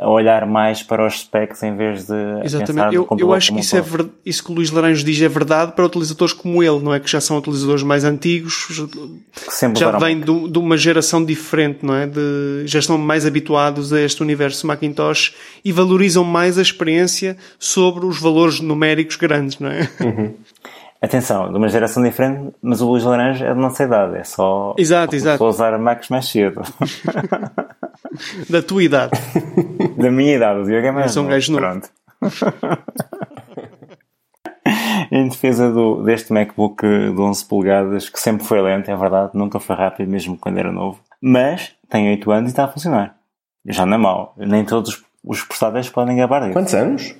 a, 0.00 0.08
olhar 0.08 0.46
mais 0.46 0.82
para 0.82 1.06
os 1.06 1.20
specs 1.20 1.62
em 1.62 1.76
vez 1.76 2.06
de 2.06 2.14
Exatamente. 2.42 2.94
eu, 2.94 3.06
eu 3.18 3.34
acho 3.34 3.52
que 3.52 3.60
isso, 3.60 3.76
é 3.76 3.82
ver, 3.82 4.06
isso 4.24 4.42
que 4.42 4.50
o 4.50 4.54
Luís 4.54 4.70
Laranjo 4.70 5.04
diz 5.04 5.20
é 5.20 5.28
verdade 5.28 5.72
para 5.72 5.84
utilizadores 5.84 6.32
como 6.32 6.62
ele, 6.62 6.78
não 6.78 6.94
é? 6.94 6.98
Que 6.98 7.10
já 7.10 7.20
são 7.20 7.36
utilizadores 7.36 7.82
mais 7.82 8.04
antigos, 8.04 8.64
que 8.64 9.78
já 9.78 9.98
vêm 9.98 10.20
de, 10.20 10.48
de, 10.48 10.58
uma 10.58 10.78
geração 10.78 11.22
diferente, 11.22 11.84
não 11.84 11.94
é? 11.94 12.06
De, 12.06 12.62
já 12.64 12.78
estão 12.78 12.96
mais 12.96 13.26
habituados 13.26 13.92
a 13.92 14.00
este 14.00 14.22
universo 14.22 14.66
Macintosh 14.66 15.34
e 15.62 15.70
valorizam 15.70 16.24
mais 16.24 16.56
a 16.56 16.62
experiência 16.62 17.36
sobre 17.58 18.06
os 18.06 18.18
valores 18.18 18.58
numéricos 18.58 19.16
grandes, 19.16 19.58
não 19.58 19.68
é? 19.68 19.86
Uhum. 20.00 20.34
Atenção, 21.00 21.52
de 21.52 21.58
uma 21.58 21.68
geração 21.68 22.02
diferente, 22.02 22.54
mas 22.62 22.80
o 22.80 22.88
Luís 22.88 23.04
Laranja 23.04 23.46
é 23.46 23.52
de 23.52 23.60
nossa 23.60 23.84
idade, 23.84 24.16
é 24.16 24.24
só 24.24 24.74
exato, 24.78 25.14
exato. 25.14 25.44
usar 25.44 25.78
Macs 25.78 26.08
mais 26.08 26.26
cedo. 26.26 26.62
da 28.48 28.62
tua 28.62 28.82
idade. 28.82 29.12
Da 29.98 30.12
minha 30.12 30.36
idade, 30.36 30.60
o 30.60 30.64
Diogo 30.64 30.86
é 30.86 30.92
mais 30.92 31.06
Eu 31.06 31.12
sou 31.12 31.24
um 31.24 31.26
gajo 31.26 31.50
novo. 31.50 31.64
Pronto. 31.64 31.90
em 35.10 35.28
defesa 35.28 35.72
do, 35.72 36.04
deste 36.04 36.32
MacBook 36.32 36.86
de 36.86 37.20
11 37.20 37.44
polegadas, 37.46 38.08
que 38.08 38.20
sempre 38.20 38.46
foi 38.46 38.60
lento, 38.60 38.90
é 38.90 38.96
verdade, 38.96 39.30
nunca 39.34 39.58
foi 39.58 39.74
rápido, 39.74 40.08
mesmo 40.08 40.36
quando 40.36 40.58
era 40.58 40.70
novo, 40.70 41.00
mas 41.20 41.72
tem 41.88 42.10
8 42.10 42.30
anos 42.30 42.50
e 42.50 42.52
está 42.52 42.64
a 42.64 42.68
funcionar. 42.68 43.16
Já 43.66 43.84
não 43.84 43.94
é 43.94 43.98
mau. 43.98 44.34
Nem 44.36 44.64
todos 44.64 45.02
os 45.24 45.42
portáteis 45.42 45.88
podem 45.88 46.16
gabar 46.16 46.42
disso. 46.42 46.52
Quantos 46.52 46.74
anos? 46.74 47.14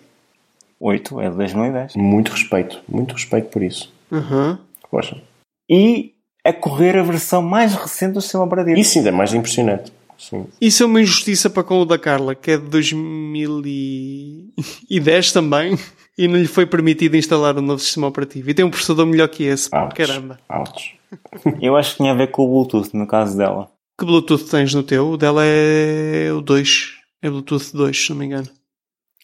8, 0.80 1.20
é 1.20 1.30
de 1.30 1.36
2010. 1.36 1.96
Muito 1.96 2.30
respeito, 2.30 2.80
muito 2.88 3.12
respeito 3.12 3.48
por 3.48 3.62
isso. 3.62 3.92
Uhum. 4.10 4.56
Poxa. 4.90 5.20
E 5.68 6.14
a 6.44 6.52
correr 6.52 6.96
a 6.96 7.02
versão 7.02 7.42
mais 7.42 7.74
recente 7.74 8.12
do 8.12 8.20
sistema 8.20 8.44
operativo. 8.44 8.78
Isso 8.78 8.98
ainda 8.98 9.10
é 9.10 9.12
mais 9.12 9.34
impressionante. 9.34 9.92
Sim. 10.18 10.46
Isso 10.60 10.82
é 10.82 10.86
uma 10.86 11.00
injustiça 11.00 11.48
para 11.48 11.62
com 11.62 11.80
o 11.80 11.84
da 11.84 11.96
Carla, 11.96 12.34
que 12.34 12.50
é 12.50 12.56
de 12.58 12.64
2010 12.66 15.30
também, 15.32 15.78
e 16.18 16.26
não 16.26 16.36
lhe 16.36 16.48
foi 16.48 16.66
permitido 16.66 17.16
instalar 17.16 17.56
um 17.56 17.62
novo 17.62 17.80
sistema 17.80 18.08
operativo. 18.08 18.50
E 18.50 18.54
tem 18.54 18.64
um 18.64 18.70
processador 18.70 19.06
melhor 19.06 19.28
que 19.28 19.44
esse, 19.44 19.70
Ouch. 19.74 19.94
caramba. 19.94 20.40
Ouch. 20.50 20.98
Eu 21.62 21.76
acho 21.76 21.92
que 21.92 21.98
tinha 21.98 22.10
a 22.10 22.14
ver 22.16 22.32
com 22.32 22.44
o 22.44 22.48
Bluetooth, 22.48 22.90
no 22.96 23.06
caso 23.06 23.38
dela. 23.38 23.70
Que 23.98 24.04
Bluetooth 24.04 24.44
tens 24.50 24.74
no 24.74 24.82
teu? 24.82 25.10
O 25.10 25.16
dela 25.16 25.42
é 25.44 26.32
o 26.32 26.40
2. 26.40 26.94
É 27.22 27.30
Bluetooth 27.30 27.72
2, 27.72 27.96
se 27.96 28.10
não 28.10 28.16
me 28.18 28.26
engano. 28.26 28.48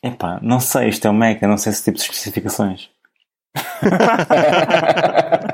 Epá, 0.02 0.38
não 0.42 0.58
sei, 0.60 0.88
isto 0.88 1.06
é 1.06 1.10
um 1.10 1.14
Mac, 1.14 1.40
eu 1.42 1.48
não 1.48 1.56
sei 1.56 1.72
esse 1.72 1.82
tipo 1.84 1.96
de 1.96 2.02
especificações. 2.04 2.88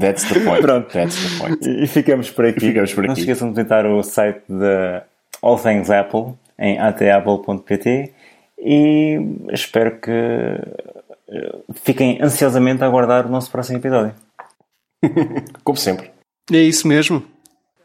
That's 0.00 0.24
the 0.28 0.40
point. 0.40 0.62
Pronto. 0.62 0.88
That's 0.92 1.16
the 1.16 1.38
point. 1.38 1.66
E 1.66 1.86
ficamos 1.86 2.30
por 2.30 2.44
aqui. 2.46 2.60
Ficamos 2.68 2.94
por 2.94 3.04
Não 3.04 3.12
aqui. 3.12 3.22
se 3.22 3.30
esqueçam 3.30 3.48
de 3.50 3.54
visitar 3.56 3.86
o 3.86 4.02
site 4.02 4.42
da 4.48 5.04
All 5.42 5.58
Things 5.58 5.90
Apple 5.90 6.34
em 6.58 6.78
atapple.pt 6.78 8.12
e 8.58 9.18
espero 9.52 10.00
que 10.00 10.10
eh, 10.10 11.56
fiquem 11.74 12.18
ansiosamente 12.20 12.82
a 12.82 12.86
aguardar 12.86 13.26
o 13.26 13.30
nosso 13.30 13.50
próximo 13.50 13.78
episódio. 13.78 14.14
Como 15.62 15.76
sempre. 15.78 16.10
É 16.52 16.56
isso 16.58 16.88
mesmo. 16.88 17.22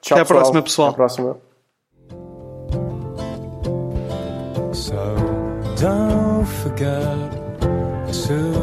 Tchau, 0.01 0.17
Até 0.17 0.21
à 0.21 0.25
próxima, 0.25 0.61
pessoal. 0.61 0.87
Até 0.89 0.95
à 0.95 0.97
próxima. 0.97 1.37
So 4.73 4.95
don't 5.79 6.45
forget 6.45 7.31
to 8.27 8.62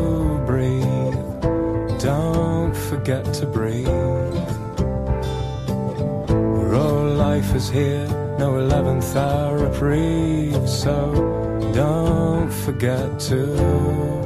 is 7.61 7.69
here, 7.69 8.07
no 8.39 8.53
11th 8.53 9.15
hour 9.17 9.59
reprieve. 9.59 10.67
So 10.67 10.95
don't 11.75 12.51
forget 12.51 13.21
to 13.29 14.20